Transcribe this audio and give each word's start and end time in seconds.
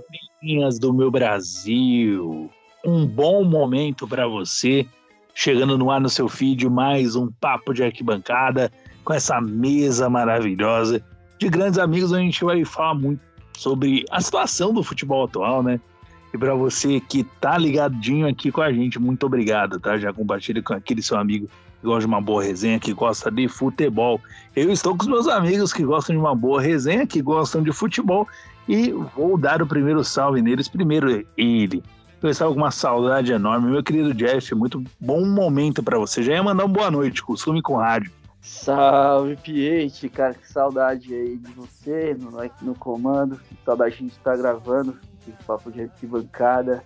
Papeirinhas 0.00 0.78
do 0.78 0.92
meu 0.92 1.10
Brasil. 1.10 2.50
Um 2.84 3.06
bom 3.06 3.44
momento 3.44 4.06
para 4.06 4.26
você. 4.26 4.86
Chegando 5.34 5.78
no 5.78 5.90
ar 5.90 6.00
no 6.00 6.08
seu 6.08 6.28
feed, 6.28 6.68
mais 6.68 7.14
um 7.14 7.30
papo 7.30 7.72
de 7.72 7.84
arquibancada 7.84 8.72
com 9.04 9.12
essa 9.12 9.40
mesa 9.40 10.08
maravilhosa 10.10 11.02
de 11.38 11.48
grandes 11.48 11.78
amigos. 11.78 12.12
A 12.12 12.18
gente 12.18 12.44
vai 12.44 12.64
falar 12.64 12.94
muito 12.94 13.20
sobre 13.56 14.04
a 14.10 14.20
situação 14.20 14.72
do 14.72 14.82
futebol 14.82 15.24
atual, 15.24 15.62
né? 15.62 15.80
E 16.32 16.38
para 16.38 16.54
você 16.54 17.00
que 17.00 17.24
tá 17.40 17.56
ligadinho 17.56 18.26
aqui 18.26 18.50
com 18.50 18.60
a 18.60 18.72
gente, 18.72 18.98
muito 18.98 19.24
obrigado, 19.26 19.80
tá? 19.80 19.96
Já 19.96 20.12
compartilha 20.12 20.62
com 20.62 20.74
aquele 20.74 21.02
seu 21.02 21.16
amigo 21.16 21.48
que 21.80 21.86
gosta 21.86 22.00
de 22.00 22.06
uma 22.06 22.20
boa 22.20 22.42
resenha, 22.42 22.78
que 22.78 22.92
gosta 22.92 23.30
de 23.30 23.48
futebol. 23.48 24.20
Eu 24.54 24.70
estou 24.70 24.96
com 24.96 25.02
os 25.02 25.08
meus 25.08 25.28
amigos 25.28 25.72
que 25.72 25.84
gostam 25.84 26.16
de 26.16 26.20
uma 26.20 26.34
boa 26.34 26.60
resenha, 26.60 27.06
que 27.06 27.22
gostam 27.22 27.62
de 27.62 27.72
futebol, 27.72 28.26
e 28.68 28.92
vou 28.92 29.38
dar 29.38 29.62
o 29.62 29.66
primeiro 29.66 30.04
salve 30.04 30.42
neles. 30.42 30.68
Primeiro, 30.68 31.26
ele. 31.36 31.82
Eu 32.22 32.28
estava 32.28 32.52
com 32.52 32.58
uma 32.58 32.70
saudade 32.70 33.32
enorme. 33.32 33.70
Meu 33.70 33.82
querido 33.82 34.12
Jeff, 34.12 34.54
muito 34.54 34.84
bom 35.00 35.24
momento 35.24 35.82
para 35.82 35.98
você. 35.98 36.22
Já 36.22 36.34
ia 36.34 36.42
mandar 36.42 36.64
uma 36.64 36.72
boa 36.72 36.90
noite, 36.90 37.22
costume 37.22 37.62
com 37.62 37.76
rádio. 37.76 38.12
Salve, 38.40 39.36
Piete, 39.36 40.08
cara, 40.08 40.34
que 40.34 40.46
saudade 40.46 41.14
aí 41.14 41.36
de 41.36 41.52
você 41.52 42.16
no, 42.18 42.30
no 42.62 42.74
comando. 42.74 43.36
Que 43.48 43.56
saudade 43.64 43.92
de 43.92 43.96
a 43.96 44.00
gente 44.00 44.12
estar 44.12 44.32
tá 44.32 44.36
gravando 44.36 44.98
esse 45.26 45.44
papo 45.44 45.70
de 45.70 45.82
arquibancada. 45.82 46.84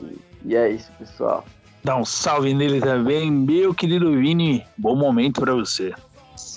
E, 0.00 0.18
e 0.46 0.56
é 0.56 0.70
isso, 0.70 0.90
pessoal. 0.98 1.44
Dá 1.84 1.96
um 1.96 2.04
salve 2.04 2.54
nele 2.54 2.80
também, 2.80 3.30
meu 3.30 3.74
querido 3.74 4.16
Vini. 4.16 4.64
Bom 4.78 4.96
momento 4.96 5.40
para 5.40 5.54
você. 5.54 5.92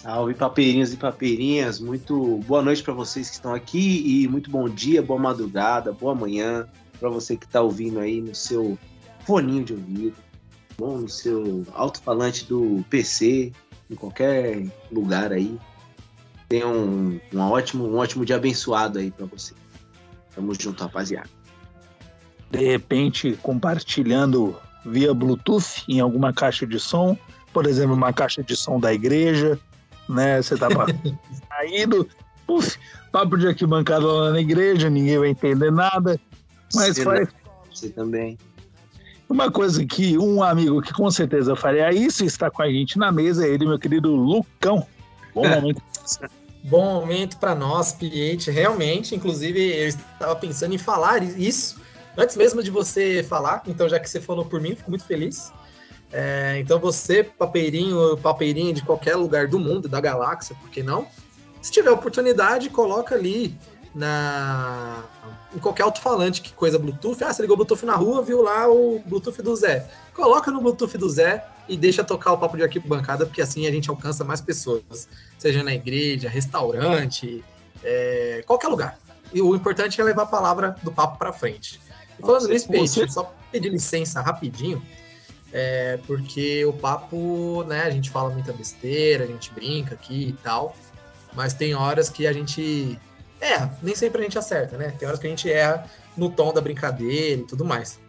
Salve 0.01 0.33
papeirinhas 0.33 0.93
e 0.93 0.97
papeirinhas, 0.97 1.77
muito 1.77 2.37
boa 2.47 2.61
noite 2.61 2.81
para 2.81 2.93
vocês 2.93 3.27
que 3.27 3.35
estão 3.35 3.53
aqui 3.53 4.01
e 4.23 4.29
muito 4.29 4.49
bom 4.49 4.69
dia, 4.69 5.01
boa 5.01 5.19
madrugada, 5.19 5.91
boa 5.91 6.15
manhã 6.15 6.65
para 6.97 7.09
você 7.09 7.35
que 7.35 7.45
está 7.45 7.59
ouvindo 7.59 7.99
aí 7.99 8.21
no 8.21 8.33
seu 8.33 8.79
foninho 9.25 9.65
de 9.65 9.73
ouvido, 9.73 10.15
bom 10.77 10.99
no 10.99 11.09
seu 11.09 11.65
alto-falante 11.73 12.45
do 12.45 12.81
PC, 12.89 13.51
em 13.91 13.95
qualquer 13.95 14.65
lugar 14.89 15.33
aí. 15.33 15.59
Tenha 16.47 16.69
um, 16.69 17.19
um 17.33 17.39
ótimo, 17.41 17.85
um 17.85 17.97
ótimo 17.97 18.23
dia 18.23 18.37
abençoado 18.37 18.99
aí 18.99 19.11
para 19.11 19.25
você. 19.25 19.53
Tamo 20.33 20.53
junto, 20.57 20.81
rapaziada. 20.81 21.29
De 22.49 22.63
repente, 22.63 23.37
compartilhando 23.41 24.55
via 24.85 25.13
Bluetooth 25.13 25.83
em 25.89 25.99
alguma 25.99 26.31
caixa 26.31 26.65
de 26.65 26.79
som, 26.79 27.17
por 27.51 27.65
exemplo, 27.65 27.93
uma 27.93 28.13
caixa 28.13 28.41
de 28.41 28.55
som 28.55 28.79
da 28.79 28.93
igreja, 28.93 29.59
né? 30.09 30.41
Você 30.41 30.57
tá 30.57 30.67
saindo, 31.49 32.07
puf, 32.45 32.77
papo 33.11 33.37
de 33.37 33.47
arquibancada 33.47 34.05
lá 34.05 34.31
na 34.31 34.39
igreja, 34.39 34.89
ninguém 34.89 35.17
vai 35.17 35.29
entender 35.29 35.71
nada, 35.71 36.19
mas 36.73 36.95
você 36.95 37.03
faz. 37.03 37.29
Você 37.71 37.89
também. 37.89 38.37
Uma 39.29 39.51
coisa 39.51 39.85
que 39.85 40.17
um 40.17 40.41
amigo 40.41 40.81
que 40.81 40.91
com 40.91 41.09
certeza 41.11 41.55
faria 41.55 41.93
isso 41.93 42.25
está 42.25 42.49
com 42.49 42.63
a 42.63 42.69
gente 42.69 42.97
na 42.97 43.11
mesa 43.11 43.45
é 43.45 43.49
ele, 43.49 43.65
meu 43.67 43.77
querido 43.77 44.09
Lucão. 44.09 44.85
Bom 45.35 45.47
momento. 45.47 45.81
Bom 46.63 46.99
momento 47.01 47.37
para 47.37 47.53
nós, 47.53 47.91
cliente. 47.91 48.49
Realmente, 48.49 49.15
inclusive, 49.15 49.61
eu 49.61 49.87
estava 49.87 50.35
pensando 50.35 50.73
em 50.73 50.79
falar 50.79 51.23
isso 51.23 51.79
Antes 52.19 52.35
mesmo 52.35 52.61
de 52.61 52.69
você 52.69 53.23
falar, 53.23 53.63
então 53.65 53.87
já 53.87 53.97
que 53.97 54.09
você 54.09 54.19
falou 54.19 54.43
por 54.43 54.59
mim, 54.59 54.75
fico 54.75 54.89
muito 54.89 55.05
feliz. 55.05 55.53
É, 56.11 56.57
então 56.59 56.79
você, 56.79 57.23
papeirinho, 57.23 58.17
papeirinho 58.17 58.73
de 58.73 58.81
qualquer 58.83 59.15
lugar 59.15 59.47
do 59.47 59.59
mundo, 59.59 59.87
da 59.87 60.01
galáxia, 60.01 60.55
por 60.59 60.69
que 60.69 60.81
não? 60.81 61.07
Se 61.61 61.71
tiver 61.71 61.91
oportunidade, 61.91 62.69
coloca 62.69 63.15
ali 63.15 63.55
na 63.93 65.03
em 65.53 65.59
qualquer 65.59 65.83
alto-falante 65.83 66.41
que 66.41 66.53
coisa 66.53 66.77
Bluetooth. 66.77 67.23
Ah, 67.23 67.33
você 67.33 67.41
ligou 67.41 67.55
o 67.55 67.57
Bluetooth 67.57 67.85
na 67.85 67.95
rua, 67.95 68.21
viu 68.21 68.41
lá 68.41 68.67
o 68.67 69.01
Bluetooth 69.05 69.41
do 69.41 69.55
Zé. 69.55 69.89
Coloca 70.13 70.51
no 70.51 70.61
Bluetooth 70.61 70.97
do 70.97 71.09
Zé 71.09 71.45
e 71.67 71.75
deixa 71.75 72.03
tocar 72.03 72.33
o 72.33 72.37
papo 72.37 72.55
de 72.55 72.63
arquivo 72.63 72.87
bancada, 72.87 73.25
porque 73.25 73.41
assim 73.41 73.67
a 73.67 73.71
gente 73.71 73.89
alcança 73.89 74.23
mais 74.23 74.41
pessoas, 74.41 75.07
seja 75.37 75.63
na 75.63 75.73
igreja, 75.73 76.29
restaurante, 76.29 77.43
é, 77.83 78.43
qualquer 78.45 78.67
lugar. 78.67 78.99
E 79.33 79.41
o 79.41 79.55
importante 79.55 79.99
é 79.99 80.03
levar 80.03 80.23
a 80.23 80.27
palavra 80.27 80.75
do 80.83 80.91
papo 80.91 81.17
para 81.17 81.31
frente. 81.31 81.79
Falando 82.19 82.47
nisso, 82.47 83.07
só 83.09 83.33
pedir 83.51 83.69
licença 83.69 84.21
rapidinho, 84.21 84.81
é, 85.51 85.97
porque 86.05 86.63
o 86.65 86.73
papo, 86.73 87.63
né, 87.63 87.81
a 87.83 87.89
gente 87.89 88.09
fala 88.09 88.29
muita 88.29 88.53
besteira, 88.53 89.23
a 89.23 89.27
gente 89.27 89.51
brinca 89.51 89.95
aqui 89.95 90.29
e 90.29 90.33
tal, 90.33 90.75
mas 91.33 91.53
tem 91.53 91.73
horas 91.73 92.09
que 92.09 92.27
a 92.27 92.33
gente 92.33 92.99
erra, 93.41 93.77
nem 93.81 93.95
sempre 93.95 94.21
a 94.21 94.23
gente 94.23 94.37
acerta, 94.37 94.77
né? 94.77 94.93
Tem 94.97 95.07
horas 95.07 95.19
que 95.19 95.27
a 95.27 95.29
gente 95.29 95.51
erra 95.51 95.85
no 96.15 96.29
tom 96.29 96.53
da 96.53 96.61
brincadeira 96.61 97.41
e 97.41 97.45
tudo 97.45 97.65
mais. 97.65 97.99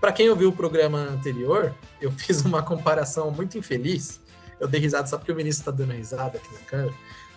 Para 0.00 0.12
quem 0.12 0.28
ouviu 0.28 0.50
o 0.50 0.52
programa 0.52 0.98
anterior, 0.98 1.74
eu 2.00 2.10
fiz 2.16 2.42
uma 2.42 2.62
comparação 2.62 3.30
muito 3.30 3.58
infeliz. 3.58 4.20
Eu 4.58 4.68
dei 4.68 4.80
risada 4.80 5.06
só 5.06 5.18
porque 5.18 5.32
o 5.32 5.36
ministro 5.36 5.62
está 5.62 5.70
dando 5.70 5.92
risada 5.92 6.38
aqui 6.38 6.52
na 6.54 6.60
câmera, 6.60 6.94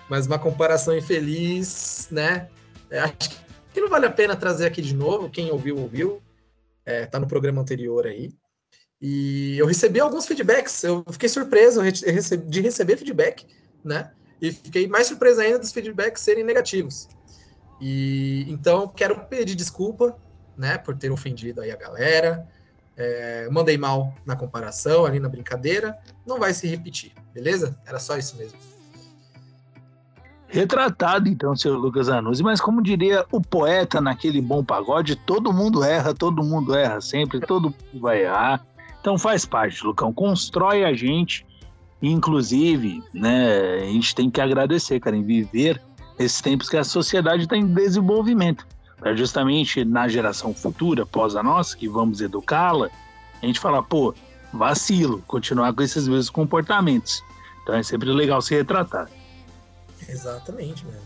mas 0.10 0.26
uma 0.26 0.40
comparação 0.40 0.96
infeliz, 0.96 2.08
né? 2.10 2.48
É, 2.90 3.00
acho 3.00 3.18
que 3.74 3.82
não 3.82 3.90
vale 3.90 4.06
a 4.06 4.12
pena 4.12 4.36
trazer 4.36 4.66
aqui 4.68 4.82
de 4.82 4.96
novo. 4.96 5.30
Quem 5.30 5.52
ouviu, 5.52 5.78
ouviu. 5.78 6.22
É, 6.86 7.06
tá 7.06 7.20
no 7.20 7.28
programa 7.28 7.62
anterior 7.62 8.08
aí. 8.08 8.32
E 9.02 9.58
eu 9.58 9.66
recebi 9.66 10.00
alguns 10.00 10.26
feedbacks. 10.26 10.84
Eu 10.84 11.06
fiquei 11.12 11.30
surpreso 11.30 11.82
de 12.48 12.62
receber 12.62 12.98
feedback, 12.98 13.48
né? 13.84 14.12
E 14.42 14.52
fiquei 14.52 14.88
mais 14.88 15.08
surpreso 15.08 15.42
ainda 15.42 15.60
dos 15.60 15.72
feedbacks 15.72 16.22
serem 16.22 16.44
negativos. 16.44 17.08
E 17.80 18.46
então 18.50 18.88
quero 18.88 19.20
pedir 19.26 19.56
desculpa, 19.56 20.18
né, 20.58 20.78
por 20.78 20.98
ter 20.98 21.10
ofendido 21.12 21.62
aí 21.62 21.72
a 21.72 21.78
galera. 21.78 22.48
É, 22.98 23.48
mandei 23.50 23.78
mal 23.78 24.14
na 24.26 24.36
comparação, 24.36 25.06
ali 25.06 25.20
na 25.20 25.30
brincadeira. 25.30 25.98
Não 26.26 26.38
vai 26.38 26.54
se 26.54 26.68
repetir, 26.68 27.14
beleza? 27.34 27.80
Era 27.86 28.00
só 28.00 28.18
isso 28.18 28.36
mesmo. 28.36 28.58
Retratado, 30.50 31.30
então, 31.30 31.56
seu 31.56 31.76
Lucas 31.76 32.10
Anuzzi, 32.10 32.42
mas 32.42 32.60
como 32.60 32.82
diria 32.82 33.24
o 33.32 33.40
poeta 33.40 34.02
naquele 34.02 34.42
bom 34.42 34.64
pagode, 34.64 35.16
todo 35.16 35.54
mundo 35.54 35.84
erra, 35.84 36.14
todo 36.14 36.44
mundo 36.44 36.76
erra 36.76 37.00
sempre, 37.00 37.40
todo 37.40 37.66
mundo 37.66 38.02
vai 38.02 38.24
errar. 38.24 38.66
Então 39.02 39.18
faz 39.18 39.46
parte, 39.46 39.84
Lucão, 39.84 40.14
constrói 40.14 40.84
a 40.84 40.94
gente, 40.94 41.46
inclusive, 42.02 43.02
né, 43.14 43.82
a 43.82 43.86
gente 43.86 44.14
tem 44.14 44.30
que 44.30 44.42
agradecer, 44.42 45.00
cara, 45.00 45.16
em 45.16 45.24
viver 45.24 45.82
esses 46.18 46.42
tempos 46.42 46.70
que 46.70 46.76
a 46.76 46.84
sociedade 46.84 47.44
está 47.44 47.56
em 47.56 47.66
desenvolvimento, 47.66 48.68
para 48.98 49.16
justamente 49.16 49.86
na 49.86 50.08
geração 50.08 50.54
futura, 50.54 51.04
após 51.04 51.36
a 51.36 51.42
nossa, 51.42 51.78
que 51.78 51.88
vamos 51.88 52.20
educá-la, 52.20 52.90
a 53.42 53.46
gente 53.46 53.60
falar, 53.60 53.82
pô, 53.84 54.14
vacilo, 54.52 55.24
continuar 55.28 55.74
com 55.74 55.82
esses 55.82 56.08
mesmos 56.08 56.30
comportamentos. 56.30 57.24
Então 57.64 57.76
é 57.76 57.84
sempre 57.84 58.12
legal 58.12 58.42
se 58.42 58.54
retratar. 58.54 59.10
Exatamente, 60.08 60.86
mano. 60.86 61.00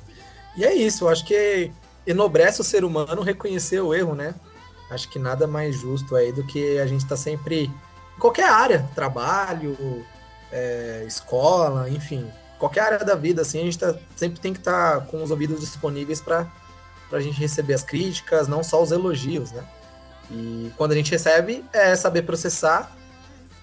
E 0.55 0.63
é 0.63 0.73
isso, 0.73 1.03
eu 1.05 1.09
acho 1.09 1.25
que 1.25 1.71
enobrece 2.07 2.61
o 2.61 2.63
ser 2.63 2.83
humano 2.83 3.21
reconhecer 3.21 3.79
o 3.81 3.93
erro, 3.93 4.15
né? 4.15 4.33
Acho 4.89 5.09
que 5.09 5.17
nada 5.17 5.47
mais 5.47 5.75
justo 5.79 6.15
aí 6.15 6.31
do 6.31 6.43
que 6.45 6.77
a 6.79 6.85
gente 6.85 7.05
tá 7.05 7.17
sempre 7.17 7.63
em 7.65 7.73
qualquer 8.19 8.49
área, 8.49 8.87
trabalho, 8.95 10.05
é, 10.51 11.03
escola, 11.07 11.89
enfim, 11.89 12.29
qualquer 12.59 12.81
área 12.81 12.99
da 12.99 13.15
vida, 13.15 13.41
assim, 13.41 13.59
a 13.59 13.63
gente 13.63 13.77
tá, 13.77 13.95
sempre 14.15 14.39
tem 14.39 14.53
que 14.53 14.59
estar 14.59 14.99
tá 14.99 15.05
com 15.05 15.21
os 15.21 15.31
ouvidos 15.31 15.59
disponíveis 15.59 16.21
para 16.21 16.47
a 17.11 17.19
gente 17.19 17.39
receber 17.39 17.73
as 17.73 17.83
críticas, 17.83 18.47
não 18.47 18.63
só 18.63 18.81
os 18.81 18.91
elogios, 18.91 19.51
né? 19.51 19.65
E 20.31 20.71
quando 20.77 20.93
a 20.93 20.95
gente 20.95 21.11
recebe, 21.11 21.63
é 21.73 21.95
saber 21.95 22.21
processar. 22.23 22.95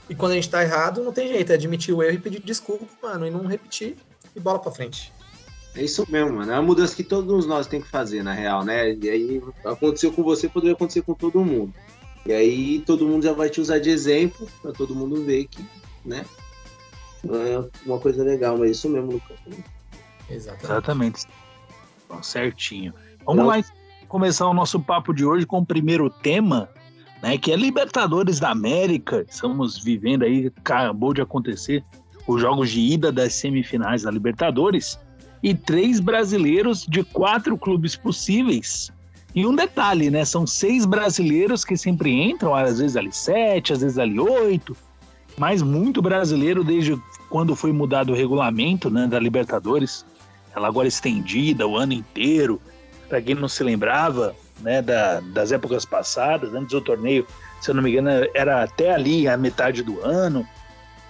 E 0.08 0.14
quando 0.14 0.32
a 0.32 0.34
gente 0.34 0.50
tá 0.50 0.62
errado, 0.62 1.02
não 1.02 1.12
tem 1.12 1.28
jeito, 1.28 1.50
é 1.50 1.54
admitir 1.54 1.94
o 1.94 2.02
erro 2.02 2.14
e 2.14 2.18
pedir 2.18 2.42
desculpa, 2.42 2.86
mano, 3.02 3.26
e 3.26 3.30
não 3.30 3.46
repetir 3.46 3.96
e 4.34 4.40
bola 4.40 4.58
para 4.58 4.70
frente. 4.72 5.12
É 5.74 5.82
isso 5.82 6.04
mesmo, 6.10 6.32
mano. 6.32 6.50
É 6.50 6.54
uma 6.56 6.62
mudança 6.62 6.94
que 6.94 7.04
todos 7.04 7.46
nós 7.46 7.66
temos 7.66 7.86
que 7.86 7.92
fazer, 7.92 8.22
na 8.22 8.32
real, 8.32 8.64
né? 8.64 8.92
E 8.92 9.08
aí 9.08 9.42
aconteceu 9.64 10.12
com 10.12 10.22
você, 10.22 10.48
poderia 10.48 10.74
acontecer 10.74 11.02
com 11.02 11.14
todo 11.14 11.44
mundo. 11.44 11.72
E 12.26 12.32
aí 12.32 12.82
todo 12.86 13.06
mundo 13.06 13.24
já 13.24 13.32
vai 13.32 13.48
te 13.48 13.60
usar 13.60 13.78
de 13.78 13.90
exemplo 13.90 14.46
para 14.60 14.72
todo 14.72 14.94
mundo 14.94 15.24
ver 15.24 15.46
que, 15.46 15.64
né? 16.04 16.24
É 17.24 17.64
uma 17.86 17.98
coisa 17.98 18.22
legal, 18.22 18.56
mas 18.56 18.68
é 18.68 18.72
isso 18.72 18.88
mesmo, 18.88 19.12
Lucas. 19.12 19.36
Exatamente. 20.28 20.64
Exatamente. 20.64 21.26
Bom, 22.08 22.22
certinho. 22.22 22.94
Vamos 23.26 23.42
Não. 23.44 23.48
lá 23.50 23.62
começar 24.08 24.48
o 24.48 24.54
nosso 24.54 24.80
papo 24.80 25.12
de 25.12 25.24
hoje 25.24 25.46
com 25.46 25.58
o 25.58 25.66
primeiro 25.66 26.08
tema, 26.10 26.68
né? 27.22 27.36
Que 27.38 27.52
é 27.52 27.56
Libertadores 27.56 28.40
da 28.40 28.50
América. 28.50 29.24
Estamos 29.28 29.78
vivendo 29.78 30.24
aí, 30.24 30.52
acabou 30.56 31.12
de 31.12 31.20
acontecer 31.20 31.84
os 32.26 32.40
jogos 32.40 32.70
de 32.70 32.80
ida 32.80 33.10
das 33.12 33.34
semifinais 33.34 34.02
da 34.02 34.10
Libertadores 34.10 34.98
e 35.42 35.54
três 35.54 36.00
brasileiros 36.00 36.86
de 36.86 37.02
quatro 37.02 37.56
clubes 37.56 37.96
possíveis. 37.96 38.92
E 39.34 39.46
um 39.46 39.54
detalhe, 39.54 40.10
né? 40.10 40.24
São 40.24 40.46
seis 40.46 40.84
brasileiros 40.84 41.64
que 41.64 41.76
sempre 41.76 42.10
entram, 42.10 42.54
às 42.54 42.78
vezes 42.78 42.96
ali 42.96 43.12
sete, 43.12 43.72
às 43.72 43.80
vezes 43.80 43.98
ali 43.98 44.18
oito, 44.18 44.76
mas 45.36 45.62
muito 45.62 46.02
brasileiro 46.02 46.64
desde 46.64 47.00
quando 47.28 47.54
foi 47.54 47.72
mudado 47.72 48.12
o 48.12 48.16
regulamento 48.16 48.90
né, 48.90 49.06
da 49.06 49.18
Libertadores. 49.18 50.04
Ela 50.54 50.68
agora 50.68 50.86
é 50.86 50.90
estendida 50.90 51.66
o 51.66 51.76
ano 51.76 51.92
inteiro. 51.92 52.60
para 53.08 53.22
quem 53.22 53.34
não 53.34 53.48
se 53.48 53.62
lembrava, 53.62 54.34
né, 54.60 54.82
da, 54.82 55.20
das 55.20 55.52
épocas 55.52 55.84
passadas, 55.84 56.52
antes 56.54 56.70
do 56.70 56.80
torneio, 56.80 57.26
se 57.60 57.70
eu 57.70 57.74
não 57.74 57.82
me 57.82 57.90
engano, 57.90 58.10
era 58.34 58.62
até 58.62 58.92
ali 58.92 59.28
a 59.28 59.36
metade 59.36 59.82
do 59.82 60.00
ano, 60.00 60.46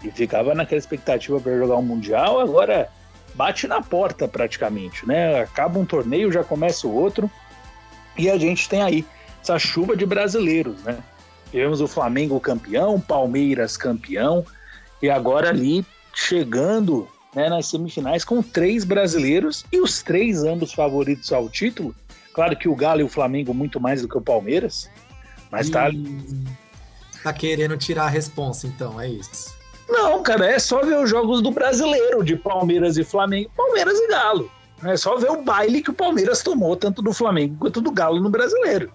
e 0.03 0.11
ficava 0.11 0.55
naquela 0.55 0.79
expectativa 0.79 1.41
para 1.41 1.59
jogar 1.59 1.77
um 1.77 1.83
Mundial, 1.83 2.41
agora 2.41 2.89
bate 3.35 3.67
na 3.67 3.83
porta 3.83 4.27
praticamente, 4.27 5.07
né? 5.07 5.41
Acaba 5.41 5.79
um 5.79 5.85
torneio, 5.85 6.33
já 6.33 6.43
começa 6.43 6.87
o 6.87 6.95
outro, 6.95 7.31
e 8.17 8.31
a 8.31 8.39
gente 8.39 8.69
tem 8.69 8.83
aí 8.83 9.05
essa 9.43 9.59
chuva 9.59 9.97
de 9.97 10.05
brasileiros, 10.05 10.83
né? 10.83 10.99
Tivemos 11.51 11.81
o 11.81 11.89
Flamengo 11.89 12.39
campeão, 12.39 13.01
Palmeiras 13.01 13.77
campeão, 13.77 14.45
e 15.03 15.11
agora 15.11 15.49
ali 15.49 15.85
chegando 16.15 17.09
né, 17.35 17.49
nas 17.49 17.67
semifinais 17.67 18.25
com 18.25 18.43
três 18.43 18.85
brasileiros 18.85 19.65
e 19.73 19.81
os 19.81 20.03
três 20.03 20.45
ambos 20.45 20.73
favoritos 20.73 21.33
ao 21.33 21.49
título. 21.49 21.95
Claro 22.33 22.57
que 22.57 22.69
o 22.69 22.77
Galo 22.77 23.01
e 23.01 23.05
o 23.05 23.09
Flamengo 23.09 23.53
muito 23.53 23.81
mais 23.81 24.03
do 24.03 24.09
que 24.09 24.17
o 24.17 24.21
Palmeiras, 24.21 24.89
mas 25.51 25.69
e... 25.69 25.71
tá 25.73 25.91
Tá 27.23 27.33
querendo 27.33 27.77
tirar 27.77 28.05
a 28.05 28.09
responsa, 28.09 28.67
então, 28.67 29.01
é 29.01 29.09
isso. 29.09 29.55
Não, 29.89 30.23
cara, 30.23 30.47
é 30.47 30.59
só 30.59 30.83
ver 30.83 30.97
os 30.97 31.11
jogos 31.11 31.43
do 31.43 31.51
brasileiro, 31.51 32.25
de 32.25 32.37
Palmeiras 32.37 32.97
e 32.97 33.05
Flamengo, 33.05 33.51
Palmeiras 33.57 33.99
e 33.99 34.09
Galo. 34.09 34.51
É 34.85 34.97
só 34.97 35.17
ver 35.17 35.31
o 35.31 35.43
baile 35.43 35.83
que 35.83 35.91
o 35.91 35.95
Palmeiras 35.95 36.43
tomou, 36.43 36.77
tanto 36.77 37.03
do 37.03 37.13
Flamengo 37.13 37.57
quanto 37.59 37.81
do 37.81 37.91
Galo 37.91 38.21
no 38.21 38.31
brasileiro. 38.31 38.91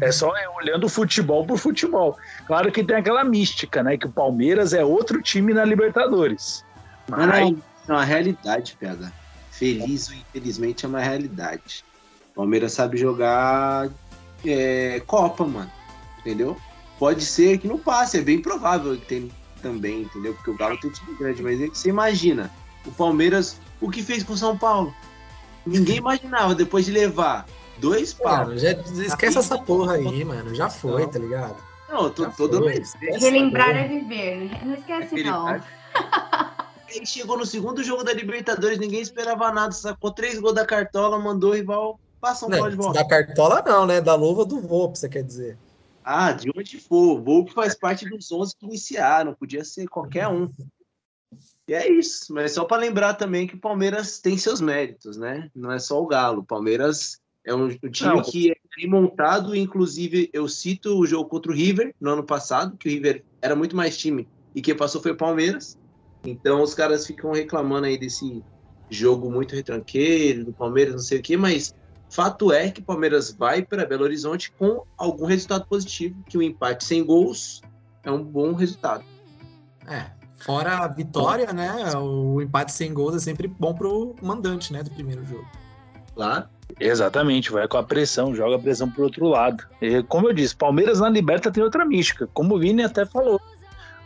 É 0.00 0.12
só 0.12 0.36
é, 0.36 0.48
olhando 0.48 0.88
futebol 0.88 1.44
por 1.44 1.58
futebol. 1.58 2.16
Claro 2.46 2.70
que 2.70 2.84
tem 2.84 2.96
aquela 2.96 3.24
mística, 3.24 3.82
né? 3.82 3.96
Que 3.96 4.06
o 4.06 4.12
Palmeiras 4.12 4.72
é 4.72 4.84
outro 4.84 5.20
time 5.20 5.52
na 5.52 5.64
Libertadores. 5.64 6.64
Mas 7.08 7.26
não, 7.26 7.58
é 7.88 7.92
uma 7.92 8.04
realidade, 8.04 8.76
pega. 8.78 9.12
Feliz 9.50 10.08
ou 10.08 10.14
infelizmente 10.14 10.84
é 10.84 10.88
uma 10.88 11.00
realidade. 11.00 11.84
O 12.30 12.36
Palmeiras 12.36 12.72
sabe 12.72 12.96
jogar 12.96 13.88
é, 14.46 15.02
Copa, 15.04 15.44
mano. 15.44 15.70
Entendeu? 16.20 16.56
Pode 16.96 17.24
ser 17.24 17.58
que 17.58 17.66
não 17.66 17.78
passe, 17.78 18.18
é 18.18 18.20
bem 18.20 18.40
provável 18.40 18.96
que 18.96 19.06
tem 19.06 19.32
também, 19.62 20.02
entendeu? 20.02 20.34
Porque 20.34 20.50
o 20.50 20.56
Galo 20.56 20.78
tem 20.78 20.90
um 20.90 20.92
time 20.92 21.16
grande, 21.16 21.42
mas 21.42 21.58
você 21.58 21.88
imagina, 21.88 22.50
o 22.86 22.92
Palmeiras, 22.92 23.56
o 23.80 23.90
que 23.90 24.02
fez 24.02 24.22
com 24.22 24.32
o 24.32 24.36
São 24.36 24.56
Paulo? 24.56 24.94
Ninguém 25.66 25.96
imaginava, 25.96 26.54
depois 26.54 26.86
de 26.86 26.92
levar 26.92 27.46
Dois 27.78 28.12
pau. 28.12 28.56
já 28.56 28.72
esquece 28.72 29.38
essa 29.38 29.58
porra 29.58 29.94
aí, 29.94 30.24
mano. 30.24 30.54
Já 30.54 30.68
foi, 30.68 31.02
não. 31.02 31.10
tá 31.10 31.18
ligado? 31.18 31.56
Não, 31.88 32.04
eu 32.04 32.10
tô, 32.10 32.24
já 32.24 32.30
tô 32.30 32.48
dando 32.48 32.68
exemplo. 32.68 33.18
Relembrar 33.20 33.70
é 33.70 33.88
viver, 33.88 34.36
né? 34.36 34.60
Não 34.64 34.74
esquece, 34.74 35.22
não. 35.22 35.60
Ele 36.88 37.06
chegou 37.06 37.36
no 37.36 37.46
segundo 37.46 37.84
jogo 37.84 38.02
da 38.02 38.12
Libertadores, 38.12 38.78
ninguém 38.78 39.00
esperava 39.00 39.52
nada, 39.52 39.72
sacou 39.72 40.10
três 40.10 40.38
gols 40.38 40.54
da 40.54 40.64
cartola, 40.64 41.18
mandou 41.18 41.50
o 41.50 41.54
rival 41.54 42.00
passar 42.20 42.46
um 42.46 42.50
pau 42.50 42.70
de 42.70 42.76
volta. 42.76 43.02
Da 43.02 43.08
cartola 43.08 43.62
não, 43.64 43.86
né? 43.86 44.00
Da 44.00 44.14
luva 44.14 44.44
do 44.44 44.60
Volpe, 44.60 44.98
você 44.98 45.08
quer 45.08 45.22
dizer. 45.22 45.56
Ah, 46.02 46.32
de 46.32 46.50
onde 46.56 46.80
for. 46.80 47.18
O 47.18 47.22
Volpe 47.22 47.52
faz 47.52 47.74
parte 47.74 48.08
dos 48.08 48.32
11 48.32 48.56
que 48.56 48.66
iniciaram, 48.66 49.34
podia 49.34 49.64
ser 49.64 49.86
qualquer 49.86 50.26
um. 50.28 50.50
E 51.66 51.74
é 51.74 51.90
isso, 51.90 52.32
mas 52.32 52.52
só 52.52 52.64
para 52.64 52.80
lembrar 52.80 53.14
também 53.14 53.46
que 53.46 53.54
o 53.54 53.60
Palmeiras 53.60 54.18
tem 54.18 54.38
seus 54.38 54.60
méritos, 54.60 55.18
né? 55.18 55.50
Não 55.54 55.70
é 55.70 55.78
só 55.78 56.02
o 56.02 56.06
Galo. 56.06 56.40
O 56.40 56.44
Palmeiras 56.44 57.20
é 57.44 57.54
um, 57.54 57.66
um 57.66 57.90
time 57.90 58.14
Não. 58.14 58.22
que 58.22 58.50
é 58.50 58.56
bem 58.76 58.88
montado, 58.88 59.54
inclusive 59.54 60.30
eu 60.32 60.48
cito 60.48 60.98
o 60.98 61.06
jogo 61.06 61.28
contra 61.28 61.52
o 61.52 61.54
River 61.54 61.94
no 62.00 62.10
ano 62.10 62.24
passado, 62.24 62.76
que 62.76 62.88
o 62.88 62.90
River 62.90 63.24
era 63.42 63.54
muito 63.54 63.76
mais 63.76 63.96
time 63.96 64.26
e 64.54 64.62
quem 64.62 64.74
passou 64.74 65.02
foi 65.02 65.12
o 65.12 65.16
Palmeiras. 65.16 65.78
Então 66.24 66.62
os 66.62 66.74
caras 66.74 67.06
ficam 67.06 67.32
reclamando 67.32 67.86
aí 67.86 67.98
desse 67.98 68.42
jogo 68.90 69.30
muito 69.30 69.54
retranqueiro, 69.54 70.46
do 70.46 70.52
Palmeiras, 70.52 70.94
não 70.94 71.02
sei 71.02 71.18
o 71.18 71.22
quê, 71.22 71.36
mas 71.36 71.74
fato 72.10 72.52
é 72.52 72.70
que 72.70 72.80
o 72.80 72.84
Palmeiras 72.84 73.30
vai 73.30 73.62
para 73.62 73.84
Belo 73.84 74.04
Horizonte 74.04 74.50
com 74.52 74.84
algum 74.96 75.26
resultado 75.26 75.66
positivo, 75.66 76.22
que 76.28 76.38
o 76.38 76.42
empate 76.42 76.84
sem 76.84 77.04
gols 77.04 77.60
é 78.02 78.10
um 78.10 78.24
bom 78.24 78.54
resultado. 78.54 79.04
É, 79.86 80.10
fora 80.38 80.78
a 80.78 80.88
vitória, 80.88 81.52
né? 81.52 81.92
O 81.96 82.40
empate 82.40 82.72
sem 82.72 82.92
gols 82.92 83.16
é 83.16 83.18
sempre 83.18 83.48
bom 83.48 83.74
pro 83.74 84.14
mandante, 84.22 84.72
né, 84.72 84.82
do 84.82 84.90
primeiro 84.90 85.24
jogo. 85.24 85.46
Claro. 86.14 86.44
Exatamente, 86.78 87.50
vai 87.50 87.66
com 87.66 87.78
a 87.78 87.82
pressão, 87.82 88.34
joga 88.34 88.56
a 88.56 88.58
pressão 88.58 88.90
pro 88.90 89.04
outro 89.04 89.26
lado. 89.26 89.64
E, 89.80 90.02
como 90.02 90.28
eu 90.28 90.34
disse, 90.34 90.54
Palmeiras 90.54 91.00
na 91.00 91.08
Liberta 91.08 91.50
tem 91.50 91.62
outra 91.62 91.84
mística, 91.84 92.28
como 92.34 92.56
o 92.56 92.58
Vini 92.58 92.82
até 92.82 93.06
falou. 93.06 93.40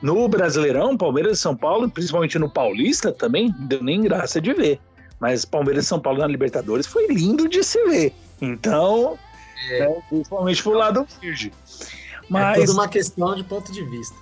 No 0.00 0.28
Brasileirão, 0.28 0.96
Palmeiras 0.96 1.38
e 1.38 1.40
São 1.40 1.56
Paulo, 1.56 1.90
principalmente 1.90 2.38
no 2.38 2.48
Paulista 2.48 3.12
também, 3.12 3.54
deu 3.60 3.82
nem 3.82 4.02
graça 4.02 4.40
de 4.40 4.52
ver. 4.52 4.80
Mas 5.20 5.44
Palmeiras 5.44 5.84
e 5.84 5.88
São 5.88 6.00
Paulo 6.00 6.18
na 6.20 6.26
Libertadores 6.26 6.86
foi 6.86 7.06
lindo 7.08 7.48
de 7.48 7.62
se 7.62 7.82
ver. 7.84 8.12
Então, 8.40 9.18
é. 9.70 9.80
Né, 9.80 10.02
principalmente 10.08 10.62
pro 10.62 10.72
lado 10.72 11.06
virgem. 11.20 11.52
Mas, 12.28 12.58
é 12.58 12.60
tudo 12.66 12.72
uma 12.72 12.88
questão 12.88 13.34
de 13.34 13.44
ponto 13.44 13.72
de 13.72 13.84
vista. 13.84 14.16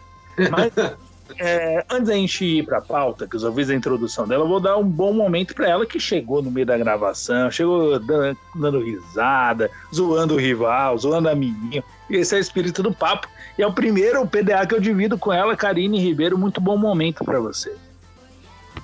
Mas 0.50 0.72
é, 1.38 1.84
antes 1.90 2.08
da 2.08 2.14
gente 2.14 2.44
ir 2.44 2.64
para 2.64 2.78
a 2.78 2.82
pauta, 2.82 3.26
que 3.26 3.36
eu 3.36 3.40
já 3.40 3.52
fiz 3.52 3.70
a 3.70 3.74
introdução 3.74 4.26
dela, 4.26 4.44
eu 4.44 4.48
vou 4.48 4.60
dar 4.60 4.76
um 4.76 4.84
bom 4.84 5.12
momento 5.12 5.54
para 5.54 5.68
ela 5.68 5.86
que 5.86 6.00
chegou 6.00 6.42
no 6.42 6.50
meio 6.50 6.66
da 6.66 6.76
gravação, 6.76 7.50
chegou 7.50 7.98
dando, 7.98 8.38
dando, 8.54 8.80
risada, 8.80 9.70
zoando 9.94 10.34
o 10.34 10.38
rival, 10.38 10.98
zoando 10.98 11.28
a 11.28 11.32
amiguinho. 11.32 11.82
Esse 12.08 12.34
é 12.34 12.38
o 12.38 12.40
espírito 12.40 12.82
do 12.82 12.92
papo. 12.92 13.28
E 13.56 13.62
é 13.62 13.66
o 13.66 13.72
primeiro 13.72 14.26
PDA 14.26 14.66
que 14.66 14.74
eu 14.74 14.80
divido 14.80 15.16
com 15.18 15.32
ela, 15.32 15.56
Karine 15.56 16.00
Ribeiro. 16.00 16.38
Muito 16.38 16.60
bom 16.60 16.76
momento 16.76 17.24
para 17.24 17.38
você. 17.38 17.74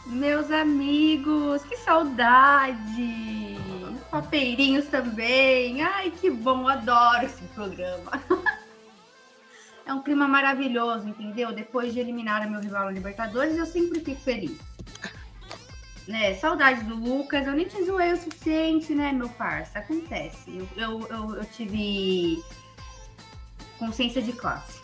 Meus 0.06 0.50
amigos, 0.50 1.62
que 1.64 1.76
saudade! 1.76 3.56
Papeirinhos 4.10 4.86
também. 4.86 5.82
Ai, 5.82 6.12
que 6.20 6.30
bom, 6.30 6.68
adoro 6.68 7.24
esse 7.24 7.42
programa. 7.54 8.12
é 9.86 9.94
um 9.94 10.02
clima 10.02 10.26
maravilhoso, 10.26 11.08
entendeu? 11.08 11.52
Depois 11.52 11.92
de 11.92 12.00
eliminar 12.00 12.46
o 12.46 12.50
meu 12.50 12.60
rival 12.60 12.86
na 12.86 12.90
Libertadores, 12.90 13.56
eu 13.56 13.64
sempre 13.64 14.00
fico 14.00 14.20
feliz. 14.20 14.58
Né, 16.06 16.34
saudades 16.34 16.84
do 16.84 16.94
Lucas, 16.94 17.48
eu 17.48 17.52
nem 17.52 17.66
te 17.66 17.82
zoei 17.82 18.12
o 18.12 18.16
suficiente, 18.16 18.94
né, 18.94 19.10
meu 19.10 19.28
parça? 19.28 19.80
Acontece. 19.80 20.56
Eu, 20.56 20.68
eu, 20.76 21.08
eu, 21.08 21.36
eu 21.38 21.44
tive 21.46 22.40
consciência 23.76 24.22
de 24.22 24.32
classe. 24.32 24.80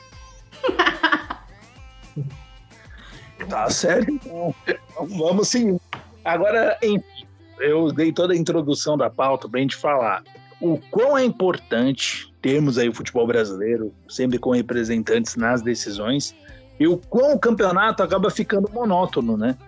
tá 3.49 3.71
certo, 3.71 4.11
então. 4.11 4.53
então. 4.67 5.07
Vamos 5.17 5.47
sim. 5.47 5.79
Agora, 6.25 6.77
enfim, 6.83 7.25
eu 7.61 7.93
dei 7.93 8.13
toda 8.13 8.35
a 8.35 8.37
introdução 8.37 8.99
da 8.99 9.09
pauta 9.09 9.49
pra 9.49 9.61
gente 9.61 9.77
falar 9.77 10.25
o 10.63 10.79
quão 10.93 11.19
é 11.19 11.25
importante 11.25 12.33
termos 12.41 12.79
aí 12.79 12.89
o 12.89 12.95
futebol 12.95 13.27
brasileiro 13.27 13.93
sempre 14.09 14.39
com 14.39 14.53
representantes 14.53 15.35
nas 15.35 15.61
decisões 15.61 16.37
e 16.79 16.87
o 16.87 16.97
quão 16.97 17.35
o 17.35 17.39
campeonato 17.39 18.01
acaba 18.01 18.31
ficando 18.31 18.71
monótono, 18.73 19.37
né? 19.37 19.59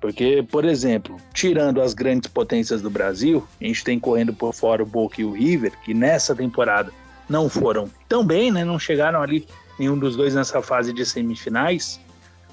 Porque, 0.00 0.46
por 0.48 0.64
exemplo, 0.64 1.16
tirando 1.32 1.80
as 1.82 1.92
grandes 1.92 2.30
potências 2.30 2.80
do 2.80 2.88
Brasil, 2.88 3.44
a 3.60 3.64
gente 3.64 3.82
tem 3.82 3.98
correndo 3.98 4.32
por 4.32 4.54
fora 4.54 4.82
o 4.82 4.86
Boca 4.86 5.20
e 5.20 5.24
o 5.24 5.32
River, 5.32 5.72
que 5.84 5.92
nessa 5.92 6.36
temporada 6.36 6.92
não 7.28 7.48
foram 7.48 7.90
tão 8.08 8.24
bem, 8.24 8.52
né? 8.52 8.64
Não 8.64 8.78
chegaram 8.78 9.22
ali 9.22 9.48
nenhum 9.78 9.98
dos 9.98 10.14
dois 10.14 10.34
nessa 10.34 10.62
fase 10.62 10.92
de 10.92 11.04
semifinais. 11.04 11.98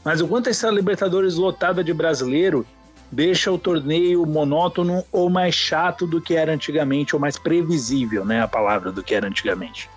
Mas 0.03 0.21
o 0.21 0.27
quanto 0.27 0.49
essa 0.49 0.71
Libertadores 0.71 1.35
lotada 1.35 1.83
de 1.83 1.93
brasileiro 1.93 2.65
deixa 3.11 3.51
o 3.51 3.57
torneio 3.57 4.25
monótono 4.25 5.03
ou 5.11 5.29
mais 5.29 5.53
chato 5.53 6.07
do 6.07 6.21
que 6.21 6.35
era 6.35 6.53
antigamente, 6.53 7.15
ou 7.15 7.19
mais 7.19 7.37
previsível, 7.37 8.23
né? 8.23 8.41
A 8.41 8.47
palavra 8.47 8.91
do 8.91 9.03
que 9.03 9.13
era 9.13 9.27
antigamente. 9.27 9.89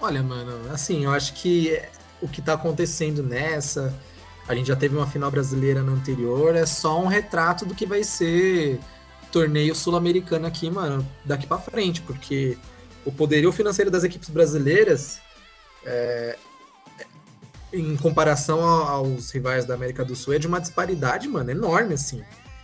Olha, 0.00 0.22
mano, 0.22 0.72
assim, 0.72 1.04
eu 1.04 1.12
acho 1.12 1.34
que 1.34 1.80
o 2.20 2.28
que 2.28 2.40
tá 2.40 2.54
acontecendo 2.54 3.22
nessa, 3.22 3.94
a 4.48 4.54
gente 4.54 4.68
já 4.68 4.76
teve 4.76 4.96
uma 4.96 5.06
final 5.06 5.30
brasileira 5.30 5.82
na 5.82 5.92
anterior, 5.92 6.54
é 6.54 6.64
só 6.64 7.00
um 7.00 7.06
retrato 7.06 7.66
do 7.66 7.74
que 7.74 7.84
vai 7.84 8.02
ser 8.02 8.78
torneio 9.30 9.74
sul-americano 9.74 10.46
aqui, 10.46 10.70
mano, 10.70 11.06
daqui 11.24 11.46
para 11.46 11.58
frente, 11.58 12.00
porque 12.02 12.56
o 13.04 13.12
poderio 13.12 13.52
financeiro 13.52 13.90
das 13.90 14.04
equipes 14.04 14.28
brasileiras 14.30 15.20
é, 15.84 16.38
em 17.78 17.96
comparação 17.96 18.64
aos 18.64 19.30
rivais 19.30 19.64
da 19.64 19.74
América 19.74 20.04
do 20.04 20.16
Sul, 20.16 20.34
é 20.34 20.38
de 20.38 20.46
uma 20.46 20.60
disparidade, 20.60 21.28
mano, 21.28 21.50
enorme, 21.50 21.94
assim. 21.94 22.22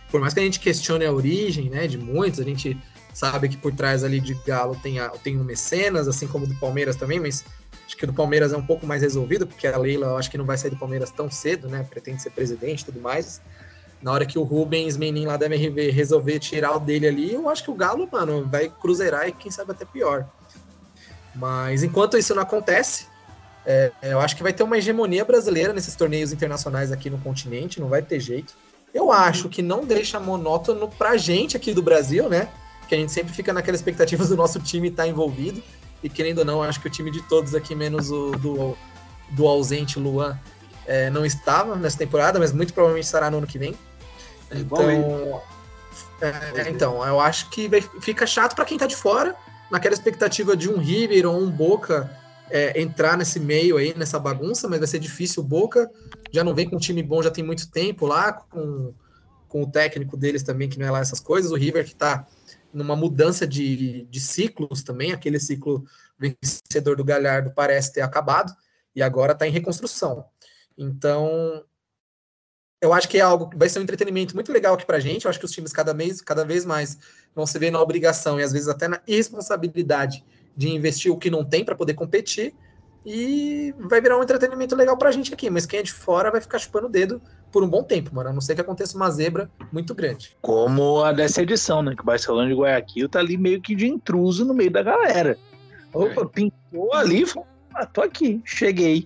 Por 0.09 0.19
mais 0.19 0.33
que 0.33 0.39
a 0.39 0.43
gente 0.43 0.59
questione 0.59 1.05
a 1.05 1.11
origem, 1.11 1.69
né, 1.69 1.87
de 1.87 1.97
muitos, 1.97 2.39
a 2.39 2.43
gente 2.43 2.77
sabe 3.13 3.47
que 3.47 3.57
por 3.57 3.73
trás 3.73 4.03
ali 4.03 4.19
de 4.19 4.33
Galo 4.45 4.75
tem, 4.81 4.99
a, 4.99 5.09
tem 5.09 5.39
o 5.39 5.43
Mecenas, 5.43 6.07
assim 6.07 6.27
como 6.27 6.47
do 6.47 6.55
Palmeiras 6.55 6.95
também, 6.95 7.19
mas 7.19 7.45
acho 7.85 7.95
que 7.95 8.03
o 8.03 8.07
do 8.07 8.13
Palmeiras 8.13 8.51
é 8.53 8.57
um 8.57 8.65
pouco 8.65 8.85
mais 8.85 9.01
resolvido, 9.01 9.45
porque 9.45 9.67
a 9.67 9.77
Leila 9.77 10.07
eu 10.07 10.17
acho 10.17 10.29
que 10.29 10.37
não 10.37 10.45
vai 10.45 10.57
sair 10.57 10.71
do 10.71 10.77
Palmeiras 10.77 11.11
tão 11.11 11.29
cedo, 11.29 11.67
né, 11.67 11.85
pretende 11.87 12.21
ser 12.21 12.31
presidente 12.31 12.81
e 12.81 12.85
tudo 12.85 12.99
mais. 12.99 13.41
Na 14.01 14.11
hora 14.11 14.25
que 14.25 14.37
o 14.37 14.43
Rubens 14.43 14.97
Menin 14.97 15.25
lá 15.25 15.37
da 15.37 15.45
MRV 15.45 15.91
resolver 15.91 16.39
tirar 16.39 16.75
o 16.75 16.79
dele 16.79 17.07
ali, 17.07 17.33
eu 17.33 17.47
acho 17.49 17.63
que 17.63 17.71
o 17.71 17.75
Galo, 17.75 18.07
mano, 18.11 18.45
vai 18.51 18.67
cruzeirar 18.69 19.29
e 19.29 19.31
quem 19.31 19.49
sabe 19.49 19.71
até 19.71 19.85
pior. 19.85 20.27
Mas 21.33 21.83
enquanto 21.83 22.17
isso 22.17 22.35
não 22.35 22.43
acontece, 22.43 23.07
é, 23.65 23.91
eu 24.01 24.19
acho 24.19 24.35
que 24.35 24.43
vai 24.43 24.53
ter 24.53 24.63
uma 24.63 24.77
hegemonia 24.77 25.23
brasileira 25.23 25.73
nesses 25.73 25.95
torneios 25.95 26.31
internacionais 26.31 26.91
aqui 26.91 27.09
no 27.09 27.17
continente, 27.17 27.79
não 27.79 27.87
vai 27.87 28.01
ter 28.01 28.19
jeito. 28.19 28.53
Eu 28.93 29.11
acho 29.11 29.49
que 29.49 29.61
não 29.61 29.85
deixa 29.85 30.19
monótono 30.19 30.87
pra 30.87 31.17
gente 31.17 31.57
aqui 31.57 31.73
do 31.73 31.81
Brasil, 31.81 32.29
né? 32.29 32.49
porque 32.83 32.95
a 32.95 32.97
gente 32.97 33.11
sempre 33.11 33.33
fica 33.33 33.51
naquela 33.51 33.75
expectativa 33.75 34.25
do 34.25 34.35
nosso 34.35 34.59
time 34.59 34.89
estar 34.89 35.03
tá 35.03 35.09
envolvido. 35.09 35.63
E 36.03 36.09
querendo 36.09 36.39
ou 36.39 36.45
não, 36.45 36.61
acho 36.61 36.79
que 36.81 36.87
o 36.87 36.91
time 36.91 37.09
de 37.09 37.21
todos 37.23 37.55
aqui, 37.55 37.73
menos 37.73 38.11
o 38.11 38.31
do, 38.31 38.77
do 39.31 39.47
ausente 39.47 39.97
Luan, 39.97 40.37
é, 40.85 41.09
não 41.09 41.25
estava 41.25 41.75
nessa 41.75 41.97
temporada, 41.97 42.39
mas 42.39 42.51
muito 42.51 42.73
provavelmente 42.73 43.05
estará 43.05 43.31
no 43.31 43.37
ano 43.37 43.47
que 43.47 43.57
vem. 43.57 43.73
É 44.51 44.57
então, 44.57 45.41
é, 46.21 46.69
então 46.69 47.07
eu 47.07 47.19
acho 47.19 47.49
que 47.49 47.69
vai, 47.69 47.81
fica 48.01 48.27
chato 48.27 48.53
para 48.53 48.65
quem 48.65 48.75
está 48.75 48.85
de 48.85 48.95
fora, 48.95 49.33
naquela 49.71 49.93
expectativa 49.93 50.57
de 50.57 50.69
um 50.69 50.77
River 50.77 51.25
ou 51.25 51.39
um 51.39 51.49
Boca 51.49 52.11
é, 52.49 52.79
entrar 52.81 53.17
nesse 53.17 53.39
meio 53.39 53.77
aí, 53.77 53.93
nessa 53.97 54.19
bagunça, 54.19 54.67
mas 54.67 54.79
vai 54.79 54.87
ser 54.87 54.99
difícil. 54.99 55.43
O 55.43 55.45
Boca 55.45 55.89
já 56.31 56.43
não 56.43 56.53
vem 56.53 56.69
com 56.69 56.75
um 56.75 56.79
time 56.79 57.01
bom, 57.01 57.21
já 57.21 57.31
tem 57.31 57.43
muito 57.43 57.69
tempo 57.71 58.05
lá, 58.05 58.33
com, 58.33 58.93
com 59.47 59.63
o 59.63 59.71
técnico 59.71 60.17
deles 60.17 60.43
também, 60.43 60.69
que 60.69 60.79
não 60.79 60.85
é 60.85 60.91
lá 60.91 60.99
essas 60.99 61.19
coisas. 61.19 61.51
O 61.51 61.55
River 61.55 61.85
que 61.85 61.93
está 61.93 62.27
numa 62.73 62.95
mudança 62.95 63.45
de, 63.45 64.03
de 64.09 64.19
ciclos 64.19 64.83
também, 64.83 65.11
aquele 65.13 65.39
ciclo 65.39 65.85
vencedor 66.17 66.95
do 66.95 67.03
Galhardo 67.03 67.51
parece 67.55 67.93
ter 67.93 68.01
acabado 68.01 68.53
e 68.95 69.01
agora 69.01 69.33
está 69.33 69.47
em 69.47 69.51
reconstrução. 69.51 70.25
Então, 70.77 71.63
eu 72.81 72.91
acho 72.91 73.07
que 73.07 73.17
é 73.17 73.21
algo 73.21 73.49
que 73.49 73.57
vai 73.57 73.69
ser 73.69 73.79
um 73.79 73.83
entretenimento 73.83 74.35
muito 74.35 74.51
legal 74.51 74.73
aqui 74.73 74.85
para 74.85 74.99
gente. 74.99 75.25
Eu 75.25 75.29
acho 75.29 75.39
que 75.39 75.45
os 75.45 75.51
times 75.51 75.71
cada 75.71 75.93
vez, 75.93 76.19
cada 76.19 76.43
vez 76.43 76.65
mais 76.65 76.97
vão 77.33 77.45
se 77.45 77.57
ver 77.57 77.71
na 77.71 77.81
obrigação 77.81 78.39
e 78.39 78.43
às 78.43 78.51
vezes 78.51 78.67
até 78.67 78.87
na 78.87 79.01
irresponsabilidade 79.07 80.23
de 80.55 80.69
investir 80.69 81.11
o 81.11 81.17
que 81.17 81.29
não 81.29 81.43
tem 81.43 81.63
para 81.63 81.75
poder 81.75 81.93
competir. 81.93 82.53
E 83.05 83.73
vai 83.77 83.99
virar 83.99 84.17
um 84.17 84.23
entretenimento 84.23 84.75
legal 84.75 84.97
para 84.97 85.09
a 85.09 85.11
gente 85.11 85.33
aqui. 85.33 85.49
Mas 85.49 85.65
quem 85.65 85.79
é 85.79 85.83
de 85.83 85.91
fora 85.91 86.31
vai 86.31 86.39
ficar 86.39 86.57
chupando 86.57 86.87
o 86.87 86.89
dedo 86.89 87.21
por 87.51 87.61
um 87.63 87.67
bom 87.67 87.83
tempo, 87.83 88.15
mano. 88.15 88.29
A 88.29 88.33
não 88.33 88.39
ser 88.39 88.55
que 88.55 88.61
aconteça 88.61 88.95
uma 88.95 89.09
zebra 89.11 89.51
muito 89.71 89.93
grande. 89.93 90.37
Como 90.41 91.03
a 91.03 91.11
dessa 91.11 91.41
edição, 91.41 91.81
né? 91.81 91.95
Que 91.95 92.01
o 92.01 92.05
Barcelona 92.05 92.47
de 92.47 92.55
Guayaquil 92.55 93.09
tá 93.09 93.19
ali 93.19 93.37
meio 93.37 93.61
que 93.61 93.75
de 93.75 93.87
intruso 93.87 94.45
no 94.45 94.53
meio 94.53 94.71
da 94.71 94.81
galera. 94.81 95.37
Opa, 95.93 96.21
é. 96.21 96.25
pintou 96.25 96.93
ali, 96.93 97.25
falou, 97.25 97.47
ah, 97.73 97.85
tô 97.85 98.01
aqui, 98.01 98.41
cheguei. 98.45 99.05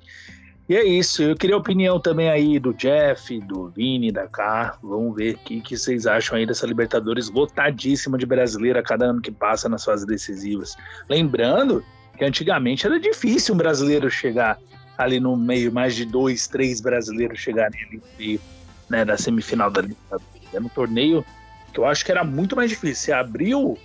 E 0.70 0.76
é 0.76 0.84
isso, 0.84 1.24
eu 1.24 1.34
queria 1.34 1.56
a 1.56 1.60
opinião 1.60 1.98
também 1.98 2.30
aí 2.30 2.60
do 2.60 2.74
Jeff, 2.74 3.40
do 3.40 3.70
Vini, 3.70 4.12
da 4.12 4.28
Car. 4.28 4.78
Vamos 4.84 5.16
ver 5.16 5.36
o 5.36 5.38
que, 5.38 5.62
que 5.62 5.78
vocês 5.78 6.06
acham 6.06 6.38
aí 6.38 6.46
dessa 6.46 6.68
Libertadores 6.68 7.30
lotadíssima 7.30 8.18
de 8.18 8.26
brasileiro 8.26 8.78
a 8.78 8.84
cada 8.84 9.06
ano 9.06 9.22
que 9.22 9.32
passa 9.32 9.70
nas 9.70 9.86
fases 9.86 10.06
decisivas. 10.06 10.76
Lembrando 11.10 11.86
que 12.18 12.26
antigamente 12.26 12.86
era 12.86 13.00
difícil 13.00 13.56
um 13.56 13.58
brasileiro 13.58 14.10
chegar 14.10 14.60
ali 14.98 15.22
no 15.22 15.38
meio, 15.38 15.72
mais 15.72 15.96
de 15.96 16.04
dois, 16.04 16.48
três 16.48 16.82
brasileiros 16.82 17.40
chegarem 17.40 17.80
ali 17.84 17.98
no 17.98 18.18
meio 18.18 18.42
né, 18.90 19.06
da 19.06 19.18
semifinal 19.18 19.72
da 19.72 19.82
Libertadores. 19.82 20.54
Era 20.54 20.64
um 20.64 20.70
torneio 20.70 21.26
que 21.72 21.80
eu 21.80 21.86
acho 21.86 22.04
que 22.04 22.12
era 22.12 22.26
muito 22.26 22.58
mais 22.58 22.70
difícil. 22.70 23.06
Você 23.06 23.12
abriu 23.14 23.78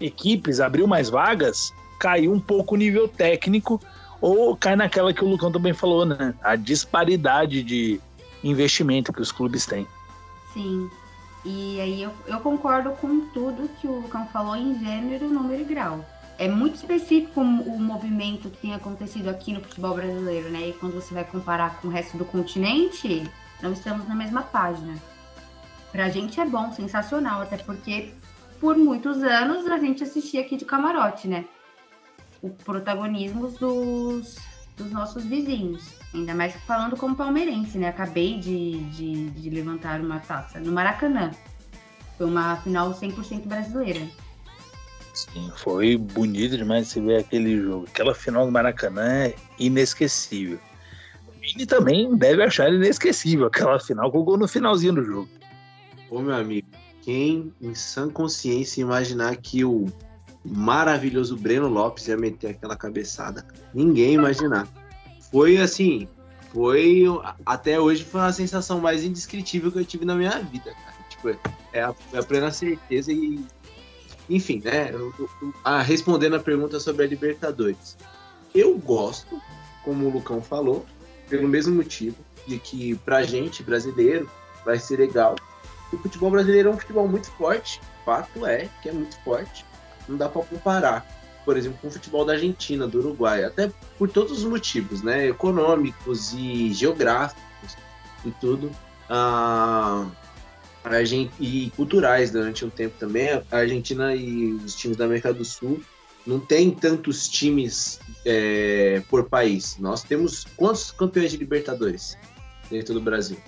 equipes, 0.00 0.58
abriu 0.58 0.86
mais 0.86 1.10
vagas, 1.10 1.74
caiu 1.98 2.32
um 2.32 2.40
pouco 2.40 2.76
o 2.76 2.78
nível 2.78 3.06
técnico 3.06 3.78
ou 4.20 4.56
cai 4.56 4.76
naquela 4.76 5.12
que 5.12 5.24
o 5.24 5.28
Lucão 5.28 5.50
também 5.50 5.72
falou, 5.72 6.04
né? 6.04 6.34
A 6.42 6.56
disparidade 6.56 7.62
de 7.62 8.00
investimento 8.44 9.12
que 9.12 9.20
os 9.20 9.32
clubes 9.32 9.66
têm. 9.66 9.86
Sim. 10.52 10.90
E 11.44 11.80
aí 11.80 12.02
eu, 12.02 12.12
eu 12.26 12.40
concordo 12.40 12.90
com 12.92 13.28
tudo 13.28 13.70
que 13.80 13.86
o 13.86 14.00
Lucão 14.00 14.26
falou 14.26 14.54
em 14.54 14.78
gênero, 14.78 15.28
número 15.28 15.62
e 15.62 15.64
grau. 15.64 16.04
É 16.38 16.48
muito 16.48 16.76
específico 16.76 17.40
o 17.40 17.78
movimento 17.78 18.48
que 18.48 18.58
tem 18.58 18.74
acontecido 18.74 19.28
aqui 19.28 19.52
no 19.52 19.60
futebol 19.60 19.94
brasileiro, 19.94 20.50
né? 20.50 20.68
E 20.68 20.72
quando 20.72 20.94
você 20.94 21.12
vai 21.12 21.24
comparar 21.24 21.80
com 21.80 21.88
o 21.88 21.90
resto 21.90 22.16
do 22.16 22.24
continente, 22.24 23.30
não 23.62 23.72
estamos 23.72 24.08
na 24.08 24.14
mesma 24.14 24.42
página. 24.42 24.94
Pra 25.92 26.08
gente 26.08 26.40
é 26.40 26.44
bom, 26.44 26.72
sensacional, 26.72 27.42
até 27.42 27.56
porque 27.58 28.14
por 28.60 28.76
muitos 28.76 29.22
anos 29.22 29.66
a 29.66 29.78
gente 29.78 30.02
assistia 30.02 30.42
aqui 30.42 30.56
de 30.56 30.64
camarote, 30.64 31.26
né? 31.26 31.44
O 32.42 32.50
protagonismo 32.50 33.48
dos, 33.48 34.36
dos 34.76 34.90
nossos 34.90 35.24
vizinhos. 35.24 35.82
Ainda 36.14 36.34
mais 36.34 36.54
falando 36.66 36.96
como 36.96 37.14
palmeirense, 37.14 37.78
né? 37.78 37.88
Acabei 37.88 38.38
de, 38.38 38.78
de, 38.90 39.30
de 39.30 39.50
levantar 39.50 40.00
uma 40.00 40.18
taça 40.20 40.58
no 40.58 40.72
Maracanã. 40.72 41.30
Foi 42.16 42.26
uma 42.26 42.56
final 42.56 42.92
100% 42.92 43.46
brasileira. 43.46 44.06
Sim, 45.14 45.50
foi 45.56 45.96
bonito 45.96 46.56
demais 46.56 46.88
você 46.88 47.00
ver 47.00 47.20
aquele 47.20 47.60
jogo. 47.60 47.86
Aquela 47.88 48.14
final 48.14 48.46
do 48.46 48.52
Maracanã 48.52 49.26
é 49.26 49.34
inesquecível. 49.58 50.58
O 51.28 51.40
Vini 51.40 51.66
também 51.66 52.14
deve 52.16 52.42
achar 52.42 52.72
inesquecível 52.72 53.46
aquela 53.46 53.78
final 53.78 54.10
com 54.10 54.18
o 54.18 54.24
gol 54.24 54.38
no 54.38 54.48
finalzinho 54.48 54.94
do 54.94 55.04
jogo. 55.04 55.28
Ô 56.08 56.20
meu 56.20 56.34
amigo, 56.34 56.68
quem 57.02 57.52
em 57.60 57.74
sã 57.74 58.08
consciência 58.10 58.80
imaginar 58.80 59.36
que 59.36 59.64
o 59.64 59.86
maravilhoso 60.44 61.36
Breno 61.36 61.68
Lopes 61.68 62.08
ia 62.08 62.16
meter 62.16 62.50
aquela 62.50 62.76
cabeçada. 62.76 63.46
Ninguém 63.74 64.14
imaginar. 64.14 64.66
Foi 65.30 65.58
assim, 65.58 66.08
foi 66.52 67.04
até 67.44 67.78
hoje 67.78 68.04
foi 68.04 68.20
uma 68.20 68.32
sensação 68.32 68.80
mais 68.80 69.04
indescritível 69.04 69.70
que 69.70 69.78
eu 69.78 69.84
tive 69.84 70.04
na 70.04 70.14
minha 70.14 70.38
vida, 70.40 70.72
cara. 70.72 70.96
Tipo, 71.08 71.28
é 71.72 71.82
a, 71.82 71.94
é 72.12 72.18
a 72.18 72.22
plena 72.22 72.50
certeza 72.50 73.12
e 73.12 73.44
enfim, 74.28 74.62
né? 74.64 74.90
A, 75.64 75.82
respondendo 75.82 76.36
a 76.36 76.40
pergunta 76.40 76.78
sobre 76.78 77.04
a 77.04 77.08
Libertadores. 77.08 77.96
Eu 78.54 78.78
gosto, 78.78 79.40
como 79.84 80.06
o 80.06 80.10
Lucão 80.10 80.40
falou, 80.40 80.86
pelo 81.28 81.48
mesmo 81.48 81.74
motivo 81.74 82.16
de 82.46 82.58
que 82.58 82.94
pra 82.96 83.22
gente 83.22 83.62
brasileiro 83.62 84.30
vai 84.64 84.78
ser 84.78 84.98
legal. 84.98 85.36
O 85.92 85.98
futebol 85.98 86.30
brasileiro 86.30 86.68
é 86.70 86.72
um 86.72 86.78
futebol 86.78 87.08
muito 87.08 87.30
forte, 87.32 87.80
fato 88.04 88.46
é 88.46 88.68
que 88.82 88.88
é 88.88 88.92
muito 88.92 89.16
forte 89.22 89.64
não 90.10 90.18
dá 90.18 90.28
para 90.28 90.42
comparar, 90.42 91.06
por 91.44 91.56
exemplo, 91.56 91.78
com 91.80 91.88
o 91.88 91.90
futebol 91.90 92.24
da 92.24 92.34
Argentina, 92.34 92.86
do 92.86 92.98
Uruguai, 92.98 93.44
até 93.44 93.70
por 93.98 94.10
todos 94.10 94.32
os 94.38 94.44
motivos, 94.44 95.02
né, 95.02 95.28
econômicos 95.28 96.32
e 96.34 96.72
geográficos 96.72 97.76
e 98.24 98.30
tudo, 98.32 98.70
ah, 99.08 100.06
e 101.38 101.72
culturais 101.76 102.30
durante 102.30 102.64
um 102.64 102.70
tempo 102.70 102.96
também. 102.98 103.30
A 103.30 103.44
Argentina 103.50 104.14
e 104.14 104.52
os 104.52 104.74
times 104.74 104.96
da 104.96 105.04
América 105.04 105.32
do 105.32 105.44
Sul 105.44 105.82
não 106.26 106.38
tem 106.38 106.70
tantos 106.70 107.28
times 107.28 108.00
é, 108.24 109.02
por 109.08 109.28
país. 109.28 109.76
Nós 109.78 110.02
temos 110.02 110.44
quantos 110.56 110.90
campeões 110.90 111.30
de 111.30 111.36
Libertadores 111.36 112.16
dentro 112.70 112.94
do 112.94 113.00
Brasil? 113.00 113.38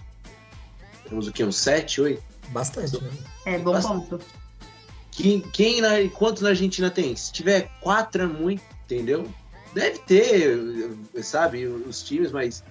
Temos 1.08 1.28
o 1.28 1.32
que? 1.32 1.44
Uns 1.44 1.56
sete, 1.56 2.00
oito? 2.00 2.22
Bastante, 2.48 3.02
né? 3.02 3.10
É, 3.46 3.58
bom 3.58 3.72
Bastante. 3.72 4.08
ponto. 4.08 4.41
Quem, 5.12 5.40
quem 5.40 5.80
na, 5.80 5.90
quanto 6.14 6.42
na 6.42 6.50
Argentina 6.50 6.90
tem? 6.90 7.14
Se 7.14 7.30
tiver 7.32 7.70
quatro 7.80 8.22
é 8.22 8.26
muito, 8.26 8.62
entendeu? 8.84 9.30
Deve 9.74 9.98
ter, 10.00 10.58
sabe, 11.22 11.66
os 11.66 12.02
times, 12.02 12.32
mas 12.32 12.64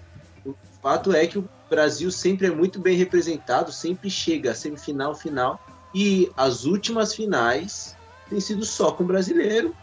o 0.45 0.53
fato 0.81 1.13
é 1.13 1.25
que 1.25 1.37
o 1.37 1.49
Brasil 1.69 2.11
sempre 2.11 2.47
é 2.47 2.51
muito 2.51 2.79
bem 2.79 2.97
representado, 2.97 3.71
sempre 3.71 4.09
chega 4.09 4.53
semifinal, 4.53 5.15
final, 5.15 5.59
e 5.93 6.31
as 6.35 6.65
últimas 6.65 7.13
finais 7.13 7.95
têm 8.29 8.39
sido 8.39 8.65
só 8.65 8.91
com 8.91 9.03
brasileiro. 9.03 9.75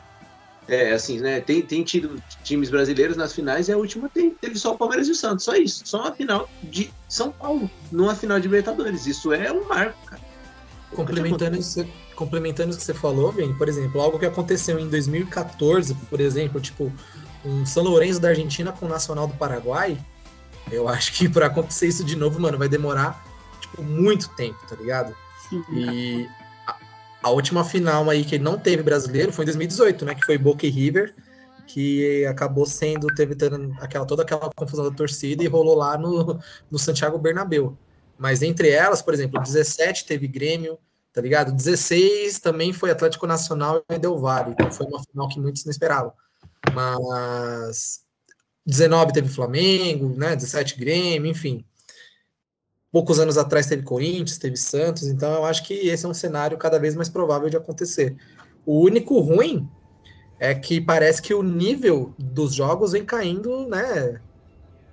É, 0.67 0.93
assim, 0.93 1.19
né? 1.19 1.41
Tem, 1.41 1.62
tem 1.62 1.83
tido 1.83 2.23
times 2.45 2.69
brasileiros 2.69 3.17
nas 3.17 3.33
finais 3.33 3.69
e 3.69 3.73
a 3.73 3.79
última 3.79 4.07
tem, 4.11 4.31
teve 4.31 4.59
só 4.59 4.75
o 4.75 4.79
Palmeiras 4.79 5.09
e 5.09 5.12
o 5.12 5.15
Santos, 5.15 5.47
só 5.47 5.55
isso. 5.55 5.83
Só 5.87 6.00
uma 6.00 6.12
final 6.12 6.49
de 6.62 6.91
São 7.09 7.33
Paulo, 7.33 7.71
numa 7.91 8.15
final 8.15 8.38
de 8.38 8.47
Libertadores. 8.47 9.07
Isso 9.07 9.33
é 9.33 9.50
um 9.50 9.67
marco, 9.67 9.99
cara. 10.05 10.28
Complementando 10.95 11.57
isso, 11.59 11.87
complementando 12.16 12.75
o 12.75 12.76
que 12.76 12.83
você 12.83 12.95
falou, 12.95 13.30
Vini, 13.30 13.54
por 13.54 13.68
exemplo, 13.68 14.00
algo 14.00 14.18
que 14.18 14.26
aconteceu 14.26 14.78
em 14.78 14.88
2014, 14.88 15.95
por 15.95 16.21
exemplo, 16.21 16.61
tipo, 16.61 16.92
um 17.45 17.64
São 17.66 17.85
Lourenço 17.85 18.18
da 18.18 18.28
Argentina 18.28 18.73
com 18.73 18.87
o 18.87 18.88
Nacional 18.88 19.26
do 19.26 19.35
Paraguai, 19.35 19.99
eu 20.71 20.88
acho 20.88 21.12
que 21.12 21.28
para 21.28 21.47
acontecer 21.47 21.87
isso 21.87 22.04
de 22.04 22.16
novo, 22.16 22.40
mano, 22.40 22.59
vai 22.59 22.68
demorar, 22.68 23.25
tipo, 23.61 23.83
muito 23.83 24.28
tempo, 24.30 24.59
tá 24.68 24.76
ligado? 24.76 25.14
Sim. 25.49 25.62
E 25.73 26.28
a, 26.66 26.76
a, 27.23 27.30
última 27.30 27.64
final 27.64 28.09
aí 28.11 28.25
que 28.25 28.38
não 28.38 28.59
teve 28.59 28.83
brasileiro 28.83 29.33
foi 29.33 29.45
em 29.45 29.47
2018, 29.47 30.04
né, 30.04 30.14
que 30.14 30.25
foi 30.25 30.37
Boca 30.37 30.66
e 30.66 30.71
River, 30.71 31.14
que 31.66 32.25
acabou 32.26 32.66
sendo, 32.66 33.07
teve 33.14 33.37
aquela, 33.80 34.07
toda 34.07 34.23
aquela 34.23 34.50
confusão 34.57 34.88
da 34.88 34.97
torcida 34.97 35.45
e 35.45 35.47
rolou 35.47 35.76
lá 35.76 35.99
no, 35.99 36.40
no 36.71 36.78
Santiago 36.78 37.18
Bernabéu. 37.18 37.76
Mas 38.19 38.43
entre 38.43 38.69
elas, 38.71 39.01
por 39.01 39.15
exemplo, 39.15 39.41
17 39.41 40.05
teve 40.05 40.27
Grêmio, 40.27 40.79
tá 41.13 41.21
ligado? 41.21 41.53
16 41.53 42.39
também 42.41 42.73
foi 42.73 42.91
Atlético 42.91 43.27
Nacional 43.27 43.85
e 43.89 43.99
Del 43.99 44.19
Valle, 44.19 44.53
então 44.53 44.71
foi 44.71 44.87
uma 44.87 45.03
final 45.03 45.29
que 45.29 45.41
muitos 45.41 45.65
não 45.65 45.71
esperavam. 45.71 46.13
Mas 46.75 48.01
19 48.67 49.13
teve 49.13 49.29
Flamengo, 49.29 50.15
né? 50.17 50.35
17 50.35 50.79
Grêmio, 50.79 51.31
enfim. 51.31 51.65
Poucos 52.91 53.19
anos 53.19 53.39
atrás 53.39 53.67
teve 53.67 53.83
Corinthians, 53.83 54.39
teve 54.39 54.57
Santos, 54.57 55.05
então 55.05 55.33
eu 55.33 55.45
acho 55.45 55.63
que 55.65 55.75
esse 55.75 56.05
é 56.05 56.09
um 56.09 56.15
cenário 56.15 56.59
cada 56.59 56.79
vez 56.79 56.95
mais 56.95 57.09
provável 57.09 57.49
de 57.49 57.57
acontecer. 57.57 58.17
O 58.65 58.81
único 58.81 59.21
ruim 59.21 59.69
é 60.41 60.55
que 60.55 60.81
parece 60.81 61.21
que 61.21 61.35
o 61.35 61.43
nível 61.43 62.15
dos 62.19 62.55
jogos 62.55 62.93
vem 62.93 63.05
caindo, 63.05 63.69
né? 63.69 64.21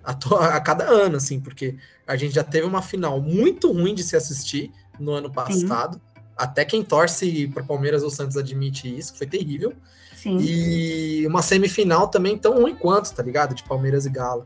A, 0.05 0.12
a 0.55 0.62
cada 0.62 0.85
ano, 0.85 1.17
assim, 1.17 1.39
porque 1.39 1.75
a 2.05 2.15
gente 2.15 2.35
já 2.35 2.43
teve 2.43 2.67
uma 2.67 2.81
final 2.81 3.19
muito 3.19 3.71
ruim 3.71 3.95
de 3.95 4.03
se 4.03 4.15
assistir 4.15 4.71
no 5.00 5.12
ano 5.12 5.31
passado. 5.31 5.95
Sim 5.95 6.21
Até 6.38 6.63
quem 6.63 6.83
torce 6.83 7.47
para 7.47 7.63
Palmeiras 7.63 8.03
ou 8.03 8.09
Santos 8.09 8.38
admite 8.38 8.88
isso, 8.88 9.17
foi 9.17 9.25
terrível. 9.25 9.74
Sim. 10.15 10.38
E 10.39 11.25
uma 11.27 11.41
semifinal 11.41 12.07
também 12.07 12.38
tão 12.38 12.62
ruim 12.62 12.75
quanto, 12.75 13.13
tá 13.13 13.24
ligado? 13.24 13.53
De 13.55 13.63
Palmeiras 13.63 14.05
e 14.05 14.09
Galo. 14.09 14.45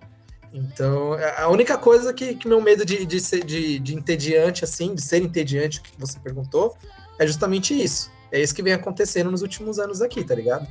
Então, 0.53 1.13
é 1.15 1.41
a 1.41 1.47
única 1.47 1.77
coisa 1.77 2.13
que, 2.13 2.35
que 2.35 2.47
meu 2.47 2.61
medo 2.61 2.83
de, 2.83 3.05
de 3.05 3.19
ser 3.19 3.43
de, 3.45 3.79
de 3.79 3.95
entediante, 3.95 4.63
assim, 4.63 4.95
de 4.95 5.01
ser 5.01 5.21
entediante, 5.21 5.81
que 5.81 5.91
você 5.97 6.19
perguntou, 6.19 6.75
é 7.19 7.27
justamente 7.27 7.73
isso. 7.79 8.11
É 8.31 8.41
isso 8.41 8.53
que 8.53 8.63
vem 8.63 8.73
acontecendo 8.73 9.31
nos 9.31 9.41
últimos 9.41 9.79
anos 9.79 10.01
aqui, 10.01 10.23
tá 10.23 10.35
ligado? 10.35 10.67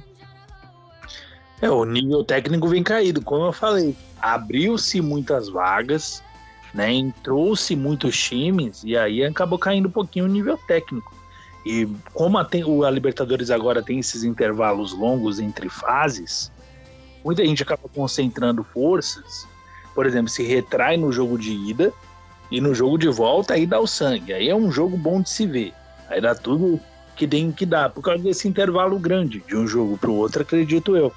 É, 1.60 1.68
o 1.68 1.84
nível 1.84 2.22
técnico 2.22 2.68
vem 2.68 2.82
caído, 2.82 3.20
como 3.22 3.46
eu 3.46 3.52
falei. 3.52 3.96
Abriu-se 4.20 5.00
muitas 5.00 5.48
vagas, 5.48 6.22
né? 6.72 6.92
Entrou-se 6.92 7.74
muitos 7.74 8.16
times 8.16 8.82
e 8.84 8.96
aí 8.96 9.24
acabou 9.24 9.58
caindo 9.58 9.88
um 9.88 9.92
pouquinho 9.92 10.26
o 10.26 10.28
nível 10.28 10.56
técnico. 10.66 11.14
E 11.66 11.88
como 12.14 12.38
a, 12.38 12.44
tem, 12.44 12.62
a 12.84 12.90
Libertadores 12.90 13.50
agora 13.50 13.82
tem 13.82 13.98
esses 13.98 14.22
intervalos 14.22 14.92
longos 14.92 15.40
entre 15.40 15.68
fases, 15.68 16.52
muita 17.24 17.44
gente 17.44 17.62
acaba 17.62 17.88
concentrando 17.88 18.62
forças. 18.62 19.46
Por 19.94 20.06
exemplo, 20.06 20.28
se 20.28 20.44
retrai 20.44 20.96
no 20.96 21.10
jogo 21.10 21.36
de 21.36 21.50
ida 21.50 21.92
e 22.50 22.60
no 22.60 22.74
jogo 22.74 22.96
de 22.96 23.08
volta 23.08 23.54
aí 23.54 23.66
dá 23.66 23.80
o 23.80 23.86
sangue. 23.86 24.32
Aí 24.32 24.48
é 24.48 24.54
um 24.54 24.70
jogo 24.70 24.96
bom 24.96 25.20
de 25.20 25.28
se 25.28 25.44
ver. 25.44 25.72
Aí 26.08 26.20
dá 26.20 26.34
tudo 26.34 26.80
que 27.16 27.26
tem 27.26 27.50
que 27.50 27.66
dar, 27.66 27.90
por 27.90 28.00
causa 28.00 28.22
desse 28.22 28.46
intervalo 28.46 28.96
grande 28.96 29.42
de 29.46 29.56
um 29.56 29.66
jogo 29.66 29.98
para 29.98 30.08
o 30.08 30.14
outro, 30.14 30.42
acredito 30.42 30.96
eu. 30.96 31.12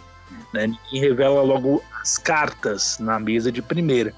Né? 0.53 0.67
Ninguém 0.67 1.01
revela 1.09 1.41
logo 1.41 1.83
as 2.01 2.17
cartas 2.17 2.97
na 2.99 3.19
mesa 3.19 3.51
de 3.51 3.61
primeira. 3.61 4.13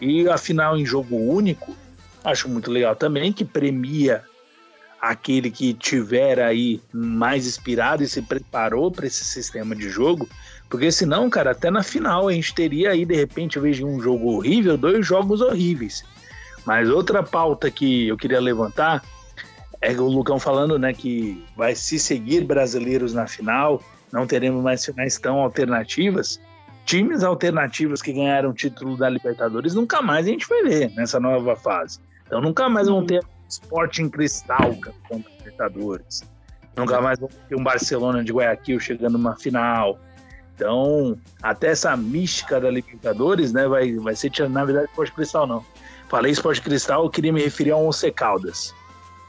E 0.00 0.28
a 0.28 0.38
final 0.38 0.76
em 0.76 0.86
jogo 0.86 1.16
único, 1.16 1.76
acho 2.24 2.48
muito 2.48 2.70
legal 2.70 2.94
também, 2.94 3.32
que 3.32 3.44
premia 3.44 4.24
aquele 5.00 5.50
que 5.50 5.72
tiver 5.74 6.40
aí 6.40 6.80
mais 6.92 7.46
inspirado 7.46 8.02
e 8.02 8.08
se 8.08 8.20
preparou 8.22 8.90
para 8.90 9.06
esse 9.06 9.24
sistema 9.24 9.74
de 9.74 9.88
jogo, 9.88 10.28
porque 10.68 10.90
senão, 10.90 11.30
cara, 11.30 11.52
até 11.52 11.70
na 11.70 11.82
final 11.82 12.28
a 12.28 12.32
gente 12.32 12.54
teria 12.54 12.90
aí 12.90 13.04
de 13.04 13.14
repente, 13.14 13.56
eu 13.56 13.62
vejo 13.62 13.86
um 13.86 14.00
jogo 14.00 14.32
horrível, 14.32 14.76
dois 14.76 15.06
jogos 15.06 15.40
horríveis. 15.40 16.04
Mas 16.66 16.90
outra 16.90 17.22
pauta 17.22 17.70
que 17.70 18.08
eu 18.08 18.16
queria 18.16 18.40
levantar 18.40 19.02
é 19.80 19.92
o 19.92 20.08
Lucão 20.08 20.38
falando, 20.38 20.78
né, 20.78 20.92
que 20.92 21.42
vai 21.56 21.74
se 21.74 21.98
seguir 21.98 22.44
brasileiros 22.44 23.14
na 23.14 23.26
final, 23.26 23.82
não 24.12 24.26
teremos 24.26 24.62
mais 24.62 24.84
finais 24.84 25.18
tão 25.18 25.38
alternativas. 25.38 26.40
Times 26.84 27.22
alternativos 27.22 28.00
que 28.00 28.12
ganharam 28.12 28.50
o 28.50 28.54
título 28.54 28.96
da 28.96 29.08
Libertadores 29.08 29.74
nunca 29.74 30.00
mais 30.00 30.26
a 30.26 30.30
gente 30.30 30.48
vai 30.48 30.62
ver 30.62 30.90
nessa 30.94 31.20
nova 31.20 31.54
fase. 31.54 32.00
Então 32.26 32.40
nunca 32.40 32.68
mais 32.68 32.88
vão 32.88 33.04
ter 33.04 33.22
Sporting 33.48 34.08
Cristal 34.08 34.74
contra 35.08 35.30
Libertadores. 35.38 36.22
Nunca 36.76 37.00
mais 37.00 37.18
vão 37.18 37.28
ter 37.48 37.56
um 37.56 37.62
Barcelona 37.62 38.22
de 38.22 38.32
Guayaquil 38.32 38.78
chegando 38.78 39.12
numa 39.18 39.36
final. 39.36 39.98
Então, 40.54 41.16
até 41.42 41.68
essa 41.68 41.96
mística 41.96 42.60
da 42.60 42.70
Libertadores, 42.70 43.52
né, 43.52 43.66
vai, 43.68 43.94
vai 43.94 44.14
ser, 44.16 44.32
na 44.48 44.64
verdade, 44.64 44.88
Esporte 44.88 45.12
Cristal 45.12 45.46
não. 45.46 45.64
Falei 46.08 46.32
Esporte 46.32 46.62
Cristal, 46.62 47.04
eu 47.04 47.10
queria 47.10 47.32
me 47.32 47.42
referir 47.42 47.70
ao 47.70 47.86
Once 47.86 48.10
Caldas. 48.10 48.74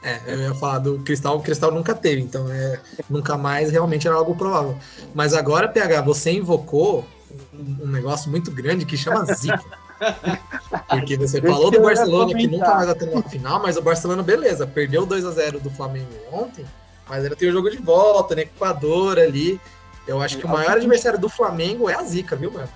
É, 0.02 0.20
eu 0.26 0.40
ia 0.40 0.54
falar 0.54 0.78
do 0.78 0.98
Cristal, 1.00 1.36
o 1.36 1.42
Cristal 1.42 1.70
nunca 1.70 1.94
teve, 1.94 2.22
então 2.22 2.50
é, 2.50 2.80
nunca 3.08 3.36
mais 3.36 3.70
realmente 3.70 4.06
era 4.06 4.16
algo 4.16 4.34
provável. 4.34 4.78
Mas 5.14 5.34
agora, 5.34 5.68
PH, 5.68 6.00
você 6.00 6.32
invocou 6.32 7.06
um, 7.52 7.84
um 7.84 7.86
negócio 7.86 8.30
muito 8.30 8.50
grande 8.50 8.86
que 8.86 8.96
chama 8.96 9.24
zica. 9.26 9.62
Porque 10.88 11.18
você 11.18 11.42
falou 11.42 11.70
do 11.70 11.82
Barcelona 11.82 12.34
que 12.34 12.46
nunca 12.46 12.74
mais 12.74 12.86
vai 12.86 12.94
ter 12.94 13.08
uma 13.10 13.22
final, 13.22 13.60
mas 13.62 13.76
o 13.76 13.82
Barcelona, 13.82 14.22
beleza, 14.22 14.66
perdeu 14.66 15.04
2 15.04 15.26
a 15.26 15.30
0 15.32 15.60
do 15.60 15.70
Flamengo 15.70 16.08
ontem, 16.32 16.64
mas 17.06 17.24
ainda 17.24 17.36
tem 17.36 17.50
o 17.50 17.52
jogo 17.52 17.70
de 17.70 17.76
volta, 17.76 18.34
né? 18.34 18.42
Equador 18.42 19.18
ali. 19.18 19.60
Eu 20.06 20.22
acho 20.22 20.38
que 20.38 20.46
o 20.46 20.48
maior 20.48 20.72
adversário 20.72 21.18
do 21.18 21.28
Flamengo 21.28 21.90
é 21.90 21.94
a 21.94 22.02
zica, 22.02 22.34
viu, 22.34 22.50
mano? 22.50 22.68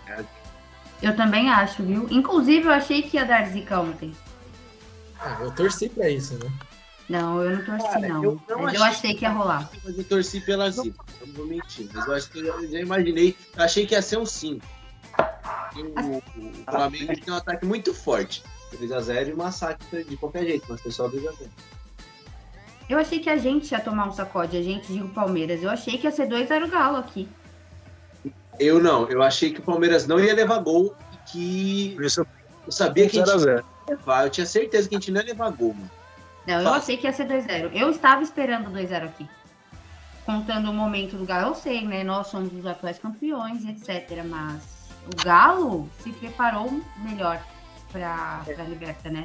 Eu 1.03 1.17
também 1.17 1.49
acho, 1.49 1.83
viu? 1.83 2.07
Inclusive, 2.11 2.67
eu 2.67 2.73
achei 2.73 3.03
que 3.03 3.17
ia 3.17 3.25
dar 3.25 3.49
zica 3.49 3.81
ontem. 3.81 4.15
Ah, 5.19 5.39
eu 5.41 5.51
torci 5.51 5.89
pra 5.89 6.09
isso, 6.11 6.35
né? 6.35 6.51
Não, 7.09 7.43
eu 7.43 7.59
não 7.59 7.65
torci, 7.65 7.87
Cara, 7.87 8.09
não. 8.09 8.25
eu 8.25 8.43
não 8.49 8.63
Mas 8.63 8.75
eu 8.75 8.85
achei 8.85 8.99
achei 8.99 9.15
que 9.15 9.25
ia 9.25 9.31
rolar. 9.31 9.71
Mas 9.85 9.99
eu 9.99 10.05
torci 10.05 10.41
pela 10.41 10.71
zica, 10.71 11.05
eu 11.21 11.27
não 11.27 11.35
vou 11.35 11.47
mentir. 11.47 11.89
Mas 11.93 12.07
eu 12.07 12.15
acho 12.15 12.31
que 12.31 12.39
eu 12.39 12.71
já 12.71 12.81
imaginei, 12.81 13.37
eu 13.57 13.63
achei 13.63 13.87
que 13.87 13.95
ia 13.95 14.01
ser 14.01 14.19
um 14.19 14.25
5. 14.25 14.65
O, 15.77 16.17
o 16.17 16.65
Flamengo 16.71 17.21
tem 17.21 17.35
um 17.35 17.37
ataque 17.37 17.67
muito 17.67 17.93
forte. 17.93 18.43
3x0 18.75 19.29
e 19.29 19.35
massacre 19.35 20.05
de 20.05 20.17
qualquer 20.17 20.45
jeito, 20.45 20.67
mas 20.69 20.81
pessoal 20.81 21.11
2x0. 21.11 21.49
Eu 22.89 22.99
achei 22.99 23.19
que 23.19 23.31
a 23.31 23.37
gente 23.37 23.71
ia 23.71 23.81
tomar 23.81 24.09
um 24.09 24.13
sacode, 24.13 24.57
a 24.57 24.63
gente, 24.63 24.93
digo 24.93 25.09
Palmeiras. 25.09 25.63
Eu 25.63 25.71
achei 25.71 25.97
que 25.99 26.07
ia 26.07 26.11
ser 26.11 26.29
2x0 26.29 26.71
Galo 26.71 26.97
aqui. 26.97 27.29
Eu 28.59 28.81
não, 28.81 29.09
eu 29.09 29.23
achei 29.23 29.53
que 29.53 29.61
o 29.61 29.63
Palmeiras 29.63 30.07
não 30.07 30.21
ia 30.21 30.35
levar 30.35 30.59
gol 30.59 30.95
e 31.13 31.31
que 31.31 31.97
isso 32.01 32.27
eu 32.67 32.73
sabia 32.73 33.09
que 33.09 33.19
a 33.21 33.25
gente 33.27 33.39
0 33.39 33.59
ia 33.59 33.65
levar. 33.97 34.25
Eu 34.25 34.31
tinha 34.31 34.47
certeza 34.47 34.89
que 34.89 34.95
a 34.95 34.99
gente 34.99 35.11
não 35.11 35.21
ia 35.21 35.27
levar 35.27 35.51
gol, 35.51 35.75
mano. 35.75 35.91
Não, 36.47 36.61
eu 36.61 36.75
achei 36.75 36.97
que 36.97 37.07
ia 37.07 37.13
ser 37.13 37.27
2x0. 37.27 37.71
Eu 37.73 37.91
estava 37.91 38.23
esperando 38.23 38.71
2x0 38.71 39.05
aqui. 39.05 39.29
Contando 40.27 40.71
o 40.71 40.75
momento 40.75 41.17
do 41.17 41.25
Galo, 41.25 41.49
eu 41.49 41.55
sei, 41.55 41.87
né? 41.87 42.03
Nós 42.03 42.29
somos 42.29 42.53
os 42.53 42.67
atuais 42.67 42.99
campeões, 42.99 43.65
etc. 43.65 44.23
Mas 44.25 44.91
o 45.07 45.25
Galo 45.25 45.89
se 46.01 46.11
preparou 46.13 46.81
melhor 46.99 47.43
para 47.93 48.43
a 48.47 48.63
Liberta, 48.63 49.11
né? 49.11 49.25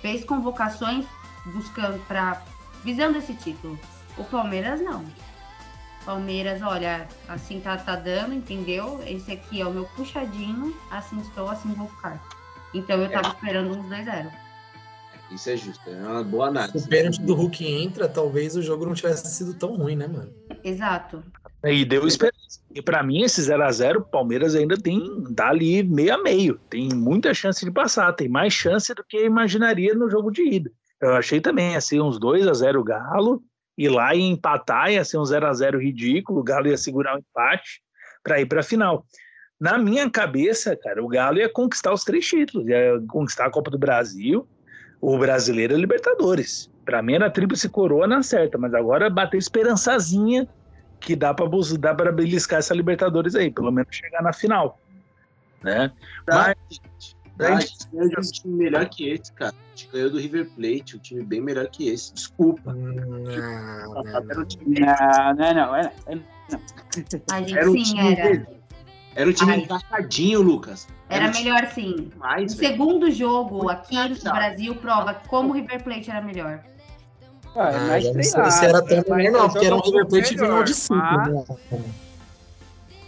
Fez 0.00 0.24
convocações 0.24 1.06
buscando 1.46 1.98
para 2.06 2.42
visando 2.82 3.18
esse 3.18 3.34
título. 3.34 3.78
O 4.16 4.24
Palmeiras 4.24 4.80
não. 4.80 5.04
Palmeiras, 6.04 6.60
olha, 6.60 7.08
assim 7.28 7.60
tá, 7.60 7.76
tá 7.78 7.96
dando, 7.96 8.34
entendeu? 8.34 9.02
Esse 9.06 9.32
aqui 9.32 9.60
é 9.62 9.66
o 9.66 9.70
meu 9.70 9.86
puxadinho, 9.96 10.76
assim 10.90 11.18
estou, 11.20 11.48
assim 11.48 11.72
vou 11.72 11.88
ficar. 11.88 12.22
Então 12.74 12.98
eu 12.98 13.10
tava 13.10 13.28
esperando 13.28 13.70
uns 13.70 13.86
2-0. 13.86 14.43
Isso 15.34 15.50
é 15.50 15.56
justo, 15.56 15.90
é 15.90 15.96
uma 15.96 16.22
boa 16.22 16.46
Se 16.46 16.50
análise. 16.50 16.86
o 16.86 16.88
pênalti 16.88 17.20
do 17.20 17.34
Hulk 17.34 17.66
entra, 17.66 18.08
talvez 18.08 18.54
o 18.56 18.62
jogo 18.62 18.86
não 18.86 18.94
tivesse 18.94 19.26
sido 19.34 19.54
tão 19.54 19.74
ruim, 19.74 19.96
né, 19.96 20.06
mano? 20.06 20.32
Exato. 20.62 21.22
E 21.64 21.84
deu 21.84 22.06
esperança. 22.06 22.60
E 22.74 22.80
pra 22.82 23.02
mim, 23.02 23.22
esse 23.22 23.40
0x0, 23.40 23.96
o 23.96 24.02
Palmeiras 24.02 24.54
ainda 24.54 24.76
tem, 24.76 25.24
dá 25.30 25.48
ali 25.48 25.82
meio 25.82 26.14
a 26.14 26.22
meio. 26.22 26.60
Tem 26.70 26.88
muita 26.94 27.32
chance 27.34 27.64
de 27.64 27.70
passar, 27.70 28.12
tem 28.12 28.28
mais 28.28 28.52
chance 28.52 28.94
do 28.94 29.02
que 29.02 29.16
eu 29.16 29.26
imaginaria 29.26 29.94
no 29.94 30.08
jogo 30.10 30.30
de 30.30 30.42
ida. 30.42 30.70
Eu 31.00 31.14
achei 31.14 31.40
também, 31.40 31.72
ia 31.72 31.80
ser 31.80 32.00
uns 32.00 32.18
2x0 32.18 32.78
o 32.78 32.84
Galo, 32.84 33.42
ir 33.76 33.88
lá 33.88 34.14
e 34.14 34.20
empatar, 34.20 34.92
ia 34.92 35.04
ser 35.04 35.18
um 35.18 35.22
0x0 35.22 35.78
ridículo, 35.80 36.40
o 36.40 36.44
Galo 36.44 36.68
ia 36.68 36.76
segurar 36.76 37.16
o 37.16 37.18
empate 37.18 37.82
para 38.22 38.40
ir 38.40 38.46
pra 38.46 38.62
final. 38.62 39.04
Na 39.60 39.78
minha 39.78 40.08
cabeça, 40.10 40.76
cara, 40.76 41.02
o 41.02 41.08
Galo 41.08 41.38
ia 41.38 41.48
conquistar 41.48 41.92
os 41.92 42.04
três 42.04 42.26
títulos, 42.26 42.66
ia 42.68 43.02
conquistar 43.08 43.46
a 43.46 43.50
Copa 43.50 43.70
do 43.70 43.78
Brasil, 43.78 44.46
o 45.06 45.18
Brasileiro 45.18 45.74
a 45.74 45.78
Libertadores. 45.78 46.70
Pra 46.84 47.02
mim 47.02 47.14
era 47.14 47.30
tríplice 47.30 47.68
coroa 47.68 48.06
na 48.06 48.22
certa, 48.22 48.56
mas 48.58 48.72
agora 48.74 49.08
bateu 49.10 49.38
esperançazinha 49.38 50.46
que 51.00 51.14
dá 51.14 51.34
pra, 51.34 51.46
bus- 51.46 51.76
dá 51.76 51.94
pra 51.94 52.10
beliscar 52.12 52.58
essa 52.60 52.74
Libertadores 52.74 53.34
aí, 53.34 53.50
pelo 53.50 53.70
menos 53.70 53.94
chegar 53.94 54.22
na 54.22 54.32
final. 54.32 54.78
Né? 55.62 55.90
Tá, 56.26 56.54
Mas-. 56.68 56.78
Tá, 57.36 57.56
a 57.56 57.60
gente 57.60 57.88
ganhou 57.92 58.08
de 58.10 58.16
um 58.18 58.22
time 58.22 58.54
melhor 58.56 58.88
que 58.88 59.08
esse, 59.10 59.32
cara. 59.32 59.52
A 59.52 59.76
gente 59.76 59.90
ganhou 59.92 60.08
do 60.10 60.18
River 60.18 60.48
Plate, 60.54 60.96
um 60.96 61.00
time 61.00 61.22
bem 61.24 61.40
melhor 61.40 61.66
que 61.66 61.88
esse. 61.88 62.14
Desculpa. 62.14 62.70
Hum, 62.70 62.94
Não, 62.94 63.94
não, 64.04 64.06
Era 64.06 64.20
um 64.20 64.38
não. 64.38 64.44
time, 64.46 64.80
Não, 64.80 65.34
não, 65.34 65.54
não. 65.54 65.76
É, 65.76 65.92
é, 66.06 66.18
A 67.32 67.40
gente 67.40 67.58
era 67.58 67.68
um 67.70 67.72
sim 67.74 67.82
time, 67.82 68.14
era. 68.14 68.46
Era 69.14 69.28
um 69.28 69.32
time 69.32 69.52
Ai. 69.52 69.58
encaixadinho, 69.58 70.42
Lucas. 70.42 70.86
Era 71.08 71.30
time 71.30 71.44
melhor 71.44 71.66
sim. 71.68 71.94
O 71.94 72.00
demais, 72.10 72.54
velho. 72.54 72.72
segundo 72.72 73.10
jogo 73.10 73.68
aqui 73.68 73.96
no. 73.96 74.32
Brasil 74.32 74.74
prova 74.76 75.14
como 75.28 75.50
o 75.50 75.52
River 75.52 75.82
Plate 75.84 76.10
era 76.10 76.20
melhor. 76.22 76.60
ah, 77.54 77.70
é 77.70 77.76
Ah, 77.76 77.80
mais 77.86 78.04
sei 78.04 78.12
treinado, 78.12 78.50
se 78.52 78.64
era 78.64 78.82
tão 78.82 78.96
melhor, 79.16 79.32
Mas 79.32 79.32
não, 79.32 79.46
o 79.46 79.50
porque 79.50 79.66
era 79.66 79.76
um 79.76 79.80
River 79.80 80.06
Plate 80.06 80.34
melhor, 80.34 80.46
final 80.48 80.62
de 80.64 80.74
ciclo, 80.74 80.96
mas- 80.98 81.48
né? 81.70 81.84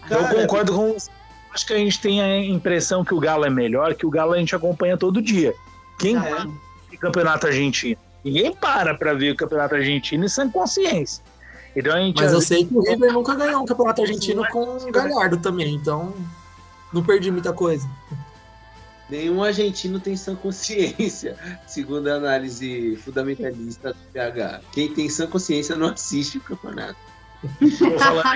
Eu 0.08 0.18
Cara, 0.20 0.34
concordo 0.34 0.72
com 0.74 0.92
você. 0.92 1.10
Acho 1.52 1.66
que 1.66 1.72
a 1.72 1.78
gente 1.78 1.98
tem 2.00 2.20
a 2.20 2.38
impressão 2.44 3.02
que 3.04 3.14
o 3.14 3.18
Galo 3.18 3.44
é 3.46 3.50
melhor, 3.50 3.94
que 3.94 4.04
o 4.04 4.10
Galo 4.10 4.34
a 4.34 4.38
gente 4.38 4.54
acompanha 4.54 4.96
todo 4.96 5.22
dia. 5.22 5.54
Quem 5.98 6.16
o 6.18 6.98
campeonato 6.98 7.46
argentino? 7.46 7.98
Ninguém 8.22 8.52
para 8.54 8.94
para 8.94 9.14
ver 9.14 9.32
o 9.32 9.36
campeonato 9.36 9.74
argentino 9.74 10.24
e 10.26 10.28
sem 10.28 10.50
consciência. 10.50 11.24
Então 11.76 11.94
a 11.94 12.00
gente 12.00 12.16
Mas 12.16 12.32
eu 12.32 12.40
sei 12.40 12.64
que 12.64 12.74
o 12.74 12.80
River 12.80 13.12
nunca 13.12 13.34
ganhou 13.34 13.62
um 13.62 13.66
campeonato 13.66 14.00
argentino 14.00 14.42
com 14.48 14.78
o 14.78 14.90
Galhardo 14.90 15.36
também, 15.36 15.74
então 15.74 16.14
não 16.90 17.04
perdi 17.04 17.30
muita 17.30 17.52
coisa. 17.52 17.86
Nenhum 19.10 19.44
argentino 19.44 20.00
tem 20.00 20.16
sã 20.16 20.34
consciência, 20.34 21.36
segundo 21.68 22.08
a 22.08 22.14
análise 22.14 22.96
fundamentalista 22.96 23.92
do 23.92 23.98
PH. 24.12 24.62
Quem 24.72 24.92
tem 24.92 25.08
sã 25.10 25.26
consciência 25.26 25.76
não 25.76 25.88
assiste 25.88 26.38
o 26.38 26.40
campeonato. 26.40 26.96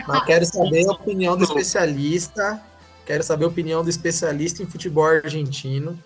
Mas 0.06 0.24
quero 0.24 0.44
saber 0.44 0.86
a 0.86 0.92
opinião 0.92 1.36
do 1.36 1.44
especialista. 1.44 2.62
Quero 3.06 3.24
saber 3.24 3.46
a 3.46 3.48
opinião 3.48 3.82
do 3.82 3.88
especialista 3.88 4.62
em 4.62 4.66
futebol 4.66 5.06
argentino, 5.06 5.98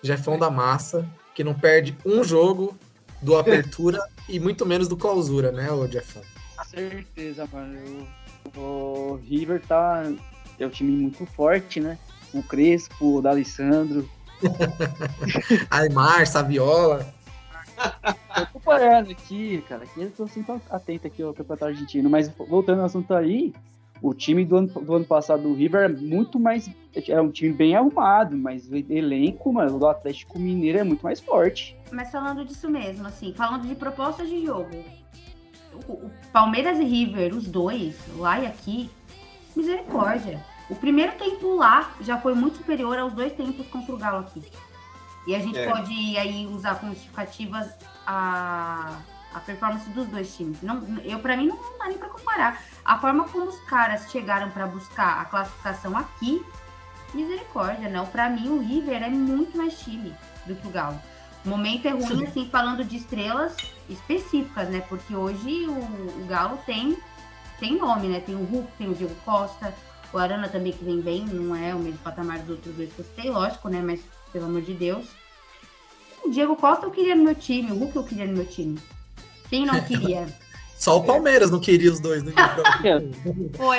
Jefão 0.00 0.38
da 0.38 0.50
Massa, 0.50 1.06
que 1.34 1.42
não 1.42 1.52
perde 1.52 1.98
um 2.06 2.22
jogo 2.22 2.74
do 3.20 3.36
Apertura 3.36 3.98
e 4.28 4.38
muito 4.38 4.64
menos 4.64 4.88
do 4.88 4.96
Clausura, 4.96 5.50
né, 5.50 5.70
o 5.70 5.86
Jeffão? 5.86 6.22
Com 6.76 6.90
certeza, 6.90 7.48
mano. 7.50 8.06
O, 8.54 8.60
o 8.60 9.14
River 9.16 9.62
tá. 9.66 10.02
É 10.58 10.66
um 10.66 10.70
time 10.70 10.92
muito 10.92 11.24
forte, 11.24 11.80
né? 11.80 11.98
O 12.34 12.42
Crespo, 12.42 13.16
o 13.16 13.22
D'Alessandro. 13.22 14.06
Aymar, 15.70 16.26
Saviola. 16.26 17.06
Eu 18.36 18.46
tô 18.52 18.60
parando 18.60 19.10
aqui, 19.10 19.64
cara. 19.66 19.84
Aqui 19.84 20.02
eu 20.02 20.10
tô 20.10 20.26
sempre 20.26 20.60
atento 20.68 21.06
aqui 21.06 21.22
ao 21.22 21.32
campeonato 21.32 21.64
argentino. 21.64 22.10
Mas 22.10 22.28
voltando 22.28 22.80
ao 22.80 22.86
assunto 22.86 23.14
aí, 23.14 23.54
o 24.02 24.12
time 24.12 24.44
do 24.44 24.56
ano, 24.56 24.68
do 24.68 24.94
ano 24.96 25.04
passado 25.06 25.42
do 25.44 25.54
River 25.54 25.84
é 25.84 25.88
muito 25.88 26.38
mais. 26.38 26.70
É 27.08 27.20
um 27.20 27.30
time 27.30 27.54
bem 27.54 27.74
arrumado, 27.74 28.36
mas 28.36 28.68
o 28.68 28.76
elenco, 28.76 29.50
mano, 29.50 29.78
do 29.78 29.86
Atlético 29.86 30.38
Mineiro 30.38 30.78
é 30.78 30.84
muito 30.84 31.02
mais 31.02 31.20
forte. 31.20 31.74
Mas 31.90 32.10
falando 32.10 32.44
disso 32.44 32.68
mesmo, 32.68 33.06
assim, 33.06 33.32
falando 33.32 33.66
de 33.66 33.74
propostas 33.74 34.28
de 34.28 34.44
jogo, 34.44 34.84
o, 35.88 35.92
o 35.92 36.10
Palmeiras 36.32 36.78
e 36.78 36.84
River, 36.84 37.34
os 37.34 37.46
dois, 37.46 37.96
lá 38.16 38.40
e 38.40 38.46
aqui, 38.46 38.90
misericórdia. 39.54 40.44
O 40.68 40.74
primeiro 40.74 41.12
tempo 41.12 41.56
lá 41.56 41.92
já 42.00 42.18
foi 42.18 42.34
muito 42.34 42.58
superior 42.58 42.98
aos 42.98 43.12
dois 43.12 43.32
tempos 43.32 43.66
contra 43.68 43.94
o 43.94 43.98
Galo 43.98 44.18
aqui. 44.18 44.42
E 45.26 45.34
a 45.34 45.38
gente 45.38 45.58
é. 45.58 45.68
pode 45.68 46.18
aí 46.18 46.46
usar 46.46 46.76
como 46.76 46.92
justificativas 46.92 47.68
a, 48.06 48.98
a 49.34 49.40
performance 49.40 49.88
dos 49.90 50.06
dois 50.06 50.34
times. 50.36 50.60
Não, 50.62 50.82
eu 51.04 51.18
para 51.18 51.36
mim 51.36 51.48
não 51.48 51.78
dá 51.78 51.88
nem 51.88 51.98
para 51.98 52.08
comparar. 52.08 52.62
A 52.84 52.98
forma 52.98 53.24
como 53.28 53.46
os 53.46 53.58
caras 53.64 54.10
chegaram 54.10 54.50
para 54.50 54.66
buscar 54.66 55.20
a 55.20 55.24
classificação 55.24 55.96
aqui, 55.96 56.44
misericórdia, 57.14 57.88
não. 57.88 58.06
Para 58.06 58.28
mim 58.28 58.48
o 58.48 58.60
River 58.60 59.02
é 59.02 59.08
muito 59.08 59.56
mais 59.56 59.78
time 59.78 60.14
do 60.46 60.54
que 60.54 60.66
o 60.66 60.70
Galo. 60.70 61.00
O 61.44 61.48
momento 61.48 61.86
é 61.86 61.90
ruim, 61.90 62.06
Sim. 62.06 62.24
assim, 62.24 62.48
falando 62.50 62.84
de 62.84 62.96
estrelas 62.96 63.56
específicas, 63.88 64.68
né? 64.68 64.82
Porque 64.88 65.14
hoje 65.14 65.66
o, 65.66 65.72
o, 65.72 66.26
Galo 66.28 66.58
tem, 66.66 66.96
tem 67.58 67.78
nome, 67.78 68.08
né? 68.08 68.20
Tem 68.20 68.34
o 68.34 68.44
Hulk, 68.44 68.68
tem 68.78 68.90
o 68.90 68.94
Diego 68.94 69.14
Costa, 69.24 69.74
o 70.12 70.18
Arana 70.18 70.48
também 70.48 70.72
que 70.72 70.84
vem 70.84 71.00
bem, 71.00 71.24
não 71.24 71.54
é 71.54 71.74
o 71.74 71.78
mesmo 71.78 71.98
patamar 71.98 72.38
dos 72.40 72.50
outros 72.50 72.74
dois 72.74 72.92
que 72.92 73.00
eu 73.00 73.04
citei, 73.04 73.30
lógico, 73.30 73.68
né? 73.68 73.80
Mas 73.80 74.00
pelo 74.32 74.46
amor 74.46 74.62
de 74.62 74.74
Deus. 74.74 75.06
O 76.24 76.30
Diego 76.30 76.56
Costa 76.56 76.86
eu 76.86 76.90
queria 76.90 77.14
no 77.14 77.24
meu 77.24 77.34
time, 77.34 77.70
o 77.72 77.76
Hulk 77.76 77.96
eu 77.96 78.04
queria 78.04 78.26
no 78.26 78.32
meu 78.32 78.46
time. 78.46 78.78
Quem 79.48 79.64
não 79.64 79.80
queria? 79.84 80.26
Só 80.78 80.98
o 80.98 81.04
Palmeiras 81.04 81.50
não 81.50 81.58
queria 81.58 81.90
os 81.90 82.00
dois. 82.00 82.22
Né? 82.22 82.32
Foi. 83.56 83.78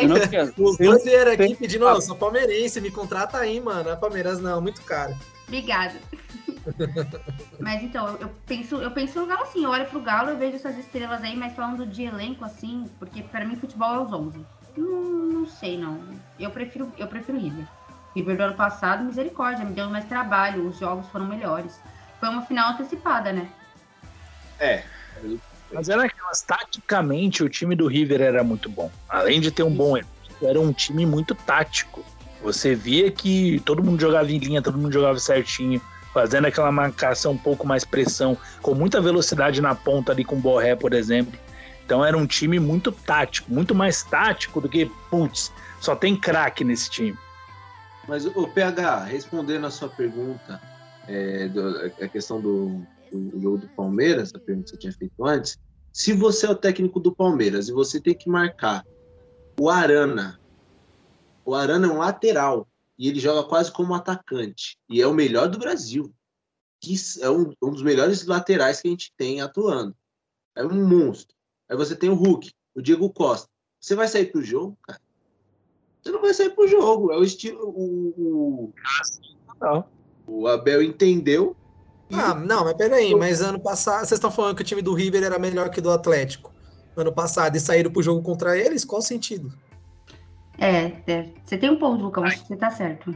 Os 0.57 0.77
dois 0.77 1.03
vieram 1.03 1.31
aqui 1.31 1.55
pedindo, 1.55 1.85
eu 1.85 2.01
sou 2.01 2.15
palmeirense, 2.15 2.81
me 2.81 2.89
contrata 2.89 3.37
aí, 3.37 3.59
mano. 3.61 3.91
A 3.91 3.95
Palmeiras 3.95 4.41
não, 4.41 4.59
muito 4.59 4.81
caro. 4.81 5.15
Obrigada. 5.47 5.95
mas 7.59 7.81
então, 7.81 8.17
eu 8.17 8.29
penso, 8.45 8.75
eu 8.75 8.91
penso 8.91 9.19
no 9.19 9.25
Galo 9.25 9.43
assim, 9.43 9.63
eu 9.63 9.69
olho 9.69 9.85
pro 9.85 10.01
Galo, 10.01 10.31
eu 10.31 10.37
vejo 10.37 10.57
essas 10.57 10.77
estrelas 10.77 11.23
aí, 11.23 11.35
mas 11.35 11.55
falando 11.55 11.85
de 11.85 12.03
elenco 12.03 12.43
assim, 12.43 12.89
porque 12.99 13.23
para 13.23 13.45
mim 13.45 13.55
futebol 13.55 13.95
é 13.95 13.99
os 13.99 14.11
11. 14.11 14.45
Não, 14.75 15.03
não 15.03 15.47
sei 15.47 15.77
não. 15.77 15.99
Eu 16.39 16.51
prefiro, 16.51 16.91
eu 16.97 17.07
prefiro 17.07 17.39
River. 17.39 17.65
River 18.15 18.37
do 18.37 18.43
ano 18.43 18.55
passado, 18.55 19.03
misericórdia, 19.03 19.65
me 19.65 19.73
deu 19.73 19.89
mais 19.89 20.05
trabalho, 20.05 20.67
os 20.67 20.77
jogos 20.77 21.07
foram 21.07 21.25
melhores. 21.25 21.79
Foi 22.19 22.29
uma 22.29 22.41
final 22.41 22.73
antecipada, 22.73 23.31
né? 23.31 23.49
É. 24.59 24.83
Mas 25.71 25.89
era 25.89 26.05
aquelas, 26.05 26.41
taticamente, 26.41 27.43
o 27.43 27.49
time 27.49 27.75
do 27.75 27.87
River 27.87 28.21
era 28.21 28.43
muito 28.43 28.69
bom. 28.69 28.91
Além 29.07 29.39
de 29.39 29.51
ter 29.51 29.63
um 29.63 29.73
bom 29.73 29.97
era 30.41 30.59
um 30.59 30.71
time 30.71 31.05
muito 31.05 31.33
tático. 31.33 32.03
Você 32.41 32.75
via 32.75 33.11
que 33.11 33.59
todo 33.65 33.83
mundo 33.83 33.99
jogava 33.99 34.31
em 34.31 34.37
linha, 34.37 34.61
todo 34.61 34.77
mundo 34.77 34.93
jogava 34.93 35.19
certinho, 35.19 35.81
fazendo 36.13 36.45
aquela 36.45 36.71
marcação 36.71 37.33
um 37.33 37.37
pouco 37.37 37.67
mais 37.67 37.83
pressão, 37.83 38.37
com 38.61 38.73
muita 38.73 39.01
velocidade 39.01 39.61
na 39.61 39.75
ponta 39.75 40.11
ali 40.11 40.23
com 40.23 40.35
o 40.35 40.39
Borré, 40.39 40.75
por 40.75 40.93
exemplo. 40.93 41.37
Então 41.85 42.03
era 42.03 42.17
um 42.17 42.27
time 42.27 42.59
muito 42.59 42.91
tático, 42.91 43.51
muito 43.51 43.73
mais 43.73 44.03
tático 44.03 44.59
do 44.59 44.67
que, 44.67 44.91
putz, 45.09 45.51
só 45.79 45.95
tem 45.95 46.15
craque 46.15 46.63
nesse 46.63 46.89
time. 46.89 47.17
Mas 48.07 48.25
o 48.25 48.47
PH, 48.47 49.03
respondendo 49.05 49.65
a 49.67 49.71
sua 49.71 49.89
pergunta, 49.89 50.61
é, 51.07 51.47
do, 51.47 51.91
a 52.01 52.07
questão 52.07 52.41
do, 52.41 52.81
do 53.11 53.41
jogo 53.41 53.57
do 53.59 53.67
Palmeiras, 53.69 54.33
a 54.33 54.39
pergunta 54.39 54.65
que 54.65 54.69
você 54.71 54.77
tinha 54.77 54.93
feito 54.93 55.25
antes, 55.25 55.57
se 55.93 56.13
você 56.13 56.45
é 56.45 56.49
o 56.49 56.55
técnico 56.55 56.99
do 56.99 57.13
Palmeiras 57.13 57.69
e 57.69 57.73
você 57.73 57.99
tem 57.99 58.13
que 58.13 58.29
marcar 58.29 58.83
o 59.59 59.69
Arana 59.69 60.39
o 61.47 61.55
Arana 61.55 61.87
é 61.87 61.89
um 61.89 61.99
lateral 61.99 62.67
e 62.99 63.07
ele 63.07 63.21
joga 63.21 63.47
quase 63.47 63.71
como 63.71 63.93
atacante. 63.93 64.77
E 64.89 65.01
é 65.01 65.07
o 65.07 65.13
melhor 65.13 65.47
do 65.47 65.57
Brasil. 65.57 66.13
É 67.21 67.29
um, 67.29 67.53
um 67.63 67.71
dos 67.71 67.81
melhores 67.81 68.25
laterais 68.25 68.81
que 68.81 68.89
a 68.89 68.91
gente 68.91 69.13
tem 69.15 69.39
atuando. 69.39 69.95
É 70.53 70.65
um 70.65 70.85
monstro. 70.85 71.33
Aí 71.69 71.77
você 71.77 71.95
tem 71.95 72.09
o 72.09 72.15
Hulk, 72.15 72.51
o 72.75 72.81
Diego 72.81 73.09
Costa. 73.09 73.47
Você 73.79 73.95
vai 73.95 74.09
sair 74.09 74.25
pro 74.25 74.43
jogo, 74.43 74.77
cara? 74.81 74.99
Você 76.03 76.11
não 76.11 76.21
vai 76.21 76.33
sair 76.33 76.49
pro 76.49 76.67
jogo. 76.67 77.13
É 77.13 77.17
o 77.17 77.23
estilo. 77.23 77.63
O, 77.63 78.13
o, 78.17 78.73
o 80.27 80.47
Abel 80.49 80.83
entendeu. 80.83 81.55
Ah, 82.11 82.35
não, 82.35 82.65
mas 82.65 82.73
peraí, 82.73 83.15
mas 83.15 83.41
ano 83.41 83.59
passado. 83.59 83.99
Vocês 83.99 84.17
estão 84.17 84.31
falando 84.31 84.57
que 84.57 84.63
o 84.63 84.65
time 84.65 84.81
do 84.81 84.93
River 84.93 85.23
era 85.23 85.39
melhor 85.39 85.69
que 85.69 85.79
o 85.79 85.83
do 85.83 85.91
Atlético 85.91 86.53
ano 86.93 87.13
passado 87.13 87.55
e 87.55 87.59
saíram 87.59 87.91
pro 87.91 88.03
jogo 88.03 88.21
contra 88.21 88.57
eles? 88.57 88.83
Qual 88.83 88.99
o 88.99 89.03
sentido? 89.03 89.53
É, 90.57 90.91
é, 91.07 91.29
você 91.45 91.57
tem 91.57 91.69
um 91.69 91.77
ponto, 91.77 92.03
Lucão, 92.03 92.23
acho 92.23 92.41
que 92.41 92.47
você 92.47 92.55
tá 92.55 92.71
certo. 92.71 93.13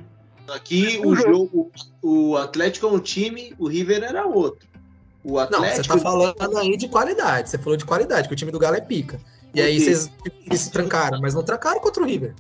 Aqui 0.49 1.01
o 1.03 1.15
jogo, 1.15 1.71
o 2.01 2.35
Atlético 2.37 2.87
é 2.87 2.89
um 2.89 2.99
time, 2.99 3.53
o 3.57 3.67
River 3.67 4.03
era 4.03 4.25
outro. 4.25 4.67
O 5.23 5.39
Atlético... 5.39 5.67
Não, 5.67 5.75
você 5.75 5.87
tá 5.87 5.97
falando 5.99 6.57
aí 6.57 6.75
de 6.75 6.87
qualidade, 6.87 7.49
você 7.49 7.57
falou 7.57 7.77
de 7.77 7.85
qualidade, 7.85 8.27
que 8.27 8.33
o 8.33 8.37
time 8.37 8.51
do 8.51 8.59
Galo 8.59 8.75
é 8.75 8.81
pica. 8.81 9.19
E 9.53 9.61
aí 9.61 9.79
vocês 9.79 10.09
se 10.51 10.71
trancaram, 10.71 11.19
mas 11.21 11.33
não 11.33 11.43
trancaram 11.43 11.79
contra 11.79 12.01
o 12.01 12.05
River. 12.05 12.33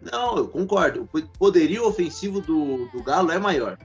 Não, 0.00 0.38
eu 0.38 0.48
concordo. 0.48 1.08
O 1.12 1.22
poderio 1.38 1.86
ofensivo 1.86 2.40
do, 2.40 2.86
do 2.88 3.02
Galo 3.02 3.30
é 3.30 3.38
maior. 3.38 3.78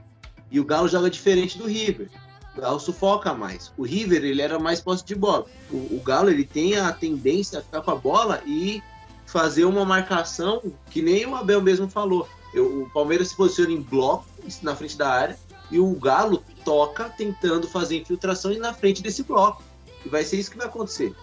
E 0.50 0.58
o 0.60 0.64
Galo 0.64 0.88
joga 0.88 1.10
diferente 1.10 1.58
do 1.58 1.66
River. 1.66 2.08
O 2.56 2.60
Galo 2.60 2.80
sufoca 2.80 3.34
mais. 3.34 3.72
O 3.76 3.84
River, 3.84 4.24
ele 4.24 4.40
era 4.40 4.58
mais 4.58 4.80
posse 4.80 5.04
de 5.04 5.14
bola. 5.14 5.44
O, 5.70 5.76
o 5.76 6.02
Galo, 6.04 6.30
ele 6.30 6.44
tem 6.44 6.76
a 6.76 6.92
tendência 6.92 7.58
a 7.58 7.62
ficar 7.62 7.82
com 7.82 7.90
a 7.90 7.96
bola 7.96 8.40
e 8.46 8.82
fazer 9.26 9.64
uma 9.64 9.84
marcação 9.84 10.62
que 10.90 11.02
nem 11.02 11.26
o 11.26 11.34
Abel 11.34 11.60
mesmo 11.60 11.88
falou. 11.88 12.28
Eu, 12.54 12.82
o 12.82 12.90
Palmeiras 12.90 13.28
se 13.28 13.36
posiciona 13.36 13.72
em 13.72 13.82
bloco 13.82 14.24
na 14.62 14.74
frente 14.74 14.96
da 14.96 15.08
área 15.08 15.38
e 15.70 15.78
o 15.78 15.92
Galo 15.94 16.42
toca 16.64 17.10
tentando 17.10 17.68
fazer 17.68 17.98
infiltrações 17.98 18.58
na 18.58 18.72
frente 18.72 19.02
desse 19.02 19.22
bloco. 19.22 19.62
E 20.04 20.08
vai 20.08 20.24
ser 20.24 20.36
isso 20.36 20.50
que 20.50 20.56
vai 20.56 20.66
acontecer, 20.66 21.14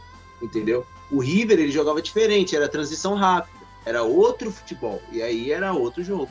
entendeu? 0.42 0.86
O 1.10 1.20
River 1.20 1.60
ele 1.60 1.72
jogava 1.72 2.02
diferente, 2.02 2.56
era 2.56 2.68
transição 2.68 3.16
rápida, 3.16 3.58
era 3.86 4.04
outro 4.04 4.52
futebol 4.52 5.02
e 5.12 5.22
aí 5.22 5.52
era 5.52 5.74
outro 5.74 6.04
jogo. 6.04 6.30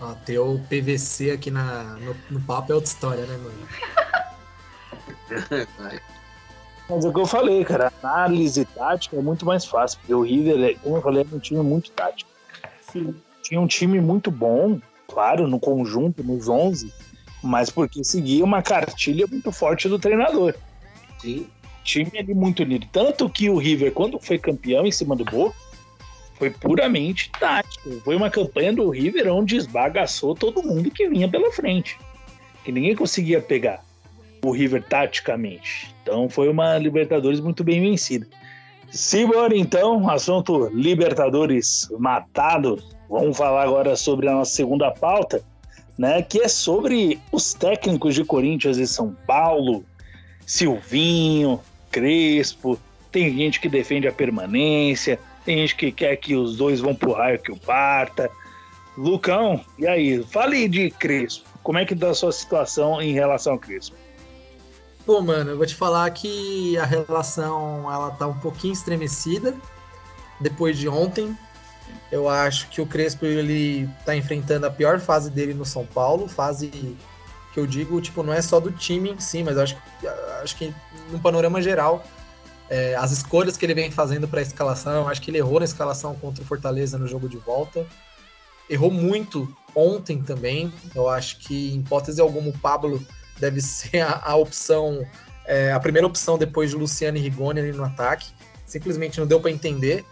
Ah, 0.00 0.14
ter 0.24 0.38
o 0.38 0.58
PVC 0.60 1.32
aqui 1.32 1.50
na, 1.50 1.82
no, 1.96 2.16
no 2.30 2.40
papo 2.40 2.72
é 2.72 2.74
outra 2.74 2.88
história, 2.88 3.26
né, 3.26 3.36
mano? 3.36 3.68
Mas 6.88 7.04
é 7.04 7.08
o 7.08 7.12
que 7.12 7.20
eu 7.20 7.26
falei, 7.26 7.64
cara. 7.64 7.92
Análise 8.02 8.64
tática 8.64 9.16
é 9.16 9.20
muito 9.20 9.44
mais 9.44 9.64
fácil, 9.64 9.98
porque 9.98 10.14
o 10.14 10.22
River, 10.22 10.78
como 10.82 10.96
eu 10.96 11.02
falei, 11.02 11.26
é 11.30 11.34
um 11.34 11.38
time 11.38 11.60
muito 11.62 11.90
tático. 11.90 12.30
Sim. 12.80 13.14
Tinha 13.42 13.60
um 13.60 13.66
time 13.66 14.00
muito 14.00 14.30
bom, 14.30 14.80
claro, 15.06 15.46
no 15.46 15.60
conjunto, 15.60 16.24
nos 16.24 16.48
11, 16.48 16.92
mas 17.42 17.68
porque 17.68 18.02
seguia 18.02 18.42
uma 18.44 18.62
cartilha 18.62 19.26
muito 19.26 19.52
forte 19.52 19.88
do 19.88 19.98
treinador. 19.98 20.54
Sim. 21.18 21.46
Time 21.84 22.10
ali 22.18 22.34
muito 22.34 22.62
unido. 22.62 22.86
Tanto 22.90 23.28
que 23.28 23.50
o 23.50 23.56
River, 23.56 23.92
quando 23.92 24.18
foi 24.18 24.38
campeão 24.38 24.86
em 24.86 24.92
cima 24.92 25.14
do 25.14 25.24
Boca, 25.24 25.56
foi 26.38 26.50
puramente 26.50 27.30
tático. 27.38 28.00
Foi 28.00 28.16
uma 28.16 28.30
campanha 28.30 28.72
do 28.72 28.88
River 28.88 29.32
onde 29.32 29.56
esbagaçou 29.56 30.34
todo 30.34 30.62
mundo 30.62 30.90
que 30.90 31.08
vinha 31.08 31.28
pela 31.28 31.50
frente. 31.52 31.98
Que 32.64 32.72
ninguém 32.72 32.94
conseguia 32.94 33.40
pegar 33.40 33.82
o 34.48 34.52
River 34.52 34.82
taticamente. 34.82 35.94
Então 36.02 36.28
foi 36.28 36.48
uma 36.48 36.78
Libertadores 36.78 37.40
muito 37.40 37.62
bem 37.62 37.80
vencida. 37.80 38.26
Simbora 38.90 39.56
então, 39.56 40.08
assunto 40.08 40.70
Libertadores 40.72 41.88
matado. 41.98 42.82
Vamos 43.08 43.36
falar 43.36 43.64
agora 43.64 43.94
sobre 43.96 44.28
a 44.28 44.32
nossa 44.32 44.52
segunda 44.52 44.90
pauta, 44.90 45.42
né? 45.98 46.22
Que 46.22 46.40
é 46.40 46.48
sobre 46.48 47.20
os 47.30 47.52
técnicos 47.52 48.14
de 48.14 48.24
Corinthians 48.24 48.78
e 48.78 48.86
São 48.86 49.14
Paulo, 49.26 49.84
Silvinho, 50.46 51.60
Crespo. 51.90 52.78
Tem 53.12 53.34
gente 53.36 53.60
que 53.60 53.68
defende 53.68 54.08
a 54.08 54.12
permanência, 54.12 55.18
tem 55.44 55.58
gente 55.58 55.76
que 55.76 55.92
quer 55.92 56.16
que 56.16 56.34
os 56.34 56.56
dois 56.56 56.80
vão 56.80 56.94
pro 56.94 57.12
raio 57.12 57.38
que 57.38 57.52
o 57.52 57.56
parta. 57.56 58.30
Lucão, 58.96 59.60
e 59.78 59.86
aí? 59.86 60.22
Fale 60.24 60.68
de 60.68 60.90
Crespo. 60.90 61.48
Como 61.62 61.78
é 61.78 61.84
que 61.84 61.94
tá 61.94 62.10
a 62.10 62.14
sua 62.14 62.32
situação 62.32 63.00
em 63.00 63.12
relação 63.12 63.52
ao 63.54 63.58
Crespo? 63.58 63.96
Pô, 65.08 65.22
mano, 65.22 65.52
eu 65.52 65.56
vou 65.56 65.64
te 65.64 65.74
falar 65.74 66.10
que 66.10 66.76
a 66.76 66.84
relação 66.84 67.90
ela 67.90 68.10
tá 68.10 68.26
um 68.26 68.38
pouquinho 68.38 68.74
estremecida 68.74 69.56
depois 70.38 70.76
de 70.76 70.86
ontem. 70.86 71.34
Eu 72.12 72.28
acho 72.28 72.68
que 72.68 72.78
o 72.82 72.86
Crespo 72.86 73.24
ele 73.24 73.88
tá 74.04 74.14
enfrentando 74.14 74.66
a 74.66 74.70
pior 74.70 75.00
fase 75.00 75.30
dele 75.30 75.54
no 75.54 75.64
São 75.64 75.86
Paulo, 75.86 76.28
fase 76.28 76.68
que 77.54 77.58
eu 77.58 77.66
digo, 77.66 77.98
tipo, 78.02 78.22
não 78.22 78.34
é 78.34 78.42
só 78.42 78.60
do 78.60 78.70
time 78.70 79.12
em 79.12 79.18
si, 79.18 79.42
mas 79.42 79.56
acho 79.56 79.76
que 79.76 80.06
acho 80.42 80.56
que 80.56 80.74
no 81.10 81.18
panorama 81.18 81.62
geral, 81.62 82.04
é, 82.68 82.94
as 82.94 83.10
escolhas 83.10 83.56
que 83.56 83.64
ele 83.64 83.72
vem 83.72 83.90
fazendo 83.90 84.28
para 84.28 84.40
a 84.40 84.42
escalação, 84.42 85.08
acho 85.08 85.22
que 85.22 85.30
ele 85.30 85.38
errou 85.38 85.58
na 85.58 85.64
escalação 85.64 86.14
contra 86.16 86.44
o 86.44 86.46
Fortaleza 86.46 86.98
no 86.98 87.08
jogo 87.08 87.30
de 87.30 87.38
volta. 87.38 87.86
Errou 88.68 88.90
muito 88.90 89.48
ontem 89.74 90.22
também. 90.22 90.70
Eu 90.94 91.08
acho 91.08 91.38
que, 91.38 91.72
em 91.72 91.78
hipótese 91.78 92.20
alguma, 92.20 92.50
o 92.50 92.58
Pablo 92.58 93.02
deve 93.38 93.60
ser 93.60 94.00
a, 94.00 94.20
a 94.24 94.36
opção, 94.36 95.06
é, 95.46 95.72
a 95.72 95.80
primeira 95.80 96.06
opção 96.06 96.38
depois 96.38 96.70
de 96.70 96.76
Luciano 96.76 97.16
e 97.16 97.20
Rigoni 97.20 97.60
ali 97.60 97.72
no 97.72 97.84
ataque. 97.84 98.30
Simplesmente 98.66 99.18
não 99.18 99.26
deu 99.26 99.40
para 99.40 99.50
entender. 99.50 100.04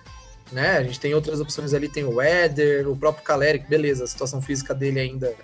Né? 0.52 0.76
A 0.78 0.82
gente 0.82 1.00
tem 1.00 1.12
outras 1.14 1.40
opções 1.40 1.74
ali, 1.74 1.88
tem 1.88 2.04
o 2.04 2.20
Éder, 2.20 2.88
o 2.88 2.96
próprio 2.96 3.24
Caleri, 3.24 3.58
beleza, 3.58 4.04
a 4.04 4.06
situação 4.06 4.40
física 4.40 4.72
dele 4.72 5.00
ainda 5.00 5.34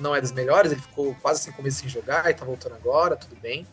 não 0.00 0.14
é 0.14 0.20
das 0.20 0.32
melhores, 0.32 0.72
ele 0.72 0.80
ficou 0.80 1.14
quase 1.20 1.42
sem 1.42 1.52
começo 1.52 1.80
sem 1.80 1.88
jogar 1.88 2.30
e 2.30 2.34
tá 2.34 2.44
voltando 2.44 2.74
agora, 2.74 3.16
tudo 3.16 3.36
bem. 3.40 3.66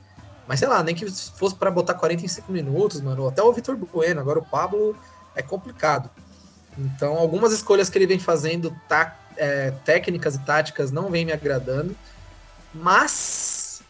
Mas 0.47 0.59
sei 0.59 0.67
lá, 0.67 0.83
nem 0.83 0.93
que 0.93 1.09
fosse 1.09 1.55
para 1.55 1.71
botar 1.71 1.93
45 1.93 2.51
minutos, 2.51 3.01
mano, 3.01 3.27
até 3.27 3.41
o 3.41 3.51
Vitor 3.53 3.75
Bueno, 3.75 4.19
agora 4.19 4.39
o 4.39 4.45
Pablo 4.45 4.95
é 5.35 5.41
complicado. 5.41 6.09
Então, 6.77 7.15
algumas 7.17 7.51
escolhas 7.53 7.89
que 7.89 7.97
ele 7.97 8.05
vem 8.05 8.19
fazendo, 8.19 8.75
tá, 8.87 9.17
é, 9.37 9.71
técnicas 9.83 10.35
e 10.35 10.39
táticas, 10.39 10.91
não 10.91 11.09
vem 11.09 11.25
me 11.25 11.31
agradando. 11.31 11.95
Mas, 12.75 13.81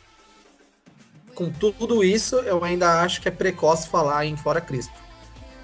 com 1.33 1.51
tudo 1.51 2.03
isso, 2.03 2.37
eu 2.37 2.63
ainda 2.63 3.01
acho 3.01 3.21
que 3.21 3.27
é 3.27 3.31
precoce 3.31 3.87
falar 3.89 4.25
em 4.25 4.37
fora 4.37 4.61
Crispo. 4.61 4.95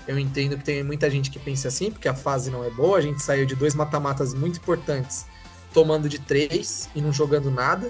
Eu 0.08 0.18
entendo 0.18 0.58
que 0.58 0.64
tem 0.64 0.84
muita 0.84 1.10
gente 1.10 1.30
que 1.30 1.40
pensa 1.40 1.68
assim, 1.68 1.92
porque 1.92 2.08
a 2.08 2.16
fase 2.16 2.50
não 2.50 2.64
é 2.64 2.70
boa. 2.70 2.98
A 2.98 3.02
gente 3.02 3.22
saiu 3.22 3.46
de 3.46 3.56
dois 3.56 3.76
mata-matas 3.76 4.34
muito 4.34 4.58
importantes, 4.58 5.26
tomando 5.74 6.10
de 6.10 6.20
três 6.20 6.90
e 6.96 7.02
não 7.02 7.14
jogando 7.14 7.52
nada 7.52 7.90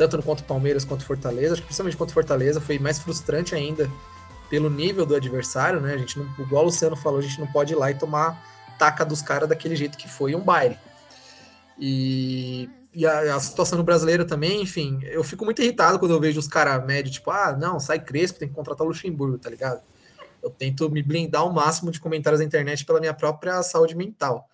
tanto 0.00 0.16
no 0.16 0.22
contra 0.22 0.42
o 0.42 0.48
Palmeiras 0.48 0.82
quanto 0.82 1.04
Fortaleza. 1.04 1.52
Acho 1.52 1.62
que 1.62 1.66
principalmente 1.66 1.96
contra 1.96 2.12
o 2.12 2.14
Fortaleza 2.14 2.60
foi 2.60 2.78
mais 2.78 2.98
frustrante 2.98 3.54
ainda 3.54 3.90
pelo 4.48 4.70
nível 4.70 5.04
do 5.04 5.14
adversário, 5.14 5.78
né? 5.78 5.92
A 5.92 5.98
gente 5.98 6.18
não, 6.18 6.26
igual 6.38 6.62
o 6.62 6.66
Luciano 6.66 6.96
falou, 6.96 7.18
a 7.18 7.22
gente 7.22 7.38
não 7.38 7.46
pode 7.46 7.74
ir 7.74 7.76
lá 7.76 7.90
e 7.90 7.94
tomar 7.94 8.42
taca 8.78 9.04
dos 9.04 9.20
caras 9.20 9.48
daquele 9.48 9.76
jeito 9.76 9.98
que 9.98 10.08
foi 10.08 10.34
um 10.34 10.40
baile. 10.40 10.78
E, 11.78 12.68
e 12.92 13.06
a, 13.06 13.36
a, 13.36 13.40
situação 13.40 13.78
no 13.78 13.84
brasileiro 13.84 14.24
também, 14.24 14.62
enfim, 14.62 14.98
eu 15.04 15.22
fico 15.22 15.44
muito 15.44 15.62
irritado 15.62 15.98
quando 15.98 16.12
eu 16.12 16.20
vejo 16.20 16.40
os 16.40 16.48
caras 16.48 16.84
médios, 16.84 17.14
tipo, 17.14 17.30
ah, 17.30 17.56
não, 17.56 17.78
sai 17.78 18.00
Crespo, 18.00 18.38
tem 18.38 18.48
que 18.48 18.54
contratar 18.54 18.84
o 18.84 18.88
Luxemburgo, 18.88 19.38
tá 19.38 19.48
ligado? 19.48 19.82
Eu 20.42 20.50
tento 20.50 20.90
me 20.90 21.02
blindar 21.02 21.42
ao 21.42 21.52
máximo 21.52 21.90
de 21.90 22.00
comentários 22.00 22.40
na 22.40 22.46
internet 22.46 22.84
pela 22.84 23.00
minha 23.00 23.14
própria 23.14 23.62
saúde 23.62 23.94
mental. 23.94 24.48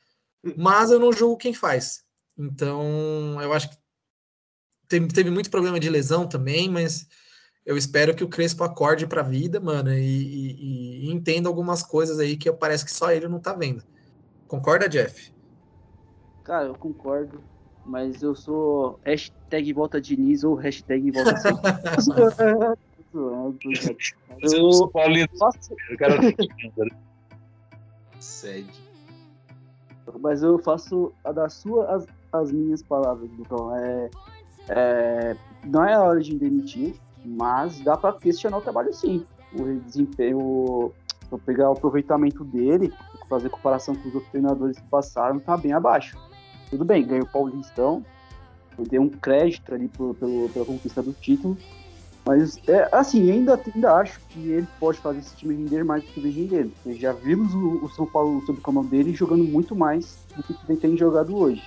Mas 0.57 0.91
eu 0.91 0.99
não 0.99 1.13
julgo 1.13 1.37
quem 1.37 1.55
faz. 1.55 2.05
Então, 2.37 3.41
eu 3.41 3.53
acho 3.53 3.71
que 3.71 3.77
teve, 4.89 5.09
teve 5.09 5.31
muito 5.31 5.51
problema 5.51 5.81
de 5.81 5.89
lesão 5.89 6.29
também, 6.29 6.69
mas 6.69 7.07
eu 7.65 7.77
espero 7.77 8.15
que 8.15 8.23
o 8.23 8.29
Crespo 8.29 8.63
acorde 8.63 9.07
para 9.07 9.23
a 9.23 9.25
vida, 9.25 9.59
mano, 9.59 9.93
e, 9.93 9.99
e, 9.99 11.07
e, 11.07 11.13
entenda 11.13 11.49
algumas 11.49 11.83
coisas 11.83 12.19
aí 12.19 12.37
que 12.37 12.53
parece 12.53 12.85
que 12.85 12.93
só 12.93 13.11
ele 13.11 13.29
não 13.29 13.41
tá 13.41 13.53
vendo. 13.53 13.83
Concorda, 14.47 14.89
Jeff? 14.89 15.33
Cara, 16.45 16.67
eu 16.67 16.75
concordo, 16.77 17.43
mas 17.87 18.23
eu 18.23 18.35
sou 18.35 18.99
hashtag 19.05 19.73
volta 19.73 20.01
Diniz 20.01 20.45
ou 20.45 20.55
hashtag 20.55 21.11
volta 21.11 21.35
eu, 23.15 23.59
eu 24.43 24.73
sou 24.73 24.89
Paulino. 24.89 25.29
Eu 25.91 25.97
quero 25.97 26.15
Sede. 28.19 28.87
Mas 30.21 30.43
eu 30.43 30.59
faço 30.59 31.13
a 31.25 31.33
da 31.33 31.49
sua 31.49 31.95
as, 31.95 32.07
as 32.33 32.53
minhas 32.53 32.83
palavras, 32.83 33.31
então 33.39 33.75
é 33.77 34.11
é, 34.69 35.37
não 35.65 35.85
é 35.85 35.95
a 35.95 36.03
hora 36.03 36.21
de 36.21 36.37
demitir, 36.37 36.95
mas 37.25 37.81
dá 37.81 37.97
para 37.97 38.13
questionar 38.15 38.59
o 38.59 38.61
trabalho 38.61 38.93
sim. 38.93 39.25
O 39.53 39.81
desempenho, 39.81 40.93
vou 41.31 41.41
pegar 41.45 41.71
o 41.71 41.73
aproveitamento 41.73 42.45
dele, 42.45 42.93
fazer 43.29 43.49
comparação 43.49 43.95
com 43.95 44.09
os 44.09 44.15
outros 44.15 44.31
treinadores 44.31 44.79
que 44.79 44.89
passaram, 44.89 45.39
tá 45.39 45.57
bem 45.57 45.73
abaixo. 45.73 46.17
Tudo 46.71 46.85
bem, 46.85 47.07
ganhou 47.07 47.25
o 47.25 47.29
Paulistão, 47.29 48.05
deu 48.91 49.03
um 49.03 49.09
crédito 49.09 49.75
ali 49.75 49.89
por, 49.89 50.15
pelo, 50.17 50.49
pela 50.49 50.65
conquista 50.65 51.03
do 51.03 51.13
título, 51.13 51.57
mas 52.25 52.59
é, 52.67 52.89
assim, 52.91 53.31
ainda, 53.31 53.61
ainda 53.75 53.95
acho 53.95 54.21
que 54.29 54.51
ele 54.51 54.67
pode 54.81 54.99
fazer 54.99 55.21
esse 55.21 55.37
time 55.37 55.55
render 55.55 55.85
mais 55.85 56.03
do 56.03 56.11
que 56.11 56.21
vem 56.21 56.33
rendendo. 56.33 56.73
Já 56.99 57.13
vimos 57.13 57.55
o, 57.55 57.85
o 57.85 57.89
São 57.91 58.05
Paulo 58.05 58.45
sob 58.45 58.59
o 58.59 58.63
comando 58.63 58.89
dele 58.89 59.15
jogando 59.15 59.45
muito 59.45 59.77
mais 59.77 60.19
do 60.37 60.43
que 60.43 60.57
ele 60.69 60.79
tem 60.79 60.97
jogado 60.97 61.37
hoje 61.37 61.63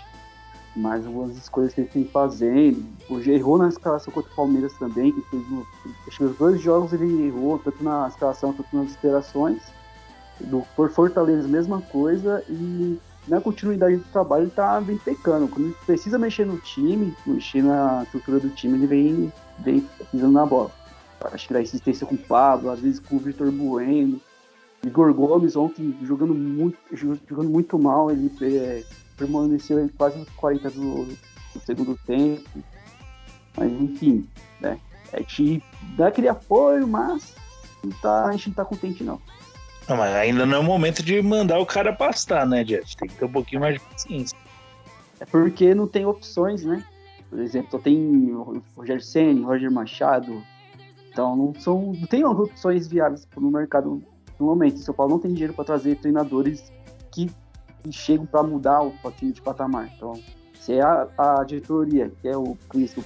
mas 0.76 1.06
algumas 1.06 1.36
escolhas 1.36 1.74
que 1.74 1.82
ele 1.82 1.90
tem 1.90 2.06
fazendo. 2.06 2.86
Hoje 3.10 3.32
errou 3.32 3.58
na 3.58 3.70
escalação 3.70 4.14
contra 4.14 4.32
o 4.32 4.36
Palmeiras 4.36 4.74
também, 4.74 5.12
que 5.12 5.22
fez 5.22 5.44
acho 6.08 6.18
que 6.18 6.24
os 6.24 6.38
dois 6.38 6.62
jogos 6.62 6.94
ele 6.94 7.28
errou, 7.28 7.60
tanto 7.60 7.84
na 7.84 8.08
escalação 8.08 8.54
quanto 8.54 8.76
nas 8.76 8.90
esperações. 8.92 9.62
Do, 10.40 10.64
por 10.74 10.90
Fortaleza, 10.90 11.48
mesma 11.48 11.82
coisa, 11.82 12.44
e 12.48 12.98
na 13.30 13.40
continuidade 13.40 13.98
do 13.98 14.04
trabalho 14.06 14.44
ele 14.44 14.52
tá 14.52 14.82
bem 14.82 14.98
pecando. 14.98 15.48
Quando 15.48 15.68
ele 15.68 15.76
precisa 15.86 16.18
mexer 16.18 16.46
no 16.46 16.58
time, 16.58 17.16
mexer 17.26 17.64
na 17.64 18.04
estrutura 18.04 18.40
do 18.40 18.50
time, 18.50 18.78
ele 18.78 18.88
vem, 18.88 19.34
vem 19.60 19.88
pisando 20.12 20.34
na 20.34 20.46
bola. 20.46 20.72
Acho 21.22 21.48
que 21.48 21.54
dá 21.54 21.62
insistência 21.62 22.08
com 22.08 22.16
o 22.16 22.18
Pablo, 22.18 22.70
às 22.70 22.80
vezes 22.80 23.00
com 23.00 23.18
o 23.18 23.20
Vitor 23.20 23.52
Bueno. 23.52 24.20
Igor 24.84 25.14
Gomes 25.14 25.56
ontem 25.56 25.98
jogando 26.04 26.34
muito, 26.34 26.78
jogando 26.94 27.50
muito 27.50 27.78
mal, 27.78 28.10
ele 28.10 28.32
é, 28.42 28.84
permaneceu 29.18 29.84
em 29.84 29.90
quase 29.90 30.18
nos 30.18 30.30
40 30.30 30.70
do, 30.70 31.06
do, 31.06 31.18
segundo 31.66 32.00
tempo. 32.06 32.50
Mas 33.58 33.72
enfim, 33.72 34.28
né? 34.62 34.80
A 35.12 35.20
gente 35.20 35.62
dá 35.98 36.08
aquele 36.08 36.30
apoio, 36.30 36.88
mas 36.88 37.36
não 37.84 37.92
tá, 38.00 38.28
a 38.28 38.32
gente 38.32 38.48
não 38.48 38.56
tá 38.56 38.64
contente 38.64 39.04
não. 39.04 39.20
Não, 39.90 39.98
mas 39.98 40.16
ainda 40.16 40.46
não 40.46 40.58
é 40.58 40.60
o 40.60 40.64
momento 40.64 41.02
de 41.02 41.20
mandar 41.20 41.58
o 41.58 41.66
cara 41.66 41.92
pastar, 41.92 42.46
né, 42.46 42.64
Jeff? 42.64 42.96
Tem 42.96 43.10
que 43.10 43.16
ter 43.16 43.26
um 43.26 43.32
pouquinho 43.32 43.62
mais 43.62 43.74
de 43.74 43.80
paciência. 43.80 44.38
É 45.20 45.26
porque 45.26 45.74
não 45.74 45.88
tem 45.88 46.06
opções, 46.06 46.64
né? 46.64 46.84
Por 47.28 47.40
exemplo, 47.40 47.72
só 47.72 47.80
tem 47.80 48.32
Roger 48.78 49.04
Senna, 49.04 49.48
Roger 49.48 49.72
Machado. 49.72 50.44
Então 51.12 51.36
não 51.36 51.56
são. 51.60 51.94
Não 51.94 52.06
tem 52.06 52.24
opções 52.24 52.88
viáveis 52.88 53.28
no 53.36 53.50
mercado 53.50 54.04
no 54.40 54.46
momento. 54.46 54.78
São 54.78 54.94
Paulo 54.94 55.14
não 55.14 55.20
tem 55.20 55.34
dinheiro 55.34 55.54
para 55.54 55.66
trazer 55.66 55.96
treinadores 55.96 56.72
que 57.12 57.28
chegam 57.90 58.28
para 58.28 58.44
mudar 58.44 58.84
o 58.84 58.94
time 59.18 59.32
de 59.32 59.42
patamar. 59.42 59.90
Então, 59.96 60.14
se 60.54 60.74
é 60.74 60.82
a, 60.82 61.08
a 61.18 61.44
diretoria, 61.44 62.12
que 62.22 62.28
é 62.28 62.38
o 62.38 62.56
Cristo 62.70 63.04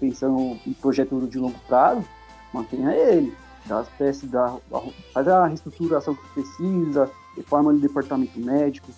pensando 0.00 0.58
em 0.66 0.72
projeto 0.72 1.28
de 1.28 1.38
longo 1.38 1.58
prazo, 1.68 2.04
mantenha 2.52 2.92
ele. 2.92 3.32
Dá 3.66 3.80
as 3.80 3.88
peças, 3.90 4.28
dá, 4.30 4.56
faz 5.12 5.28
a 5.28 5.46
reestruturação 5.46 6.14
que 6.14 6.28
precisa, 6.28 7.10
reforma 7.36 7.72
do 7.72 7.78
departamento 7.78 8.38
médico 8.38 8.88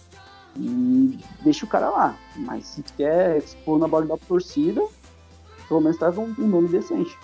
e 0.57 1.19
deixa 1.43 1.65
o 1.65 1.69
cara 1.69 1.91
lá. 1.91 2.17
Mas 2.37 2.67
se 2.67 2.83
quer 2.97 3.39
expor 3.39 3.79
na 3.79 3.89
bola 3.89 4.07
da 4.07 4.17
torcida, 4.17 4.83
pelo 5.69 5.81
menos 5.81 5.99
traz 5.99 6.17
um, 6.17 6.35
um 6.39 6.47
nome 6.47 6.69
decente. 6.69 7.17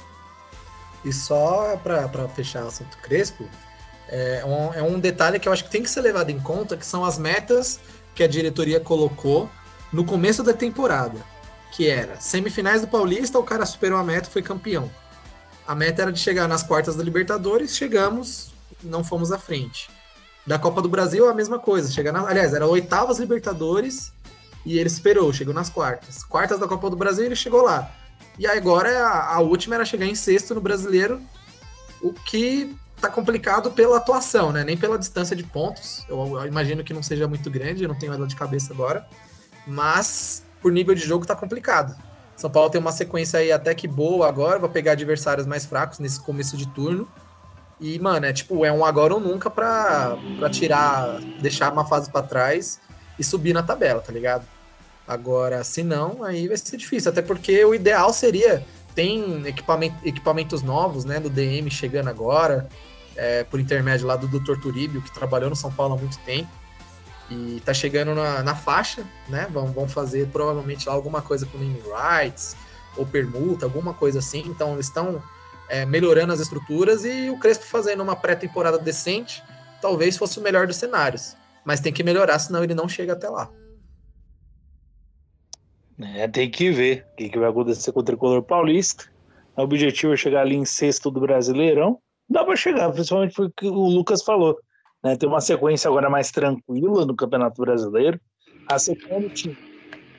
E 1.04 1.12
só 1.12 1.76
para 1.76 2.28
fechar 2.28 2.64
o 2.64 2.68
assunto 2.68 2.98
Crespo, 2.98 3.44
é 4.08 4.44
um, 4.44 4.74
é 4.74 4.82
um 4.82 4.98
detalhe 4.98 5.38
que 5.38 5.48
eu 5.48 5.52
acho 5.52 5.64
que 5.64 5.70
tem 5.70 5.82
que 5.82 5.90
ser 5.90 6.00
levado 6.00 6.30
em 6.30 6.40
conta, 6.40 6.76
que 6.76 6.86
são 6.86 7.04
as 7.04 7.18
metas 7.18 7.80
que 8.14 8.22
a 8.22 8.28
diretoria 8.28 8.80
colocou 8.80 9.48
no 9.92 10.04
começo 10.04 10.42
da 10.42 10.52
temporada, 10.52 11.18
que 11.72 11.88
era 11.88 12.18
semifinais 12.20 12.80
do 12.80 12.88
Paulista, 12.88 13.38
o 13.38 13.42
cara 13.42 13.66
superou 13.66 13.98
a 13.98 14.04
meta, 14.04 14.30
foi 14.30 14.42
campeão. 14.42 14.90
A 15.66 15.74
meta 15.74 16.02
era 16.02 16.12
de 16.12 16.20
chegar 16.20 16.46
nas 16.46 16.62
quartas 16.62 16.94
da 16.94 17.02
Libertadores, 17.02 17.76
chegamos, 17.76 18.52
não 18.82 19.02
fomos 19.02 19.32
à 19.32 19.38
frente. 19.38 19.90
Da 20.46 20.58
Copa 20.58 20.80
do 20.80 20.88
Brasil, 20.88 21.28
a 21.28 21.34
mesma 21.34 21.58
coisa. 21.58 21.90
Chegar 21.90 22.12
na, 22.12 22.26
aliás, 22.26 22.54
era 22.54 22.66
oitavas 22.66 23.18
Libertadores 23.18 24.12
e 24.64 24.78
ele 24.78 24.88
esperou, 24.88 25.32
chegou 25.32 25.52
nas 25.52 25.68
quartas. 25.68 26.22
Quartas 26.22 26.60
da 26.60 26.68
Copa 26.68 26.88
do 26.88 26.96
Brasil, 26.96 27.24
ele 27.24 27.34
chegou 27.34 27.62
lá. 27.62 27.90
E 28.38 28.46
agora 28.46 29.06
a, 29.06 29.34
a 29.34 29.40
última 29.40 29.74
era 29.74 29.84
chegar 29.84 30.06
em 30.06 30.14
sexto 30.14 30.54
no 30.54 30.60
Brasileiro, 30.60 31.20
o 32.00 32.12
que 32.12 32.76
tá 33.00 33.08
complicado 33.08 33.70
pela 33.72 33.96
atuação, 33.96 34.52
né? 34.52 34.62
Nem 34.62 34.76
pela 34.76 34.98
distância 34.98 35.34
de 35.34 35.42
pontos. 35.42 36.04
Eu, 36.08 36.38
eu, 36.38 36.46
imagino 36.46 36.84
que 36.84 36.94
não 36.94 37.02
seja 37.02 37.26
muito 37.26 37.50
grande, 37.50 37.82
eu 37.82 37.88
não 37.88 37.98
tenho 37.98 38.12
ela 38.12 38.26
de 38.26 38.36
cabeça 38.36 38.72
agora. 38.72 39.06
Mas 39.66 40.44
por 40.60 40.70
nível 40.70 40.94
de 40.94 41.00
jogo 41.00 41.26
tá 41.26 41.34
complicado. 41.34 41.96
São 42.36 42.50
Paulo 42.50 42.70
tem 42.70 42.80
uma 42.80 42.92
sequência 42.92 43.40
aí 43.40 43.50
até 43.50 43.74
que 43.74 43.88
boa 43.88 44.28
agora, 44.28 44.58
vai 44.58 44.68
pegar 44.68 44.92
adversários 44.92 45.46
mais 45.46 45.64
fracos 45.64 45.98
nesse 45.98 46.20
começo 46.20 46.56
de 46.56 46.66
turno. 46.68 47.08
E, 47.80 47.98
mano, 47.98 48.26
é 48.26 48.32
tipo, 48.32 48.64
é 48.64 48.72
um 48.72 48.84
agora 48.84 49.14
ou 49.14 49.20
nunca 49.20 49.50
pra, 49.50 50.16
pra 50.38 50.50
tirar, 50.50 51.20
deixar 51.40 51.72
uma 51.72 51.84
fase 51.84 52.10
para 52.10 52.26
trás 52.26 52.80
e 53.18 53.24
subir 53.24 53.52
na 53.52 53.62
tabela, 53.62 54.00
tá 54.00 54.12
ligado? 54.12 54.46
Agora, 55.06 55.62
se 55.62 55.82
não, 55.82 56.24
aí 56.24 56.48
vai 56.48 56.56
ser 56.56 56.76
difícil. 56.76 57.10
Até 57.10 57.22
porque 57.22 57.64
o 57.64 57.74
ideal 57.74 58.12
seria 58.12 58.64
tem 58.94 59.46
equipamento, 59.46 59.96
equipamentos 60.08 60.62
novos, 60.62 61.04
né, 61.04 61.20
do 61.20 61.28
DM 61.28 61.70
chegando 61.70 62.08
agora, 62.08 62.66
é, 63.14 63.44
por 63.44 63.60
intermédio 63.60 64.06
lá 64.06 64.16
do 64.16 64.26
Dr. 64.26 64.58
Turíbio, 64.60 65.02
que 65.02 65.12
trabalhou 65.12 65.50
no 65.50 65.54
São 65.54 65.70
Paulo 65.70 65.94
há 65.94 65.98
muito 65.98 66.18
tempo, 66.20 66.48
e 67.30 67.60
tá 67.64 67.74
chegando 67.74 68.14
na, 68.14 68.42
na 68.42 68.54
faixa, 68.54 69.04
né, 69.28 69.46
vão, 69.50 69.66
vão 69.66 69.88
fazer 69.88 70.28
provavelmente 70.28 70.88
lá 70.88 70.94
alguma 70.94 71.20
coisa 71.20 71.46
com 71.46 71.58
name 71.58 71.82
rights, 71.82 72.56
ou 72.96 73.04
permuta, 73.04 73.66
alguma 73.66 73.92
coisa 73.92 74.20
assim, 74.20 74.44
então 74.46 74.74
eles 74.74 74.86
estão 74.86 75.22
é, 75.68 75.84
melhorando 75.84 76.32
as 76.32 76.40
estruturas 76.40 77.04
e 77.04 77.28
o 77.28 77.38
Crespo 77.38 77.64
fazendo 77.64 78.02
uma 78.02 78.16
pré-temporada 78.16 78.78
decente, 78.78 79.42
talvez 79.80 80.16
fosse 80.16 80.38
o 80.38 80.42
melhor 80.42 80.66
dos 80.66 80.76
cenários. 80.76 81.36
Mas 81.64 81.80
tem 81.80 81.92
que 81.92 82.02
melhorar, 82.02 82.38
senão 82.38 82.62
ele 82.62 82.74
não 82.74 82.88
chega 82.88 83.12
até 83.12 83.28
lá. 83.28 83.50
É, 85.98 86.28
tem 86.28 86.50
que 86.50 86.70
ver 86.70 87.06
o 87.12 87.16
que, 87.16 87.28
que 87.30 87.38
vai 87.38 87.48
acontecer 87.48 87.90
com 87.90 88.00
o 88.00 88.04
tricolor 88.04 88.42
paulista. 88.42 89.04
O 89.56 89.62
objetivo 89.62 90.12
é 90.12 90.16
chegar 90.16 90.42
ali 90.42 90.54
em 90.54 90.64
sexto 90.64 91.10
do 91.10 91.20
Brasileirão. 91.20 91.98
Dá 92.28 92.44
para 92.44 92.54
chegar, 92.54 92.92
principalmente 92.92 93.34
porque 93.34 93.66
o 93.66 93.88
Lucas 93.88 94.22
falou. 94.22 94.58
Né? 95.06 95.16
Tem 95.16 95.28
uma 95.28 95.40
sequência 95.40 95.88
agora 95.88 96.10
mais 96.10 96.32
tranquila 96.32 97.06
no 97.06 97.14
Campeonato 97.14 97.62
Brasileiro. 97.62 98.20
A 98.68 98.76
sequência 98.76 99.30
time, 99.30 99.56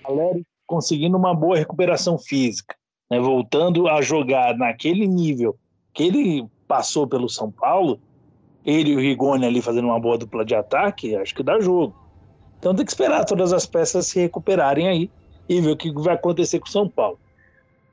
galera 0.07 0.39
conseguindo 0.65 1.17
uma 1.17 1.33
boa 1.33 1.57
recuperação 1.57 2.17
física, 2.17 2.73
né? 3.09 3.19
voltando 3.19 3.87
a 3.87 4.01
jogar 4.01 4.57
naquele 4.57 5.05
nível 5.05 5.57
que 5.93 6.03
ele 6.03 6.47
passou 6.67 7.05
pelo 7.05 7.29
São 7.29 7.51
Paulo, 7.51 7.99
ele 8.65 8.91
e 8.91 8.95
o 8.95 8.99
Rigoni 8.99 9.45
ali 9.45 9.61
fazendo 9.61 9.85
uma 9.85 9.99
boa 9.99 10.17
dupla 10.17 10.45
de 10.45 10.55
ataque, 10.55 11.15
acho 11.15 11.35
que 11.35 11.43
dá 11.43 11.59
jogo. 11.59 11.93
Então 12.59 12.73
tem 12.73 12.85
que 12.85 12.91
esperar 12.91 13.25
todas 13.25 13.51
as 13.51 13.65
peças 13.65 14.07
se 14.07 14.19
recuperarem 14.19 14.87
aí 14.87 15.11
e 15.49 15.59
ver 15.61 15.71
o 15.71 15.77
que 15.77 15.91
vai 15.91 16.15
acontecer 16.15 16.59
com 16.59 16.67
o 16.67 16.71
São 16.71 16.87
Paulo. 16.87 17.19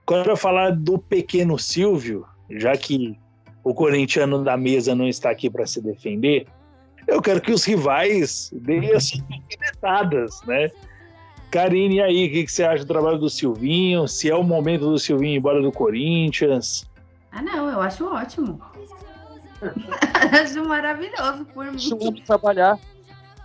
Agora 0.07 0.37
falar 0.37 0.71
do 0.71 0.99
pequeno 0.99 1.59
Silvio, 1.59 2.25
já 2.51 2.77
que 2.77 3.19
o 3.63 3.73
corintiano 3.73 4.45
da 4.45 4.57
mesa 4.57 4.95
não 4.95 5.09
está 5.09 5.31
aqui 5.31 5.49
para 5.49 5.67
se 5.67 5.81
defender, 5.81 6.47
eu 7.07 7.21
quero 7.21 7.41
que 7.41 7.53
os 7.53 7.65
rivais 7.65 8.51
deem 8.53 8.93
as 8.93 9.09
suas 9.09 10.41
né? 10.47 10.71
Karine, 11.51 11.97
e 11.97 12.03
aí, 12.03 12.27
o 12.27 12.33
que, 12.33 12.45
que, 12.45 12.53
você 12.53 12.65
acha 12.65 12.85
do 12.85 12.89
trabalho 12.89 13.19
do 13.19 13.31
Silvinho? 13.31 14.09
Se 14.09 14.29
é 14.29 14.35
o 14.35 14.43
momento 14.43 14.91
do 14.91 14.99
Silvinho 14.99 15.35
ir 15.35 15.37
embora 15.37 15.63
do 15.63 15.71
Corinthians? 15.71 16.85
Ah, 17.31 17.43
não, 17.43 17.71
eu 17.71 17.81
acho 17.81 18.05
ótimo. 18.13 18.61
acho 20.43 20.65
maravilhoso 20.67 21.45
por 21.55 21.67
mim. 21.67 21.77
Deixa 21.77 22.25
trabalhar. 22.27 22.79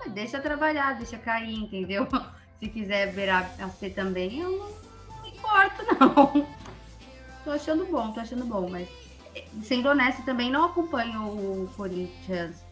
Deixa 0.08 0.40
trabalhar, 0.40 0.98
deixa 0.98 1.18
cair, 1.18 1.54
entendeu? 1.54 2.08
Se 2.60 2.68
quiser 2.68 3.12
virar 3.14 3.54
a 3.60 3.70
ser 3.70 3.92
também, 3.92 4.40
eu 4.40 4.52
não 4.52 5.22
me 5.22 5.30
importo, 5.30 5.86
não. 6.00 6.48
Tô 7.44 7.52
achando 7.52 7.86
bom, 7.86 8.12
tô 8.12 8.20
achando 8.20 8.44
bom, 8.44 8.68
mas 8.70 8.90
sendo 9.62 9.88
honesto, 9.88 10.24
também 10.24 10.52
não 10.52 10.66
acompanho 10.66 11.22
o 11.22 11.70
Corinthians 11.78 12.69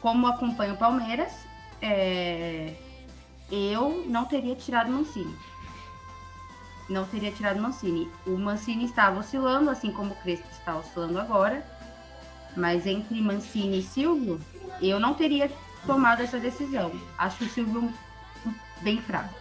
como 0.00 0.26
acompanho 0.26 0.74
o 0.74 0.78
Palmeiras. 0.78 1.32
É... 1.80 2.74
Eu 3.50 4.04
não 4.06 4.24
teria 4.24 4.54
tirado 4.54 4.88
o 4.88 4.92
Mancini. 4.92 5.34
Não 6.88 7.04
teria 7.04 7.30
tirado 7.30 7.58
o 7.58 7.62
Mancini. 7.62 8.10
O 8.26 8.36
Mancini 8.36 8.84
estava 8.84 9.20
oscilando, 9.20 9.70
assim 9.70 9.90
como 9.90 10.12
o 10.12 10.16
Crespo 10.16 10.46
está 10.50 10.76
oscilando 10.76 11.18
agora. 11.18 11.66
Mas 12.56 12.86
entre 12.86 13.20
Mancini 13.20 13.80
e 13.80 13.82
Silvio, 13.82 14.40
eu 14.80 14.98
não 14.98 15.14
teria 15.14 15.50
tomado 15.86 16.22
essa 16.22 16.38
decisão. 16.38 16.92
Acho 17.16 17.44
o 17.44 17.48
Silvio 17.48 17.92
bem 18.82 19.00
fraco. 19.02 19.34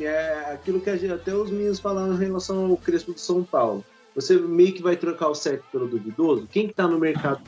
É 0.00 0.52
aquilo 0.52 0.80
que 0.80 0.96
gente, 0.96 1.12
até 1.12 1.34
os 1.34 1.50
meninos 1.50 1.78
falaram 1.78 2.14
em 2.14 2.18
relação 2.18 2.70
ao 2.70 2.76
Crespo 2.76 3.12
de 3.14 3.20
São 3.20 3.44
Paulo. 3.44 3.84
Você 4.14 4.36
meio 4.36 4.72
que 4.72 4.82
vai 4.82 4.96
trocar 4.96 5.28
o 5.28 5.34
certo 5.34 5.64
pelo 5.70 5.86
duvidoso. 5.86 6.48
Quem 6.50 6.66
que 6.66 6.74
tá 6.74 6.88
no 6.88 6.98
mercado? 6.98 7.40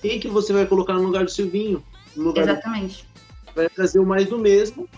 Quem 0.00 0.18
que 0.18 0.28
você 0.28 0.52
vai 0.52 0.66
colocar 0.66 0.94
no 0.94 1.02
lugar 1.02 1.24
do 1.24 1.30
Silvinho? 1.30 1.84
Lugar 2.16 2.42
Exatamente. 2.42 3.04
Do... 3.46 3.54
Vai 3.54 3.68
trazer 3.68 3.98
o 3.98 4.06
mais 4.06 4.26
do 4.26 4.38
mesmo. 4.38 4.88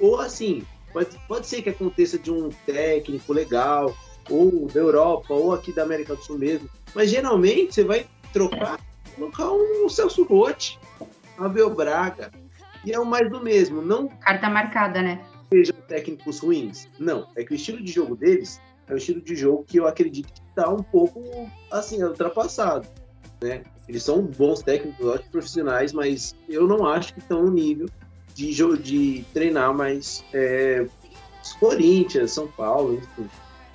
Ou 0.00 0.20
assim, 0.20 0.64
pode, 0.92 1.16
pode 1.26 1.46
ser 1.46 1.62
que 1.62 1.70
aconteça 1.70 2.18
de 2.18 2.30
um 2.30 2.50
técnico 2.66 3.32
legal, 3.32 3.96
ou 4.30 4.66
da 4.66 4.80
Europa, 4.80 5.32
ou 5.32 5.52
aqui 5.52 5.72
da 5.72 5.82
América 5.82 6.14
do 6.14 6.22
Sul 6.22 6.38
mesmo. 6.38 6.68
Mas 6.94 7.10
geralmente 7.10 7.74
você 7.74 7.84
vai 7.84 8.06
trocar, 8.32 8.78
colocar 9.14 9.50
um 9.50 9.88
Celso 9.88 10.24
Rotti, 10.24 10.78
Abel 11.38 11.70
Braga, 11.74 12.30
e 12.84 12.92
é 12.92 12.98
o 12.98 13.04
mais 13.04 13.30
do 13.30 13.42
mesmo. 13.42 13.82
Não 13.82 14.08
carta 14.08 14.48
marcada, 14.48 15.02
né? 15.02 15.24
Sejam 15.52 15.76
técnicos 15.88 16.40
ruins. 16.40 16.88
Não, 16.98 17.28
é 17.36 17.44
que 17.44 17.52
o 17.52 17.54
estilo 17.54 17.82
de 17.82 17.90
jogo 17.90 18.16
deles 18.16 18.60
é 18.86 18.94
o 18.94 18.96
estilo 18.96 19.20
de 19.20 19.34
jogo 19.34 19.64
que 19.64 19.78
eu 19.78 19.86
acredito 19.86 20.32
que 20.32 20.40
está 20.48 20.68
um 20.68 20.82
pouco 20.82 21.22
assim 21.70 22.02
ultrapassado, 22.02 22.86
né? 23.42 23.62
Eles 23.88 24.02
são 24.02 24.22
bons 24.22 24.62
técnicos, 24.62 25.06
ótimos 25.06 25.30
profissionais, 25.30 25.92
mas 25.92 26.36
eu 26.48 26.66
não 26.66 26.86
acho 26.86 27.14
que 27.14 27.20
estão 27.20 27.44
no 27.44 27.50
nível 27.50 27.88
de, 28.34 28.54
de 28.78 29.24
treinar 29.32 29.74
mais 29.74 30.22
é, 30.32 30.86
Corinthians, 31.58 32.32
São 32.32 32.46
Paulo, 32.48 32.94
enfim, 32.94 33.30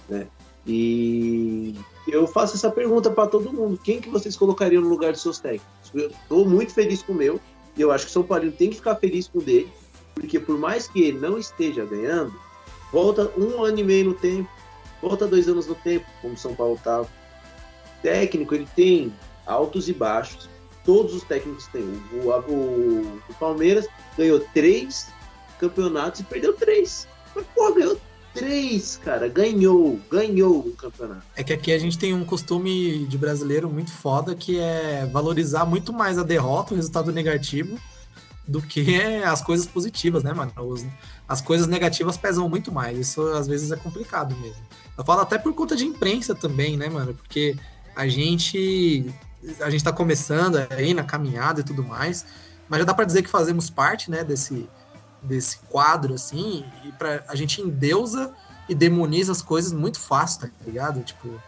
né? 0.08 0.28
E 0.65 1.76
eu 2.08 2.26
faço 2.28 2.56
essa 2.56 2.69
pergunta 2.69 3.10
para 3.10 3.28
todo 3.28 3.52
mundo: 3.52 3.78
quem 3.84 3.99
que 3.99 4.10
vocês 4.10 4.36
colocariam 4.38 4.82
no 4.82 4.89
lugar 4.89 5.12
de 5.12 5.19
seus 5.19 5.39
técnicos? 5.39 5.67
Eu 5.93 6.08
estou 6.08 6.47
muito 6.47 6.73
feliz 6.73 7.02
com 7.02 7.13
o 7.13 7.15
meu, 7.15 7.39
e 7.76 7.82
eu 7.82 7.91
acho 7.91 8.06
que 8.06 8.12
o 8.12 8.13
São 8.13 8.23
Paulo 8.23 8.52
tem 8.52 8.69
que 8.69 8.76
ficar 8.78 8.95
feliz 8.95 9.28
com 9.28 9.39
o 9.39 9.41
dele, 9.41 9.71
porque 10.13 10.39
por 10.39 10.58
mais 10.58 10.88
que 10.88 11.02
ele 11.02 11.19
não 11.19 11.38
esteja 11.38 11.86
ganhando, 11.86 12.34
volta 12.91 13.32
um 13.38 13.63
ano 13.63 13.80
e 13.80 13.84
meio 13.84 14.06
no 14.06 14.13
tempo, 14.13 14.49
volta 15.02 15.28
dois 15.28 15.47
anos 15.47 15.67
no 15.67 15.76
tempo, 15.76 16.06
como 16.21 16.36
o 16.36 16.38
São 16.38 16.56
Paulo 16.56 16.76
estava. 16.76 17.08
Técnico, 18.02 18.54
ele 18.54 18.67
tem 18.76 19.13
altos 19.45 19.89
e 19.89 19.93
baixos, 19.93 20.49
todos 20.86 21.13
os 21.13 21.23
técnicos 21.23 21.67
têm. 21.67 21.84
O, 22.12 22.29
o, 22.29 23.21
o 23.29 23.34
Palmeiras 23.39 23.88
ganhou 24.17 24.39
três 24.53 25.08
campeonatos 25.60 26.21
e 26.21 26.23
perdeu 26.23 26.53
três. 26.53 27.08
Mas, 27.36 27.45
pô, 27.56 27.73
ganhou 27.73 27.99
três, 28.34 28.97
cara. 28.97 29.27
Ganhou, 29.27 29.99
ganhou 30.10 30.60
o 30.60 30.71
campeonato. 30.73 31.23
É 31.36 31.43
que 31.43 31.53
aqui 31.53 31.71
a 31.71 31.77
gente 31.77 31.97
tem 31.97 32.13
um 32.13 32.25
costume 32.25 33.06
de 33.06 33.17
brasileiro 33.17 33.69
muito 33.69 33.91
foda 33.91 34.36
que 34.36 34.60
é 34.60 35.06
valorizar 35.12 35.65
muito 35.65 35.93
mais 35.93 36.17
a 36.17 36.23
derrota, 36.23 36.73
o 36.73 36.75
resultado 36.75 37.12
negativo, 37.12 37.79
do 38.47 38.62
que 38.62 38.97
as 39.23 39.41
coisas 39.41 39.65
positivas, 39.65 40.23
né, 40.23 40.34
mano? 40.34 40.51
Os, 40.58 40.86
as 41.27 41.41
coisas 41.41 41.67
negativas 41.67 42.17
pesam 42.17 42.49
muito 42.49 42.71
mais. 42.71 42.97
Isso 42.97 43.21
às 43.29 43.47
vezes 43.47 43.71
é 43.71 43.75
complicado 43.75 44.36
mesmo. 44.38 44.62
Eu 44.97 45.03
falo 45.03 45.21
até 45.21 45.38
por 45.38 45.53
conta 45.53 45.75
de 45.75 45.86
imprensa 45.86 46.36
também, 46.36 46.75
né, 46.75 46.89
mano? 46.89 47.13
Porque 47.13 47.56
a 47.95 48.08
gente 48.08 49.06
a 49.60 49.69
gente 49.69 49.84
tá 49.84 49.91
começando 49.91 50.58
aí 50.69 50.93
na 50.93 51.03
caminhada 51.03 51.62
e 51.62 51.63
tudo 51.63 51.84
mais, 51.84 52.25
mas 52.69 52.79
já 52.79 52.86
dá 52.86 52.93
para 52.93 53.06
dizer 53.06 53.23
que 53.23 53.29
fazemos 53.29 53.69
parte, 53.69 54.10
né, 54.10 54.23
desse 54.23 54.69
desse 55.23 55.58
quadro, 55.69 56.13
assim, 56.13 56.65
e 56.84 56.91
pra, 56.91 57.23
a 57.27 57.36
gente 57.36 57.62
endeusa 57.62 58.34
e 58.67 58.75
demoniza 58.75 59.32
as 59.32 59.41
coisas 59.41 59.71
muito 59.71 59.99
fácil, 59.99 60.41
tá 60.41 60.49
ligado? 60.65 61.01
Tipo, 61.01 61.41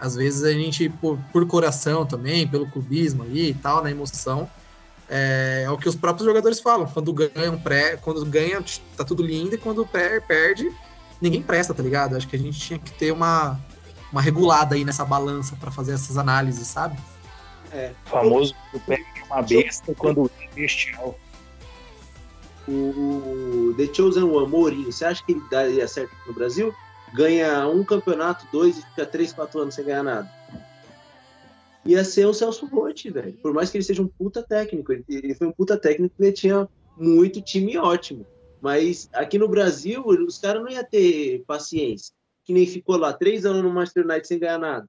às 0.00 0.14
vezes 0.14 0.44
a 0.44 0.52
gente, 0.52 0.88
por, 0.88 1.18
por 1.32 1.46
coração 1.46 2.06
também, 2.06 2.46
pelo 2.46 2.70
clubismo 2.70 3.22
ali 3.22 3.50
e 3.50 3.54
tal, 3.54 3.82
na 3.82 3.90
emoção, 3.90 4.48
é, 5.08 5.62
é, 5.64 5.70
o 5.70 5.78
que 5.78 5.88
os 5.88 5.94
próprios 5.94 6.26
jogadores 6.26 6.60
falam. 6.60 6.86
Quando 6.86 7.12
ganham 7.12 7.58
pré, 7.58 7.96
quando 7.96 8.24
ganha, 8.24 8.62
tá 8.96 9.04
tudo 9.04 9.22
lindo, 9.22 9.54
e 9.54 9.58
quando 9.58 9.86
perde, 9.86 10.70
ninguém 11.20 11.42
presta, 11.42 11.74
tá 11.74 11.82
ligado? 11.82 12.16
Acho 12.16 12.28
que 12.28 12.36
a 12.36 12.38
gente 12.38 12.58
tinha 12.58 12.78
que 12.78 12.92
ter 12.92 13.12
uma, 13.12 13.58
uma 14.10 14.20
regulada 14.20 14.74
aí 14.74 14.84
nessa 14.84 15.04
balança 15.04 15.56
para 15.56 15.70
fazer 15.70 15.92
essas 15.92 16.16
análises, 16.16 16.66
sabe? 16.66 16.98
É. 17.72 17.92
O 18.06 18.08
famoso 18.08 18.54
perde 18.86 19.04
uma 19.28 19.42
besta 19.42 19.94
quando 19.94 20.30
é 20.40 20.48
bestial 20.54 21.18
o 22.68 23.74
The 23.76 23.92
Chosen 23.92 24.24
One, 24.24 24.48
Mourinho, 24.48 24.92
você 24.92 25.04
acha 25.04 25.24
que 25.24 25.32
ele 25.32 25.42
daria 25.50 25.86
certo 25.86 26.12
no 26.26 26.32
Brasil? 26.32 26.74
Ganha 27.14 27.66
um 27.68 27.84
campeonato, 27.84 28.46
dois 28.50 28.78
e 28.78 28.82
fica 28.82 29.06
três, 29.06 29.32
quatro 29.32 29.60
anos 29.60 29.74
sem 29.74 29.84
ganhar 29.84 30.02
nada. 30.02 30.30
Ia 31.84 32.02
ser 32.02 32.26
o 32.26 32.34
Celso 32.34 32.66
Rotti, 32.66 33.10
velho. 33.10 33.34
Por 33.34 33.54
mais 33.54 33.70
que 33.70 33.76
ele 33.76 33.84
seja 33.84 34.02
um 34.02 34.08
puta 34.08 34.42
técnico. 34.42 34.92
Ele, 34.92 35.04
ele 35.08 35.34
foi 35.34 35.46
um 35.46 35.52
puta 35.52 35.76
técnico 35.76 36.14
ele 36.18 36.32
tinha 36.32 36.68
muito 36.96 37.40
time 37.40 37.78
ótimo. 37.78 38.26
Mas 38.60 39.08
aqui 39.12 39.38
no 39.38 39.46
Brasil, 39.46 40.04
os 40.04 40.38
caras 40.38 40.62
não 40.62 40.68
iam 40.68 40.82
ter 40.82 41.44
paciência. 41.46 42.12
Que 42.44 42.52
nem 42.52 42.66
ficou 42.66 42.96
lá 42.96 43.12
três 43.12 43.46
anos 43.46 43.62
no 43.62 43.70
Manchester 43.70 44.04
United 44.04 44.26
sem 44.26 44.38
ganhar 44.38 44.58
nada. 44.58 44.88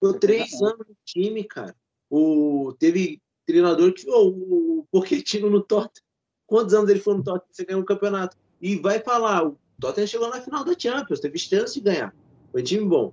Ficou 0.00 0.18
três 0.18 0.60
anos 0.62 0.86
no 0.86 0.96
time, 1.04 1.44
cara. 1.44 1.74
O, 2.10 2.74
teve 2.78 3.20
treinador 3.46 3.92
que. 3.92 4.08
Oh, 4.08 4.28
o 4.28 4.86
Pochettino 4.90 5.50
no 5.50 5.62
Tottenham 5.62 6.06
Quantos 6.46 6.74
anos 6.74 6.88
ele 6.88 7.00
foi 7.00 7.16
no 7.16 7.24
Tottenham 7.24 7.48
você 7.50 7.64
ganhou 7.64 7.82
um 7.82 7.84
campeonato? 7.84 8.36
E 8.60 8.76
vai 8.76 9.00
falar, 9.00 9.46
o 9.46 9.58
Tottenham 9.80 10.06
chegou 10.06 10.30
na 10.30 10.40
final 10.40 10.64
da 10.64 10.78
Champions, 10.78 11.20
teve 11.20 11.38
chance 11.38 11.74
de 11.74 11.80
ganhar. 11.80 12.14
Foi 12.52 12.60
um 12.60 12.64
time 12.64 12.86
bom. 12.86 13.12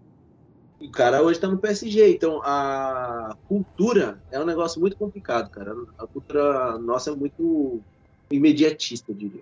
O 0.79 0.91
cara 0.91 1.23
hoje 1.23 1.39
tá 1.39 1.47
no 1.47 1.57
PSG, 1.57 2.13
então 2.13 2.41
a 2.43 3.35
cultura 3.47 4.21
é 4.31 4.39
um 4.39 4.45
negócio 4.45 4.79
muito 4.79 4.97
complicado, 4.97 5.49
cara. 5.49 5.75
A 5.97 6.05
cultura 6.05 6.77
nossa 6.77 7.09
é 7.09 7.15
muito 7.15 7.81
imediatista, 8.29 9.11
eu 9.11 9.15
diria. 9.15 9.41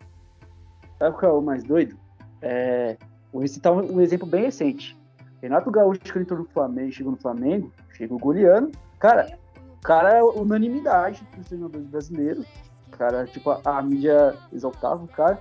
Sabe 0.97 1.17
qual 1.17 1.35
é 1.35 1.39
o 1.39 1.41
mais 1.41 1.63
doido? 1.63 1.97
É, 2.41 2.95
vou 3.33 3.45
citar 3.47 3.73
um, 3.73 3.95
um 3.95 4.01
exemplo 4.01 4.27
bem 4.27 4.43
recente. 4.43 4.97
Renato 5.41 5.71
Gaúcho, 5.71 5.99
que 5.99 6.19
entrou 6.19 6.39
no 6.39 6.45
Flamengo, 6.45 6.91
chegou 6.91 7.11
no 7.11 7.17
Flamengo, 7.17 7.71
chegou 7.93 8.19
goleando. 8.19 8.71
Cara, 8.99 9.37
cara 9.83 10.17
é 10.17 10.23
unanimidade 10.23 11.27
dos 11.35 11.47
treinadores 11.47 11.87
brasileiros 11.87 12.45
cara. 12.91 13.25
Tipo, 13.25 13.51
a, 13.51 13.61
a 13.63 13.81
mídia 13.81 14.35
exaltava 14.53 15.03
o 15.03 15.07
cara. 15.07 15.39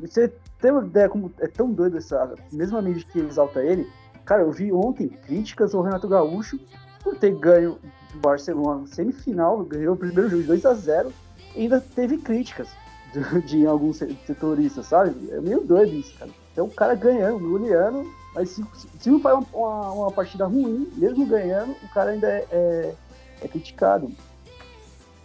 Você 0.00 0.32
tem 0.60 0.70
uma 0.70 0.84
ideia 0.84 1.08
como 1.08 1.32
é 1.40 1.48
tão 1.48 1.72
doido 1.72 1.98
essa. 1.98 2.34
Mesmo 2.52 2.78
a 2.78 2.82
mídia 2.82 3.04
que 3.10 3.18
exalta 3.18 3.64
ele, 3.64 3.90
Cara, 4.30 4.42
eu 4.42 4.52
vi 4.52 4.72
ontem 4.72 5.08
críticas 5.08 5.74
ao 5.74 5.82
Renato 5.82 6.06
Gaúcho 6.06 6.56
por 7.02 7.16
ter 7.16 7.32
ganho 7.32 7.78
do 8.12 8.20
Barcelona 8.20 8.86
semifinal, 8.86 9.64
ganhou 9.64 9.94
o 9.94 9.98
primeiro 9.98 10.28
jogo 10.28 10.42
de 10.42 10.48
2 10.48 10.66
a 10.66 10.74
0 10.74 11.12
ainda 11.56 11.80
teve 11.80 12.16
críticas 12.16 12.68
de, 13.12 13.40
de 13.42 13.66
alguns 13.66 13.96
setoristas, 13.96 14.86
sabe? 14.86 15.30
É 15.32 15.40
meio 15.40 15.62
doido 15.62 15.94
isso, 15.94 16.16
cara. 16.16 16.30
Então 16.52 16.66
o 16.66 16.70
cara 16.70 16.94
ganhando, 16.94 17.40
goleando, 17.40 18.08
mas 18.34 18.50
se, 18.50 18.64
se 18.98 19.10
não 19.10 19.20
faz 19.20 19.44
uma, 19.52 19.92
uma, 19.92 20.12
partida 20.12 20.46
ruim, 20.46 20.90
mesmo 20.96 21.26
ganhando, 21.26 21.72
o 21.82 21.88
cara 21.88 22.10
ainda 22.10 22.28
é, 22.28 22.46
é, 22.50 22.94
é 23.42 23.48
criticado. 23.48 24.12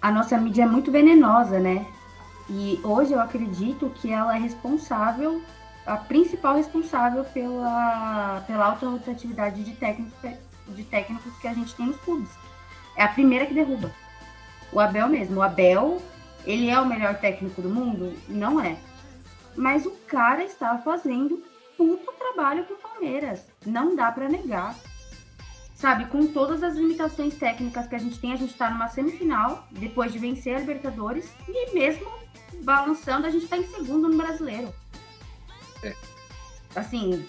A 0.02 0.12
nossa 0.12 0.38
mídia 0.38 0.64
é 0.64 0.68
muito 0.68 0.92
venenosa, 0.92 1.60
né? 1.60 1.86
E 2.50 2.80
hoje 2.84 3.14
eu 3.14 3.20
acredito 3.20 3.92
que 3.96 4.12
ela 4.12 4.36
é 4.36 4.40
responsável, 4.40 5.42
a 5.86 5.98
principal 5.98 6.56
responsável 6.56 7.24
pela, 7.26 8.44
pela 8.48 8.66
alta 8.66 8.88
rotatividade 8.88 9.64
de 9.64 9.74
técnicos, 9.74 10.14
de 10.68 10.84
técnicos 10.84 11.36
que 11.38 11.48
a 11.48 11.54
gente 11.54 11.76
tem 11.76 11.88
nos 11.88 11.98
clubes. 11.98 12.30
É 12.96 13.04
a 13.04 13.08
primeira 13.08 13.46
que 13.46 13.54
derruba. 13.54 13.92
O 14.72 14.80
Abel 14.80 15.08
mesmo. 15.08 15.38
O 15.38 15.42
Abel, 15.44 16.02
ele 16.46 16.70
é 16.70 16.80
o 16.80 16.86
melhor 16.86 17.16
técnico 17.20 17.62
do 17.62 17.70
mundo? 17.70 18.14
Não 18.28 18.60
é. 18.60 18.78
Mas 19.56 19.86
o 19.86 19.92
cara 20.08 20.44
está 20.44 20.78
fazendo 20.80 21.42
puto 21.78 22.14
trabalho 22.14 22.66
pro 22.66 22.76
Palmeiras. 22.78 23.48
Não 23.66 23.96
dá 23.96 24.12
para 24.12 24.30
negar. 24.30 24.76
Sabe, 25.76 26.06
com 26.06 26.26
todas 26.28 26.64
as 26.64 26.76
limitações 26.76 27.36
técnicas 27.38 27.88
que 27.88 27.96
a 27.96 28.00
gente 28.00 28.18
tem, 28.20 28.32
a 28.32 28.38
gente 28.38 28.52
está 28.52 28.70
numa 28.70 28.88
semifinal, 28.88 29.68
depois 29.72 30.12
de 30.12 30.18
vencer 30.18 30.56
a 30.56 30.60
Libertadores, 30.60 31.30
e 31.48 31.74
mesmo 31.74 32.10
balançando, 32.64 33.28
a 33.28 33.30
gente 33.30 33.44
está 33.44 33.58
em 33.58 33.68
segundo 33.68 34.08
no 34.08 34.18
brasileiro. 34.18 34.74
É. 35.84 35.94
Assim, 36.76 37.28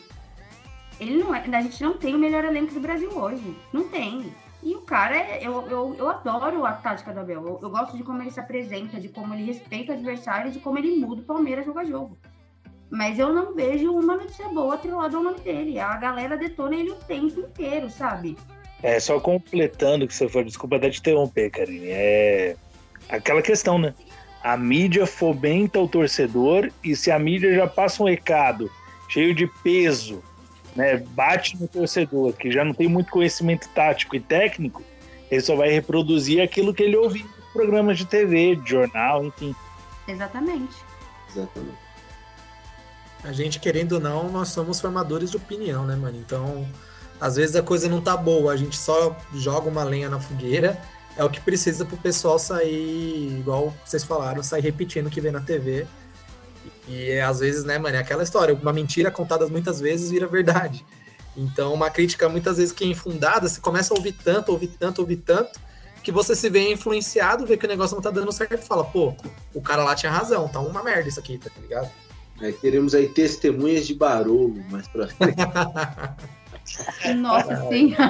ele 1.00 1.18
não 1.18 1.34
é, 1.34 1.44
a 1.44 1.60
gente 1.60 1.82
não 1.82 1.98
tem 1.98 2.14
o 2.14 2.18
melhor 2.18 2.44
elenco 2.44 2.72
do 2.72 2.80
Brasil 2.80 3.10
hoje. 3.10 3.56
Não 3.72 3.88
tem. 3.88 4.32
E 4.62 4.74
o 4.74 4.80
cara, 4.82 5.16
é, 5.16 5.46
eu, 5.46 5.68
eu, 5.68 5.94
eu 5.98 6.08
adoro 6.08 6.64
a 6.64 6.72
tática 6.72 7.12
do 7.12 7.20
Abel. 7.20 7.46
Eu, 7.46 7.58
eu, 7.62 7.70
gosto 7.70 7.96
de 7.96 8.02
como 8.02 8.22
ele 8.22 8.30
se 8.30 8.40
apresenta, 8.40 8.98
de 8.98 9.08
como 9.08 9.34
ele 9.34 9.44
respeita 9.44 9.92
adversários, 9.92 10.54
de 10.54 10.60
como 10.60 10.78
ele 10.78 10.96
muda 10.96 11.20
o 11.20 11.24
Palmeiras 11.24 11.66
jogo 11.66 11.78
a 11.78 11.84
jogo. 11.84 12.18
Mas 12.90 13.18
eu 13.18 13.32
não 13.32 13.54
vejo 13.54 13.92
uma 13.92 14.16
notícia 14.16 14.48
boa 14.48 14.74
atrelada 14.74 15.16
ao 15.16 15.22
nome 15.22 15.40
dele. 15.40 15.78
A 15.78 15.96
galera 15.96 16.36
detona 16.36 16.76
ele 16.76 16.90
o 16.90 16.94
tempo 16.94 17.40
inteiro, 17.40 17.90
sabe? 17.90 18.36
É, 18.82 19.00
só 19.00 19.18
completando 19.18 20.04
o 20.04 20.08
que 20.08 20.14
você 20.14 20.28
for, 20.28 20.44
desculpa 20.44 20.76
até 20.76 20.90
te 20.90 21.00
interromper, 21.00 21.50
Karine. 21.50 21.88
É 21.88 22.56
aquela 23.08 23.42
questão, 23.42 23.78
né? 23.78 23.94
A 24.42 24.56
mídia 24.56 25.06
fomenta 25.06 25.80
o 25.80 25.88
torcedor 25.88 26.70
e 26.84 26.94
se 26.94 27.10
a 27.10 27.18
mídia 27.18 27.54
já 27.54 27.66
passa 27.66 28.02
um 28.02 28.06
recado 28.06 28.70
cheio 29.08 29.34
de 29.34 29.46
peso 29.64 30.22
né, 30.76 30.98
bate 30.98 31.56
no 31.56 31.66
torcedor, 31.66 32.34
que 32.34 32.52
já 32.52 32.64
não 32.64 32.74
tem 32.74 32.86
muito 32.86 33.10
conhecimento 33.10 33.68
tático 33.70 34.14
e 34.14 34.20
técnico, 34.20 34.82
ele 35.30 35.40
só 35.40 35.56
vai 35.56 35.70
reproduzir 35.70 36.40
aquilo 36.42 36.74
que 36.74 36.82
ele 36.82 36.96
ouviu 36.96 37.24
em 37.24 37.52
programas 37.52 37.98
de 37.98 38.04
TV, 38.04 38.56
de 38.56 38.70
jornal, 38.70 39.24
enfim. 39.24 39.56
Exatamente. 40.06 40.76
Exatamente. 41.30 41.85
A 43.24 43.32
gente, 43.32 43.58
querendo 43.58 43.92
ou 43.92 44.00
não, 44.00 44.30
nós 44.30 44.48
somos 44.48 44.80
formadores 44.80 45.30
de 45.30 45.36
opinião, 45.36 45.84
né, 45.84 45.96
mano? 45.96 46.16
Então, 46.16 46.66
às 47.20 47.36
vezes 47.36 47.56
a 47.56 47.62
coisa 47.62 47.88
não 47.88 48.00
tá 48.00 48.16
boa, 48.16 48.52
a 48.52 48.56
gente 48.56 48.76
só 48.76 49.16
joga 49.34 49.68
uma 49.68 49.82
lenha 49.82 50.08
na 50.08 50.20
fogueira, 50.20 50.80
é 51.16 51.24
o 51.24 51.30
que 51.30 51.40
precisa 51.40 51.84
pro 51.84 51.96
pessoal 51.96 52.38
sair, 52.38 53.38
igual 53.38 53.74
vocês 53.84 54.04
falaram, 54.04 54.42
sair 54.42 54.60
repetindo 54.60 55.06
o 55.06 55.10
que 55.10 55.20
vê 55.20 55.30
na 55.30 55.40
TV 55.40 55.86
e 56.88 57.18
às 57.18 57.40
vezes, 57.40 57.64
né, 57.64 57.78
mano, 57.78 57.96
é 57.96 57.98
aquela 57.98 58.22
história, 58.22 58.54
uma 58.54 58.72
mentira 58.72 59.10
contada 59.10 59.46
muitas 59.48 59.80
vezes 59.80 60.10
vira 60.10 60.26
verdade. 60.26 60.84
Então, 61.36 61.74
uma 61.74 61.90
crítica 61.90 62.28
muitas 62.28 62.56
vezes 62.56 62.72
que 62.72 62.84
é 62.84 62.86
infundada, 62.86 63.48
você 63.48 63.60
começa 63.60 63.92
a 63.92 63.96
ouvir 63.96 64.12
tanto, 64.12 64.52
ouvir 64.52 64.68
tanto, 64.68 65.00
ouvir 65.00 65.16
tanto, 65.16 65.58
que 66.02 66.12
você 66.12 66.36
se 66.36 66.48
vê 66.48 66.72
influenciado, 66.72 67.44
vê 67.44 67.56
que 67.56 67.66
o 67.66 67.68
negócio 67.68 67.94
não 67.94 68.02
tá 68.02 68.10
dando 68.10 68.30
certo 68.30 68.54
e 68.54 68.58
fala, 68.58 68.84
pô, 68.84 69.14
o 69.52 69.60
cara 69.60 69.82
lá 69.82 69.94
tinha 69.94 70.12
razão, 70.12 70.48
tá 70.48 70.60
uma 70.60 70.82
merda 70.82 71.08
isso 71.08 71.18
aqui, 71.18 71.36
tá 71.36 71.50
ligado? 71.60 71.90
É, 72.40 72.52
teremos 72.52 72.94
aí 72.94 73.08
testemunhas 73.08 73.86
de 73.86 73.94
barulho 73.94 74.62
mais 74.70 74.86
pra 74.88 75.08
frente. 75.08 75.36
Nossa, 77.16 77.68
sim. 77.68 77.94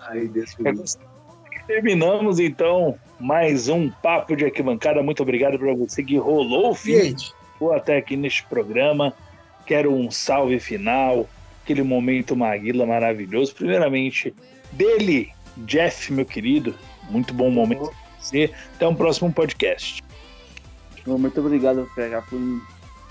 Ai, 0.00 0.26
Deus 0.26 0.56
Terminamos 1.66 2.40
então 2.40 2.98
mais 3.20 3.68
um 3.68 3.88
papo 3.88 4.34
de 4.34 4.44
arquibancada. 4.46 5.02
Muito 5.02 5.22
obrigado 5.22 5.58
para 5.58 5.72
você 5.74 6.02
que 6.02 6.16
rolou 6.16 6.70
o 6.70 6.74
feed 6.74 7.32
ou 7.60 7.72
até 7.72 7.98
aqui 7.98 8.16
neste 8.16 8.44
programa. 8.46 9.12
Quero 9.66 9.94
um 9.94 10.10
salve 10.10 10.58
final, 10.58 11.28
aquele 11.62 11.82
momento 11.84 12.34
Maguila 12.34 12.84
maravilhoso. 12.84 13.54
Primeiramente, 13.54 14.34
dele, 14.72 15.30
Jeff, 15.58 16.12
meu 16.12 16.24
querido. 16.24 16.74
Muito 17.08 17.32
bom 17.32 17.50
momento 17.50 17.86
para 17.86 17.94
você. 18.18 18.50
Até 18.74 18.88
um 18.88 18.94
próximo 18.94 19.32
podcast. 19.32 20.02
Muito 21.06 21.40
obrigado, 21.40 21.90
PH. 21.94 22.22
Foi 22.22 22.38
um, 22.38 22.60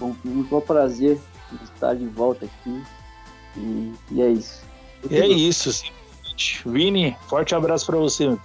um, 0.02 0.16
um 0.26 0.44
bom 0.44 0.62
prazer 0.62 1.20
estar 1.64 1.96
de 1.96 2.06
volta 2.06 2.46
aqui. 2.46 2.84
E, 3.58 3.94
e 4.12 4.22
é 4.22 4.30
isso. 4.30 4.64
E 5.10 5.18
é 5.18 5.28
isso, 5.28 5.72
sim. 5.72 5.90
Vini, 6.66 7.16
forte 7.28 7.54
abraço 7.54 7.86
para 7.86 7.98
você. 7.98 8.38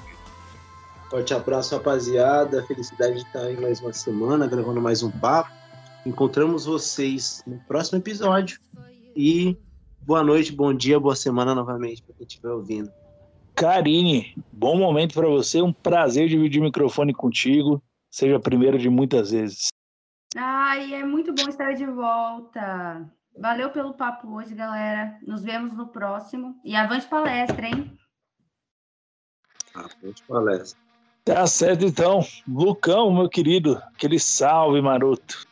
Forte 1.11 1.33
abraço, 1.33 1.77
rapaziada. 1.77 2.65
Felicidade 2.67 3.15
de 3.15 3.23
estar 3.23 3.41
aí 3.41 3.61
mais 3.61 3.81
uma 3.81 3.93
semana, 3.93 4.47
gravando 4.47 4.81
mais 4.81 5.03
um 5.03 5.11
papo. 5.11 5.51
Encontramos 6.05 6.67
vocês 6.67 7.43
no 7.47 7.59
próximo 7.69 7.99
episódio. 7.99 8.59
E 9.17 9.57
boa 10.03 10.23
noite, 10.23 10.53
bom 10.53 10.75
dia, 10.75 10.99
boa 10.99 11.15
semana 11.15 11.55
novamente 11.55 12.03
para 12.03 12.15
quem 12.17 12.27
estiver 12.27 12.51
ouvindo. 12.51 12.91
Karine, 13.55 14.35
bom 14.53 14.77
momento 14.77 15.15
para 15.15 15.29
você. 15.29 15.63
Um 15.63 15.73
prazer 15.73 16.29
dividir 16.29 16.61
o 16.61 16.65
microfone 16.65 17.15
contigo. 17.15 17.81
Seja 18.15 18.37
a 18.37 18.41
primeira 18.41 18.79
de 18.79 18.89
muitas 18.89 19.33
vezes. 19.33 19.71
Ai, 20.37 20.95
é 20.95 21.05
muito 21.05 21.35
bom 21.35 21.49
estar 21.49 21.73
de 21.73 21.85
volta. 21.85 23.11
Valeu 23.37 23.71
pelo 23.71 23.93
papo 23.93 24.37
hoje, 24.37 24.55
galera. 24.55 25.19
Nos 25.27 25.43
vemos 25.43 25.75
no 25.75 25.89
próximo. 25.89 26.55
E 26.65 26.77
avante 26.77 27.07
palestra, 27.07 27.67
hein? 27.67 27.99
Avante 29.75 30.23
palestra. 30.29 30.79
Tá 31.25 31.45
certo, 31.49 31.85
então. 31.85 32.25
Lucão, 32.47 33.13
meu 33.13 33.29
querido, 33.29 33.83
aquele 33.93 34.21
salve, 34.21 34.81
maroto. 34.81 35.45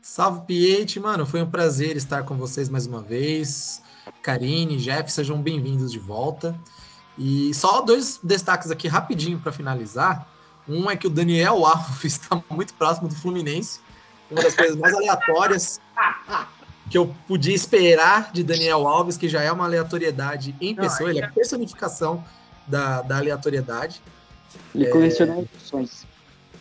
Salve, 0.00 0.46
Piete, 0.46 1.00
mano. 1.00 1.26
Foi 1.26 1.42
um 1.42 1.50
prazer 1.50 1.96
estar 1.96 2.22
com 2.22 2.36
vocês 2.36 2.68
mais 2.68 2.86
uma 2.86 3.02
vez. 3.02 3.82
Karine, 4.22 4.76
Jeff, 4.76 5.10
sejam 5.10 5.42
bem-vindos 5.42 5.90
de 5.90 5.98
volta. 5.98 6.54
E 7.18 7.52
só 7.52 7.80
dois 7.80 8.20
destaques 8.22 8.70
aqui 8.70 8.86
rapidinho 8.86 9.40
para 9.40 9.50
finalizar. 9.50 10.31
Um 10.72 10.90
é 10.90 10.96
que 10.96 11.06
o 11.06 11.10
Daniel 11.10 11.64
Alves 11.64 12.04
está 12.04 12.42
muito 12.50 12.74
próximo 12.74 13.08
do 13.08 13.14
Fluminense. 13.14 13.80
Uma 14.30 14.42
das 14.42 14.54
coisas 14.54 14.76
mais 14.76 14.94
aleatórias 14.94 15.80
que 16.90 16.96
eu 16.96 17.14
podia 17.28 17.54
esperar 17.54 18.32
de 18.32 18.42
Daniel 18.42 18.86
Alves, 18.86 19.16
que 19.16 19.28
já 19.28 19.42
é 19.42 19.52
uma 19.52 19.64
aleatoriedade 19.64 20.54
em 20.60 20.74
pessoa, 20.74 21.10
ele 21.10 21.20
é 21.20 21.24
a 21.24 21.28
personificação 21.28 22.24
da, 22.66 23.02
da 23.02 23.18
aleatoriedade. 23.18 24.02
Ele 24.74 24.86
é... 24.86 24.90
colecionou 24.90 25.42
opções. 25.42 26.06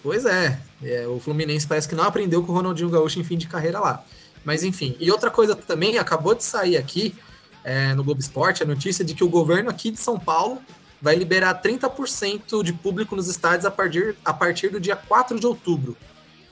Pois 0.04 0.26
é, 0.26 0.60
é, 0.84 1.08
o 1.08 1.20
Fluminense 1.20 1.68
parece 1.68 1.88
que 1.88 1.96
não 1.96 2.04
aprendeu 2.04 2.44
com 2.44 2.52
o 2.52 2.56
Ronaldinho 2.56 2.90
Gaúcho 2.90 3.20
em 3.20 3.24
fim 3.24 3.38
de 3.38 3.48
carreira 3.48 3.80
lá. 3.80 4.04
Mas 4.44 4.64
enfim, 4.64 4.96
e 5.00 5.12
outra 5.12 5.30
coisa 5.30 5.56
também, 5.56 5.98
acabou 5.98 6.34
de 6.34 6.44
sair 6.44 6.76
aqui 6.76 7.16
é, 7.64 7.94
no 7.94 8.04
Globo 8.04 8.20
Esporte 8.20 8.64
a 8.64 8.66
notícia 8.66 9.06
de 9.06 9.14
que 9.14 9.24
o 9.24 9.30
governo 9.30 9.70
aqui 9.70 9.92
de 9.92 10.00
São 10.00 10.20
Paulo 10.20 10.60
vai 11.02 11.16
liberar 11.16 11.62
30% 11.62 12.64
de 12.64 12.74
público 12.74 13.16
nos 13.16 13.28
estádios 13.28 13.66
a 13.66 13.72
partir, 13.72 14.16
a 14.24 14.34
partir 14.34 14.70
do 14.70 14.80
dia 14.80 14.96
4 14.96 15.40
de 15.40 15.46
outubro. 15.46 15.98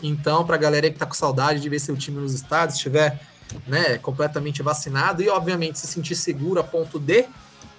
Então, 0.02 0.45
para 0.45 0.56
a 0.56 0.60
galera 0.60 0.89
que 0.89 0.95
está 0.95 1.06
com 1.06 1.14
saudade 1.14 1.60
de 1.60 1.70
ver 1.70 1.80
seu 1.80 1.95
time 1.95 2.20
nos 2.20 2.34
estádios, 2.34 2.78
estiver 2.78 3.22
né, 3.68 3.97
completamente 3.97 4.64
vacinado 4.64 5.22
e, 5.22 5.30
obviamente, 5.30 5.78
se 5.78 5.88
sentir 5.88 6.16
seguro 6.16 6.60
a 6.60 6.64
ponto 6.64 6.97
de. 6.97 7.26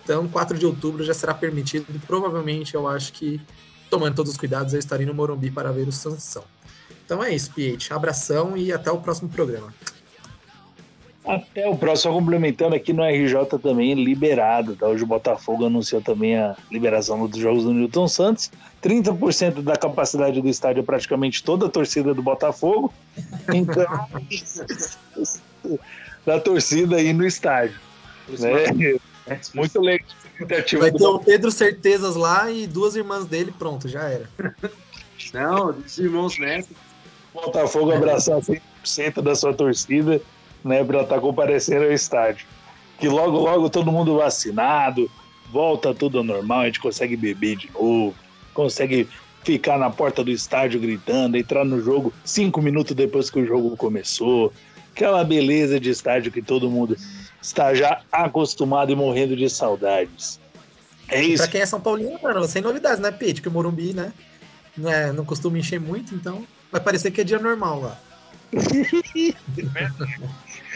Então, 0.05 0.29
4 0.29 0.59
de 0.59 0.67
outubro 0.67 1.03
já 1.03 1.15
será 1.15 1.35
permitido. 1.35 1.87
E 1.95 1.99
provavelmente, 1.99 2.75
eu 2.75 2.87
acho 2.87 3.13
que, 3.13 3.41
tomando 3.89 4.15
todos 4.15 4.33
os 4.33 4.39
cuidados, 4.39 4.73
eu 4.73 4.79
estarei 4.79 5.07
no 5.07 5.15
Morumbi 5.15 5.51
para 5.51 5.73
ver 5.73 5.89
o 5.89 5.93
Sansão. 5.93 6.45
Então 7.05 7.25
é 7.25 7.35
isso, 7.35 7.51
PH. 7.53 7.93
Abração 7.93 8.57
e 8.57 8.73
até 8.73 8.89
o 8.89 8.99
próximo 8.99 9.29
programa. 9.29 9.75
Até 11.25 11.69
o 11.69 11.77
próximo, 11.77 12.13
só 12.13 12.19
complementando 12.19 12.75
aqui 12.75 12.93
no 12.93 13.03
RJ 13.03 13.59
também, 13.63 13.93
liberado. 13.95 14.75
Tá? 14.75 14.87
Hoje 14.87 15.05
o 15.05 15.07
Botafogo 15.07 15.67
anunciou 15.67 16.01
também 16.01 16.37
a 16.37 16.57
liberação 16.71 17.27
dos 17.27 17.39
jogos 17.39 17.65
do 17.65 17.75
Newton 17.75 18.09
Santos. 18.09 18.51
30% 18.83 19.63
da 19.63 19.77
capacidade 19.77 20.41
do 20.41 20.49
estádio 20.49 20.81
é 20.81 20.83
praticamente 20.83 21.43
toda 21.45 21.67
a 21.67 21.69
torcida 21.69 22.15
do 22.15 22.23
Botafogo. 22.23 22.93
Então, 23.53 23.85
da 26.25 26.41
torcida 26.41 26.97
aí 26.97 27.13
no 27.13 27.27
estádio. 27.27 27.79
Né? 28.29 28.99
Muito 29.55 29.81
legal. 29.81 30.07
Vai 30.79 30.93
ter 30.93 31.05
o 31.05 31.19
Pedro 31.19 31.51
Certezas 31.51 32.17
lá 32.17 32.51
e 32.51 32.67
duas 32.67 32.97
irmãs 32.97 33.27
dele, 33.27 33.53
pronto, 33.59 33.89
já 33.89 34.09
era. 34.09 34.29
Não, 35.35 35.73
dos 35.73 35.99
irmãos 35.99 36.39
Neto. 36.39 36.71
Botafogo 37.35 37.93
abraçar 37.93 38.41
100% 38.41 39.21
da 39.21 39.35
sua 39.35 39.53
torcida 39.53 40.21
né, 40.65 40.83
para 40.85 41.03
estar 41.03 41.17
tá 41.17 41.21
comparecendo 41.21 41.85
ao 41.85 41.93
estádio. 41.93 42.47
Que 42.99 43.09
logo, 43.09 43.39
logo 43.39 43.71
todo 43.71 43.91
mundo 43.91 44.17
vacinado, 44.17 45.11
volta 45.51 45.95
tudo 45.95 46.19
ao 46.19 46.25
normal, 46.25 46.61
a 46.61 46.67
gente 46.67 46.81
consegue 46.81 47.17
beber 47.17 47.57
de 47.57 47.71
novo, 47.73 48.15
consegue 48.53 49.09
ficar 49.43 49.79
na 49.79 49.91
porta 49.91 50.23
do 50.23 50.31
estádio 50.31 50.81
gritando, 50.81 51.37
entrar 51.37 51.65
no 51.65 51.81
jogo 51.81 52.13
cinco 52.25 52.61
minutos 52.61 52.95
depois 52.95 53.31
que 53.31 53.41
o 53.41 53.47
jogo 53.47 53.77
começou. 53.77 54.53
Aquela 54.93 55.25
beleza 55.25 55.81
de 55.81 55.89
estádio 55.89 56.31
que 56.31 56.43
todo 56.43 56.71
mundo 56.71 56.97
está 57.41 57.75
já 57.75 58.03
acostumado 58.13 58.93
e 58.93 58.95
morrendo 58.95 59.35
de 59.35 59.49
saudades. 59.49 60.39
É 61.09 61.23
isso. 61.23 61.43
Pra 61.43 61.53
quem 61.53 61.61
é 61.61 61.67
São 61.67 61.81
Paulino, 61.81 62.19
mano, 62.23 62.47
sem 62.47 62.63
novidades, 62.63 63.01
né, 63.01 63.11
Pete? 63.11 63.41
Que 63.41 63.49
o 63.49 63.51
Morumbi, 63.51 63.95
né? 63.95 64.13
Não, 64.77 64.91
é, 64.91 65.13
não 65.13 65.25
costuma 65.25 65.59
encher 65.59 65.81
muito, 65.81 66.15
então 66.15 66.47
vai 66.71 66.81
parecer 66.81 67.11
que 67.11 67.21
é 67.21 67.25
dia 67.25 67.39
normal 67.39 67.81
lá. 67.81 68.01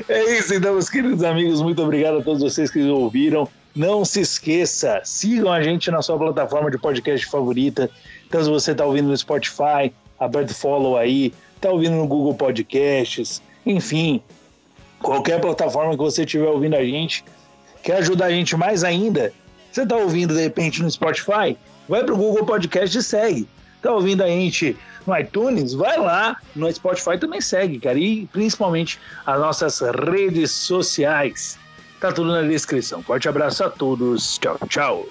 É 0.09 0.39
isso, 0.39 0.55
então, 0.55 0.73
meus 0.73 0.89
queridos 0.89 1.23
amigos. 1.23 1.61
Muito 1.61 1.83
obrigado 1.83 2.19
a 2.19 2.23
todos 2.23 2.43
vocês 2.43 2.71
que 2.71 2.83
ouviram. 2.83 3.49
Não 3.75 4.05
se 4.05 4.21
esqueça, 4.21 5.01
sigam 5.05 5.53
a 5.53 5.61
gente 5.63 5.91
na 5.91 6.01
sua 6.01 6.17
plataforma 6.17 6.71
de 6.71 6.79
podcast 6.79 7.27
favorita. 7.27 7.91
Então, 8.27 8.43
se 8.43 8.49
você 8.49 8.73
está 8.73 8.85
ouvindo 8.85 9.09
no 9.09 9.17
Spotify, 9.17 9.93
aperta 10.19 10.55
follow 10.55 10.97
aí. 10.97 11.35
Está 11.57 11.71
ouvindo 11.71 11.97
no 11.97 12.07
Google 12.07 12.35
Podcasts, 12.35 13.43
enfim, 13.67 14.23
qualquer 15.01 15.41
plataforma 15.41 15.93
que 15.93 15.99
você 15.99 16.23
estiver 16.23 16.47
ouvindo 16.47 16.77
a 16.77 16.85
gente, 16.85 17.25
quer 17.83 17.97
ajudar 17.97 18.27
a 18.27 18.31
gente 18.31 18.57
mais 18.57 18.85
ainda, 18.85 19.33
você 19.73 19.83
está 19.83 19.97
ouvindo 19.97 20.35
de 20.35 20.41
repente 20.41 20.83
no 20.83 20.91
Spotify, 20.91 21.57
vai 21.89 22.05
para 22.05 22.15
o 22.15 22.17
Google 22.17 22.45
Podcast 22.45 22.97
e 22.97 23.03
segue. 23.03 23.49
Está 23.77 23.93
ouvindo 23.93 24.23
a 24.23 24.29
gente 24.29 24.77
no 25.07 25.17
iTunes, 25.17 25.75
vai 25.75 25.99
lá. 25.99 26.37
No 26.55 26.73
Spotify 26.73 27.19
também 27.19 27.41
segue, 27.41 27.79
cara. 27.79 27.99
E 27.99 28.27
principalmente 28.27 29.01
as 29.27 29.41
nossas 29.41 29.81
redes 29.81 30.51
sociais. 30.51 31.59
Tá 32.01 32.13
tudo 32.13 32.33
na 32.33 32.43
descrição. 32.43 33.03
Forte 33.03 33.29
abraço 33.29 33.65
a 33.65 33.71
todos. 33.71 34.39
Tchau, 34.39 34.59
tchau. 34.69 35.07